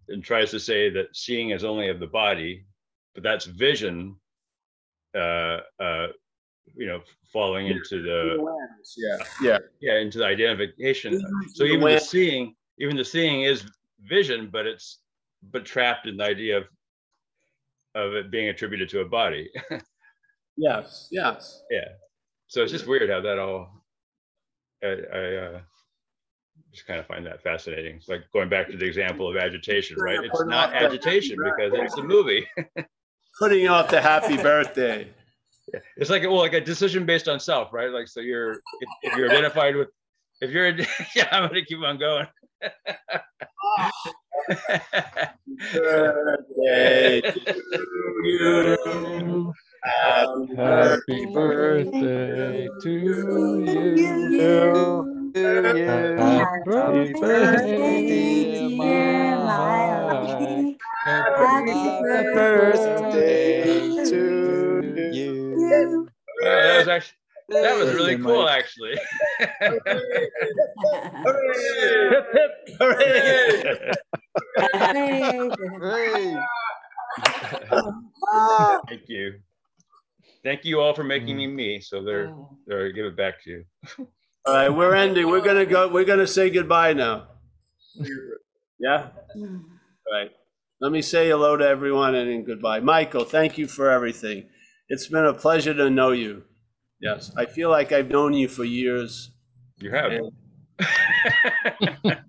and 0.09 0.23
tries 0.23 0.51
to 0.51 0.61
say 0.61 0.91
that 0.91 1.15
seeing 1.15 1.51
is 1.51 1.65
only 1.65 1.89
of 1.89 2.01
the 2.01 2.07
body, 2.07 2.67
but 3.15 3.23
that's 3.23 3.47
vision. 3.47 4.17
Uh, 5.15 5.61
uh, 5.79 6.09
you 6.75 6.87
know, 6.87 7.01
falling 7.33 7.69
into 7.69 8.03
the 8.03 8.37
Yeah, 8.97 9.17
yeah. 9.43 9.59
yeah 9.81 9.99
into 10.01 10.19
the 10.19 10.25
identification. 10.25 11.21
So 11.55 11.65
even 11.65 11.81
the 11.81 12.01
seeing, 12.01 12.55
even 12.79 12.97
the 12.97 13.05
seeing 13.05 13.43
is 13.43 13.65
vision, 14.01 14.49
but 14.51 14.67
it's 14.67 15.01
but 15.53 15.65
trapped 15.65 16.07
in 16.07 16.17
the 16.17 16.25
idea 16.25 16.59
of 16.59 16.65
of 17.95 18.15
it 18.15 18.31
being 18.31 18.49
attributed 18.49 18.89
to 18.91 19.01
a 19.01 19.05
body. 19.05 19.51
Yes, 20.57 21.09
yes. 21.11 21.63
yeah. 21.71 21.89
So 22.47 22.63
it's 22.63 22.73
just 22.73 22.87
weird 22.87 23.11
how 23.11 23.21
that 23.21 23.39
all. 23.39 23.83
I, 24.83 24.87
I 24.87 25.37
uh, 25.37 25.61
just 26.75 26.87
kind 26.87 27.01
of 27.01 27.07
find 27.07 27.25
that 27.27 27.43
fascinating. 27.43 27.97
It's 27.97 28.09
like 28.09 28.25
going 28.33 28.49
back 28.49 28.69
to 28.71 28.77
the 28.77 28.85
example 28.85 29.29
of 29.31 29.37
agitation, 29.37 29.97
right? 29.99 30.19
It's 30.23 30.45
not 30.45 30.75
agitation 30.75 31.39
because 31.43 31.73
it's 31.75 31.97
a 31.97 32.03
movie. 32.03 32.47
Putting 33.39 33.69
off 33.69 33.89
the 33.89 34.01
happy 34.01 34.37
birthday. 34.37 35.09
It's 35.97 36.11
like 36.11 36.23
well, 36.23 36.37
like 36.37 36.53
a 36.53 36.61
decision 36.61 37.07
based 37.07 37.29
on 37.29 37.41
self, 37.41 37.73
right? 37.73 37.91
Like 37.91 38.09
so, 38.09 38.21
you're 38.21 38.53
if, 38.53 38.61
if 39.03 39.17
you're 39.17 39.31
identified 39.31 39.77
with, 39.77 39.89
if 40.41 40.51
you're 40.51 40.69
yeah, 41.17 41.29
I'm 41.31 41.49
gonna 41.49 41.65
keep 41.65 41.79
on 41.83 41.99
going. 41.99 42.27
Birthday 45.73 47.21
to 47.23 47.55
you. 48.25 49.53
Happy 49.85 50.55
Happy 50.57 51.27
birthday 51.27 52.69
to 52.83 52.91
you. 54.31 55.14
Happy 55.35 57.13
birthday, 57.13 58.07
dear 58.07 59.37
Mike. 59.37 60.79
Happy 61.05 61.75
birthday 62.35 63.63
to 64.05 65.11
you. 65.13 66.09
That 66.41 66.79
was 66.79 66.89
actually 66.89 67.19
that 67.49 67.77
was 67.77 67.95
really 67.95 68.17
cool, 68.17 68.49
actually. 68.49 68.97
Hip, 69.41 69.83
hip, 72.33 72.53
hooray. 72.79 73.87
Thank 78.89 79.09
you. 79.09 79.41
Thank 80.45 80.65
you 80.65 80.81
all 80.81 80.95
for 80.95 81.03
making 81.03 81.37
me 81.37 81.47
mm. 81.49 81.55
me. 81.55 81.81
So 81.81 82.05
there, 82.05 82.29
oh. 82.29 82.57
there, 82.67 82.93
give 82.93 83.07
it 83.07 83.17
back 83.17 83.43
to 83.45 83.51
you. 83.51 83.65
All 84.47 84.55
right, 84.55 84.69
we're 84.69 84.95
ending. 84.95 85.29
We're 85.29 85.41
gonna 85.41 85.65
go, 85.67 85.89
we're 85.89 86.05
gonna 86.05 86.27
say 86.27 86.51
goodbye 86.51 86.93
now. 86.93 87.29
Yeah? 88.79 89.09
All 89.37 90.13
right. 90.13 90.31
Let 90.81 90.93
me 90.93 91.01
say 91.03 91.29
hello 91.29 91.57
to 91.57 91.67
everyone 91.67 92.15
and 92.15 92.31
then 92.31 92.45
goodbye. 92.45 92.81
Michael, 92.81 93.25
thank 93.25 93.57
you 93.57 93.67
for 93.67 93.91
everything. 93.91 94.49
It's 94.89 95.09
been 95.09 95.25
a 95.25 95.33
pleasure 95.33 95.73
to 95.73 95.89
know 95.89 96.11
you. 96.11 96.43
Yes, 97.01 97.33
I 97.37 97.47
feel 97.47 97.71
like 97.71 97.93
I've 97.93 98.11
known 98.11 98.35
you 98.35 98.49
for 98.49 98.65
years. 98.65 99.31
You 99.79 99.91
have. 99.93 100.13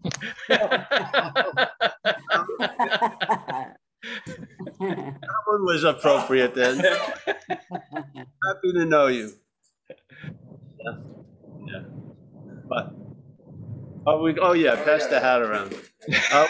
That 4.79 5.43
one 5.47 5.65
was 5.65 5.83
appropriate 5.83 6.53
then. 6.53 6.77
Happy 7.47 8.73
to 8.73 8.85
know 8.85 9.07
you. 9.07 9.31
Yeah. 9.89 10.97
Yeah. 11.65 11.83
But, 12.67 12.93
oh, 14.05 14.21
we, 14.21 14.37
oh 14.39 14.53
yeah, 14.53 14.75
pass 14.83 15.07
the 15.07 15.19
hat 15.19 15.41
around. 15.41 15.75
Uh, 16.31 16.45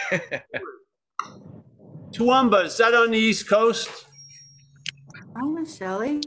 Toowoomba, 2.12 2.66
is 2.66 2.78
that 2.78 2.94
on 2.94 3.12
the 3.12 3.18
East 3.18 3.48
Coast? 3.48 4.06
Hi, 5.36 5.46
Miss 5.48 5.78
Shelley. 5.78 6.22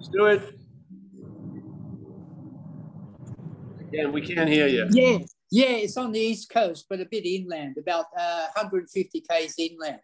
Stuart? 0.00 0.54
Again, 3.80 4.12
we 4.12 4.20
can't 4.22 4.48
hear 4.48 4.66
you. 4.66 4.88
Yeah, 4.90 5.18
yeah, 5.50 5.76
it's 5.76 5.96
on 5.96 6.12
the 6.12 6.18
east 6.18 6.50
coast, 6.50 6.86
but 6.88 7.00
a 7.00 7.04
bit 7.04 7.26
inland, 7.26 7.76
about 7.78 8.06
uh, 8.18 8.46
150 8.54 9.20
k's 9.28 9.54
inland. 9.58 10.00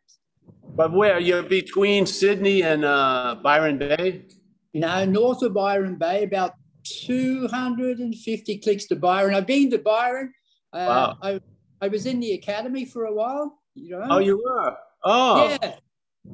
But 0.74 0.92
where? 0.92 1.18
You're 1.18 1.42
between 1.42 2.04
Sydney 2.04 2.62
and 2.62 2.84
uh, 2.84 3.36
Byron 3.42 3.78
Bay? 3.78 4.26
You 4.72 4.80
know, 4.82 5.04
north 5.06 5.42
of 5.42 5.54
Byron 5.54 5.96
Bay, 5.96 6.24
about 6.24 6.52
250 6.88 8.58
clicks 8.58 8.86
to 8.86 8.96
Byron. 8.96 9.34
I've 9.34 9.46
been 9.46 9.70
to 9.70 9.78
Byron. 9.78 10.32
Uh, 10.72 10.86
Wow. 10.88 11.18
I, 11.22 11.40
I 11.80 11.88
was 11.88 12.06
in 12.06 12.20
the 12.20 12.32
academy 12.32 12.84
for 12.84 13.04
a 13.04 13.12
while. 13.14 13.58
You 13.74 13.98
know. 13.98 14.06
Oh, 14.10 14.18
you 14.18 14.42
were? 14.44 14.76
Oh, 15.04 15.48
Yeah. 15.48 15.58
Yeah, 15.62 15.74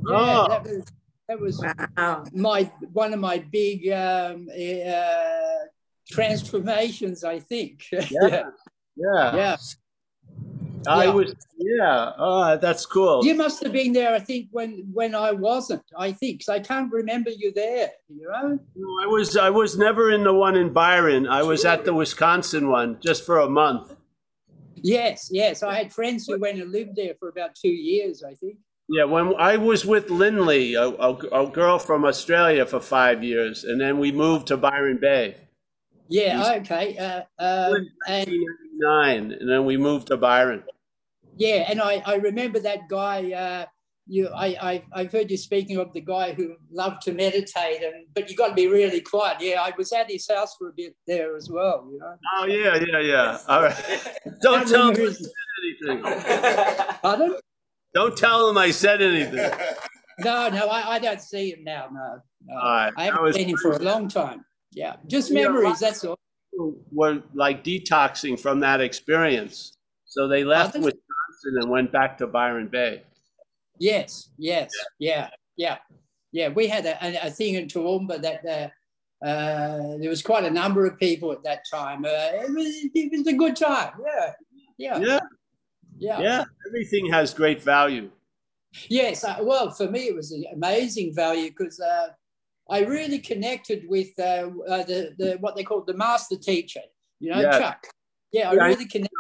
Oh. 0.09 0.49
that 0.49 0.63
was 0.65 0.85
that 1.29 1.41
was 1.41 1.65
Wow. 1.97 2.25
my 2.33 2.71
one 2.93 3.13
of 3.15 3.21
my 3.21 3.39
big 3.39 3.89
um, 3.91 4.49
uh, 4.51 5.65
transformations. 6.11 7.25
I 7.25 7.39
think. 7.39 7.85
yeah. 7.93 8.01
yeah. 8.11 8.43
Yeah. 8.97 9.37
yeah. 9.37 9.57
I 10.89 11.05
Yeah. 11.05 11.11
was, 11.11 11.35
yeah. 11.59 12.13
Oh, 12.19 12.57
that's 12.57 12.87
cool. 12.87 13.25
You 13.25 13.35
must 13.35 13.63
have 13.63 13.73
been 13.73 13.93
there. 13.93 14.15
I 14.15 14.19
think 14.19 14.49
when 14.53 14.89
when 14.93 15.15
I 15.15 15.33
wasn't. 15.33 15.83
I 15.97 16.13
think 16.13 16.43
I 16.49 16.61
can't 16.61 16.93
remember 16.93 17.31
you 17.31 17.53
there. 17.53 17.91
You 18.09 18.29
know. 18.29 18.59
No, 18.77 18.89
I 19.03 19.07
was 19.07 19.37
I 19.37 19.51
was 19.51 19.77
never 19.77 20.11
in 20.11 20.25
the 20.25 20.35
one 20.35 20.57
in 20.57 20.73
Byron. 20.73 21.27
I 21.27 21.43
was 21.43 21.65
at 21.65 21.85
the 21.85 21.95
Wisconsin 21.95 22.69
one 22.69 22.99
just 23.01 23.25
for 23.25 23.39
a 23.41 23.49
month. 23.49 23.97
Yes, 24.77 25.29
yes. 25.31 25.63
I 25.63 25.75
had 25.75 25.93
friends 25.93 26.27
who 26.27 26.39
went 26.39 26.61
and 26.61 26.71
lived 26.71 26.97
there 26.97 27.15
for 27.19 27.29
about 27.29 27.55
two 27.55 27.73
years. 27.73 28.23
I 28.23 28.35
think. 28.35 28.59
Yeah, 28.89 29.05
when 29.05 29.35
I 29.39 29.57
was 29.57 29.87
with 29.87 30.11
Lindley, 30.11 30.75
a, 30.75 30.89
a, 30.89 31.15
a 31.45 31.51
girl 31.51 31.79
from 31.79 32.05
Australia 32.05 32.67
for 32.67 32.81
five 32.81 33.25
years, 33.25 33.65
and 33.65 33.81
then 33.81 33.99
we 33.99 34.13
moved 34.13 34.49
to 34.49 34.59
Byron 34.59 34.99
Bay. 35.01 35.37
Yeah. 36.09 36.57
Okay. 36.57 36.99
Uh, 36.99 37.23
um, 37.39 37.89
and 38.07 38.29
1999, 38.79 39.39
and 39.41 39.51
then 39.51 39.65
we 39.65 39.77
moved 39.77 40.09
to 40.09 40.17
Byron. 40.17 40.63
yeah, 41.37 41.65
and 41.69 41.81
I, 41.81 42.03
I 42.07 42.17
remember 42.17 42.59
that 42.61 42.89
guy. 42.89 43.33
Uh, 43.33 43.67
you, 44.07 44.29
I, 44.29 44.47
I, 44.61 44.85
I've 44.93 45.13
heard 45.13 45.31
you 45.31 45.39
speaking 45.39 45.79
of 45.79 45.91
the 45.95 46.01
guy 46.03 46.35
who 46.35 46.57
loved 46.71 47.01
to 47.03 47.13
meditate, 47.13 47.83
and 47.83 48.07
but 48.15 48.29
you 48.31 48.37
got 48.37 48.49
to 48.49 48.55
be 48.55 48.67
really 48.67 49.01
quiet. 49.01 49.39
Yeah, 49.41 49.63
I 49.63 49.73
was 49.79 49.93
at 49.93 50.11
his 50.11 50.29
house 50.29 50.55
for 50.59 50.69
a 50.69 50.73
bit 50.77 50.95
there 51.07 51.37
as 51.37 51.49
well. 51.51 51.89
You 51.91 51.99
know. 51.99 52.15
Oh 52.37 52.45
yeah, 52.45 52.77
yeah, 52.87 53.01
yeah. 53.01 53.39
All 53.49 53.63
right. 53.63 54.11
Don't 54.43 54.69
tell 54.69 54.91
him 54.91 54.97
his- 54.97 55.33
anything. 55.87 56.03
Pardon? 57.03 57.37
Don't 57.95 58.17
tell 58.17 58.51
him 58.51 58.59
I 58.59 58.71
said 58.73 59.01
anything. 59.01 59.37
No, 60.19 60.49
no, 60.49 60.67
I, 60.69 60.95
I 60.95 60.99
don't 60.99 61.21
see 61.21 61.51
him 61.53 61.65
now. 61.65 61.89
No, 61.93 62.19
no. 62.45 62.55
Right, 62.57 62.93
I 62.97 63.05
haven't 63.05 63.23
was- 63.23 63.37
seen 63.37 63.49
him 63.49 63.57
for 63.57 63.73
a 63.73 63.79
long 63.79 64.09
time. 64.09 64.45
Yeah, 64.73 64.97
just 65.07 65.31
Yeah, 65.31 65.45
memories. 65.45 65.79
That's 65.81 66.05
all. 66.05 66.19
Were 66.93 67.23
like 67.35 67.65
detoxing 67.65 68.39
from 68.39 68.61
that 68.61 68.81
experience, 68.81 69.77
so 70.05 70.29
they 70.29 70.45
left? 70.45 70.75
Wisconsin 70.75 71.59
and 71.61 71.71
went 71.71 71.93
back 71.93 72.17
to 72.19 72.27
Byron 72.27 72.69
Bay. 72.69 73.03
Yes, 73.79 74.31
yes, 74.39 74.71
yeah, 74.99 75.31
yeah, 75.57 75.79
yeah. 76.33 76.49
We 76.49 76.69
had 76.69 76.87
a, 76.87 77.05
a, 77.05 77.27
a 77.27 77.31
thing 77.31 77.55
in 77.55 77.67
Toowoomba 77.67 78.23
that 78.23 78.45
uh, 78.47 78.69
uh, 79.25 79.99
there 79.99 80.11
was 80.11 80.23
quite 80.23 80.45
a 80.45 80.51
number 80.51 80.87
of 80.87 80.99
people 80.99 81.33
at 81.33 81.43
that 81.43 81.61
time. 81.71 82.05
Uh, 82.05 82.09
it, 82.09 82.55
was, 82.55 82.67
it 82.95 83.13
was 83.13 83.27
a 83.27 83.33
good 83.33 83.57
time. 83.57 83.93
Yeah, 84.07 84.33
yeah, 84.77 84.99
Yeah, 84.99 85.21
yeah. 85.99 86.21
yeah. 86.21 86.45
Everything 86.69 87.11
has 87.11 87.35
great 87.35 87.63
value. 87.63 88.11
Yes. 88.89 89.25
Uh, 89.25 89.37
well, 89.41 89.71
for 89.71 89.89
me, 89.91 90.09
it 90.09 90.15
was 90.15 90.33
an 90.33 90.45
amazing 90.53 91.15
value 91.15 91.51
because 91.51 91.81
uh, 91.81 92.09
I 92.71 92.81
really 92.85 93.19
connected 93.19 93.85
with 93.89 94.09
uh, 94.19 94.51
uh, 94.69 94.83
the, 94.85 95.15
the 95.19 95.37
what 95.41 95.55
they 95.57 95.65
call 95.65 95.83
the 95.83 95.95
master 95.95 96.37
teacher. 96.37 96.81
You 97.21 97.33
know, 97.33 97.41
Yeah. 97.41 97.59
Chuck. 97.59 97.87
Yeah, 98.33 98.51
I 98.51 98.55
Yeah, 98.55 98.65
really 98.65 98.87
connected. 98.87 99.11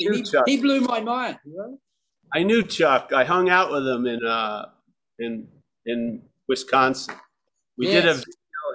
with 0.00 0.34
him. 0.34 0.42
He, 0.46 0.56
he 0.56 0.60
blew 0.62 0.80
my 0.80 1.00
mind. 1.00 1.38
You 1.44 1.56
know? 1.56 1.78
I 2.34 2.42
knew 2.42 2.62
Chuck. 2.62 3.12
I 3.14 3.24
hung 3.24 3.48
out 3.48 3.70
with 3.70 3.86
him 3.86 4.06
in 4.06 4.24
uh 4.26 4.66
in 5.18 5.46
in 5.86 6.22
Wisconsin. 6.48 7.14
We 7.78 7.86
did 7.86 8.06
a 8.06 8.14
video. 8.14 8.24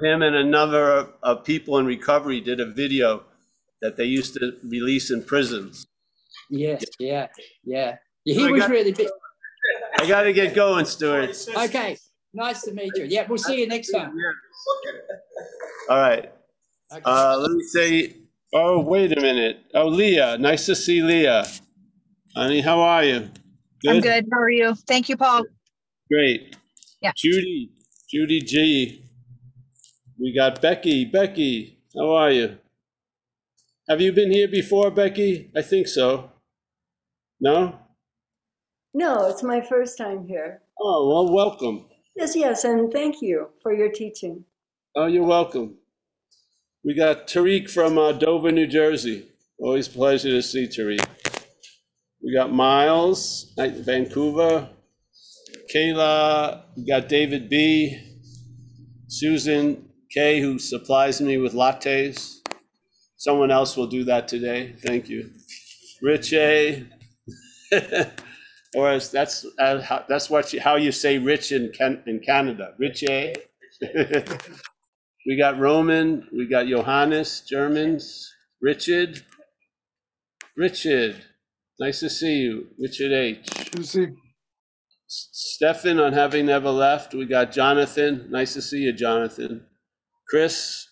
Him 0.02 0.22
and 0.22 0.36
another 0.36 0.92
of, 0.92 1.14
of 1.24 1.44
people 1.44 1.78
in 1.78 1.86
recovery 1.86 2.40
did 2.40 2.60
a 2.62 2.66
video 2.66 3.24
that 3.82 3.98
they 3.98 4.06
used 4.06 4.34
to 4.36 4.54
release 4.64 5.12
in 5.12 5.24
prisons. 5.24 5.88
Yes. 6.50 6.86
Yeah. 7.00 7.28
Yeah. 7.66 7.98
yeah 8.24 8.34
he 8.36 8.46
I 8.48 8.52
was 8.52 8.62
got- 8.62 8.70
really 8.70 8.94
big. 8.94 9.10
I 10.00 10.08
got 10.08 10.24
to 10.24 10.32
get 10.34 10.56
going, 10.56 10.86
Stuart. 10.86 11.36
Okay. 11.58 11.98
Nice 12.34 12.62
to 12.64 12.74
meet 12.74 12.92
you. 12.96 13.06
Yeah, 13.06 13.26
we'll 13.28 13.38
see 13.38 13.60
you 13.60 13.68
next 13.68 13.92
time. 13.92 14.14
All 15.90 15.98
right. 15.98 16.32
Okay. 16.92 17.02
Uh, 17.06 17.38
let 17.38 17.52
me 17.52 17.64
say. 17.64 18.16
Oh, 18.54 18.80
wait 18.80 19.16
a 19.18 19.22
minute. 19.22 19.66
Oh, 19.74 19.88
Leah. 19.88 20.38
Nice 20.38 20.66
to 20.68 20.76
see 20.76 21.02
Leah. 21.02 21.46
Honey, 22.36 22.62
how 22.62 22.80
are 22.80 23.04
you? 23.04 23.30
I'm 23.88 24.02
good. 24.02 24.26
How 24.32 24.40
are 24.40 24.50
you? 24.50 24.76
Thank 24.76 25.10
you, 25.10 25.18
Paul. 25.18 25.44
Great. 26.12 26.56
Yeah. 27.02 27.12
Judy, 27.16 27.72
Judy 28.10 28.42
G. 28.42 29.06
We 30.20 30.36
got 30.36 30.62
Becky. 30.62 31.06
Becky, 31.06 31.80
how 31.96 32.12
are 32.12 32.32
you? 32.32 32.58
Have 33.88 34.02
you 34.02 34.12
been 34.12 34.32
here 34.32 34.48
before, 34.48 34.92
Becky? 34.92 35.52
I 35.56 35.62
think 35.62 35.88
so. 35.88 36.32
No? 37.40 37.80
No, 38.94 39.28
it's 39.28 39.44
my 39.44 39.62
first 39.62 39.98
time 39.98 40.28
here. 40.28 40.62
Oh, 40.80 41.08
well, 41.08 41.34
welcome. 41.34 41.86
Yes, 42.20 42.36
yes, 42.36 42.66
and 42.66 42.92
thank 42.92 43.22
you 43.22 43.48
for 43.64 43.74
your 43.74 43.90
teaching. 43.90 44.44
Oh, 44.94 45.06
you're 45.06 45.24
welcome. 45.24 45.78
We 46.84 46.94
got 46.94 47.28
Tariq 47.28 47.72
from 47.72 47.98
uh, 47.98 48.12
Dover, 48.12 48.52
New 48.52 48.68
Jersey. 48.68 49.28
Always 49.58 49.88
pleasure 49.88 50.32
to 50.32 50.42
see 50.42 50.68
Tariq. 50.68 51.00
We 52.22 52.34
got 52.36 52.52
Miles, 52.52 53.54
Vancouver. 53.58 54.68
Kayla, 55.74 56.64
we 56.76 56.86
got 56.86 57.08
David 57.08 57.48
B. 57.48 57.98
Susan 59.08 59.90
K, 60.14 60.42
who 60.42 60.60
supplies 60.60 61.22
me 61.22 61.38
with 61.38 61.54
lattes. 61.54 62.40
Someone 63.16 63.50
else 63.50 63.78
will 63.78 63.88
do 63.88 64.04
that 64.04 64.28
today. 64.28 64.76
Thank 64.86 65.08
you. 65.08 65.32
Rich 66.02 66.34
A. 66.34 66.86
or 68.76 68.90
as 68.90 69.12
that's 69.12 69.46
uh, 69.60 69.82
how, 69.82 70.06
that's 70.08 70.30
what 70.30 70.54
you, 70.54 70.62
how 70.62 70.76
you 70.76 70.92
say 70.92 71.18
rich 71.18 71.52
in 71.52 71.72
Can, 71.72 72.04
in 72.06 72.20
Canada. 72.20 72.74
Rich 72.78 73.04
A. 73.10 73.34
we 75.26 75.38
got 75.38 75.58
Roman. 75.60 76.28
We 76.32 76.48
got 76.48 76.68
Johannes, 76.68 77.42
Germans. 77.42 78.32
Richard. 78.62 79.24
Richard. 80.56 81.16
Nice 81.80 82.02
to 82.02 82.10
see 82.10 82.40
you. 82.40 82.68
Richard 82.78 83.12
H. 83.12 83.48
You 83.78 83.84
see, 83.84 84.08
Stefan 85.08 86.00
on 86.00 86.14
having 86.14 86.46
never 86.46 86.70
left. 86.70 87.14
We 87.14 87.26
got 87.26 87.52
Jonathan. 87.52 88.28
Nice 88.30 88.54
to 88.54 88.62
see 88.62 88.80
you, 88.80 88.94
Jonathan. 88.94 89.66
Chris. 90.28 90.86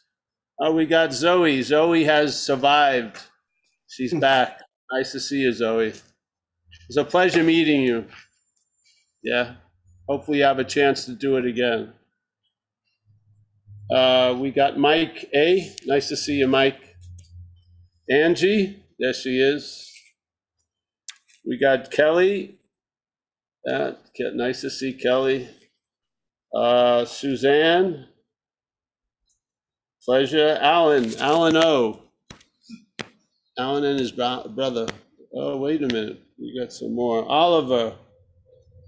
Oh, 0.59 0.71
we 0.73 0.87
got 0.87 1.13
Zoe. 1.13 1.61
Zoe 1.61 2.03
has 2.05 2.41
survived. 2.41 3.17
She's 3.87 4.13
back. 4.19 4.61
Nice 4.91 5.11
to 5.11 5.19
see 5.19 5.39
you, 5.41 5.53
Zoe. 5.53 5.93
It's 6.87 6.97
a 6.97 7.03
pleasure 7.03 7.43
meeting 7.43 7.81
you. 7.81 8.05
Yeah. 9.21 9.55
Hopefully 10.07 10.37
you 10.37 10.45
have 10.45 10.59
a 10.59 10.63
chance 10.63 11.05
to 11.05 11.13
do 11.13 11.35
it 11.35 11.45
again. 11.45 11.93
Uh, 13.93 14.35
we 14.39 14.51
got 14.51 14.77
Mike 14.77 15.29
A. 15.35 15.75
Nice 15.85 16.07
to 16.09 16.15
see 16.15 16.33
you, 16.35 16.47
Mike. 16.47 16.95
Angie. 18.09 18.83
There 18.99 19.13
she 19.13 19.39
is. 19.39 19.91
We 21.45 21.59
got 21.59 21.91
Kelly. 21.91 22.57
Uh, 23.69 23.91
nice 24.33 24.61
to 24.61 24.69
see 24.69 24.93
Kelly. 24.93 25.49
Uh, 26.55 27.03
Suzanne. 27.03 28.07
Pleasure. 30.05 30.57
Alan. 30.61 31.13
Alan 31.19 31.57
O. 31.57 32.01
Alan 33.59 33.83
and 33.83 33.99
his 33.99 34.13
bro- 34.13 34.47
brother. 34.55 34.87
Oh, 35.35 35.57
wait 35.57 35.83
a 35.83 35.87
minute. 35.87 36.21
We 36.39 36.59
got 36.59 36.71
some 36.71 36.93
more. 36.93 37.25
Oliver. 37.25 37.95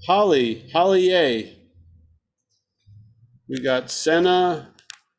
Holly. 0.06 0.70
Holly 0.72 1.14
A. 1.14 1.58
We 3.48 3.62
got 3.62 3.90
Senna. 3.90 4.74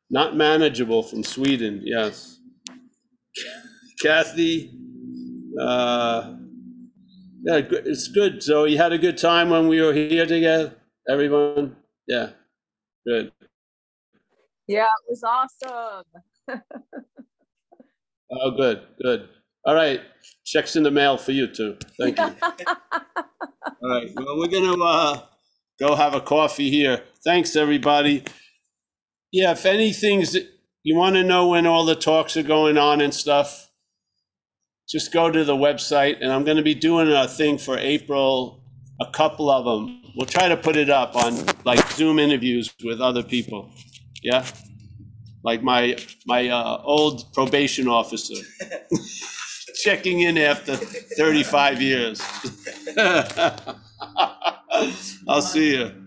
Not 0.09 0.35
manageable 0.35 1.03
from 1.03 1.23
Sweden. 1.23 1.81
Yes. 1.83 2.39
Kathy. 4.01 4.71
Uh, 5.59 6.35
yeah, 7.43 7.61
it's 7.71 8.07
good. 8.07 8.43
So 8.43 8.65
you 8.65 8.77
had 8.77 8.93
a 8.93 8.97
good 8.97 9.17
time 9.17 9.49
when 9.49 9.67
we 9.67 9.81
were 9.81 9.93
here 9.93 10.25
together, 10.25 10.75
everyone? 11.09 11.75
Yeah, 12.07 12.29
good. 13.05 13.31
Yeah, 14.67 14.85
it 14.85 15.09
was 15.09 15.23
awesome. 15.23 16.05
Oh, 18.33 18.51
good, 18.51 18.83
good. 19.03 19.27
All 19.63 19.75
right, 19.75 20.01
checks 20.43 20.75
in 20.75 20.83
the 20.83 20.91
mail 20.91 21.17
for 21.17 21.33
you 21.33 21.47
too. 21.47 21.77
Thank 21.99 22.17
you. 22.17 22.23
All 22.43 23.89
right, 23.89 24.09
well, 24.15 24.37
we're 24.37 24.47
gonna, 24.47 24.83
uh, 24.83 25.21
go 25.79 25.95
have 25.95 26.15
a 26.15 26.21
coffee 26.21 26.71
here. 26.71 27.03
Thanks, 27.23 27.55
everybody. 27.55 28.23
Yeah, 29.31 29.51
if 29.51 29.65
anything's, 29.65 30.35
you 30.83 30.95
want 30.95 31.15
to 31.15 31.23
know 31.23 31.49
when 31.49 31.67
all 31.67 31.85
the 31.85 31.95
talks 31.95 32.35
are 32.37 32.43
going 32.43 32.77
on 32.77 33.01
and 33.01 33.13
stuff, 33.13 33.69
just 34.89 35.13
go 35.13 35.29
to 35.29 35.43
the 35.43 35.55
website, 35.55 36.17
and 36.21 36.31
I'm 36.31 36.43
gonna 36.43 36.63
be 36.63 36.75
doing 36.75 37.07
a 37.11 37.27
thing 37.27 37.57
for 37.59 37.77
April, 37.77 38.63
a 38.99 39.11
couple 39.11 39.49
of 39.49 39.65
them. 39.65 40.01
We'll 40.15 40.25
try 40.25 40.49
to 40.49 40.57
put 40.57 40.75
it 40.75 40.89
up 40.89 41.15
on 41.15 41.45
like 41.65 41.87
Zoom 41.91 42.17
interviews 42.17 42.73
with 42.83 42.99
other 42.99 43.23
people, 43.23 43.71
yeah? 44.23 44.45
Like 45.43 45.63
my, 45.63 45.97
my, 46.25 46.49
uh, 46.49 46.81
old 46.83 47.31
probation 47.33 47.87
officer. 47.87 48.35
Checking 49.75 50.21
in 50.21 50.37
after 50.37 50.75
thirty-five 50.75 51.81
years. 51.81 52.21
I'll 55.27 55.41
see 55.41 55.77
you. 55.77 56.00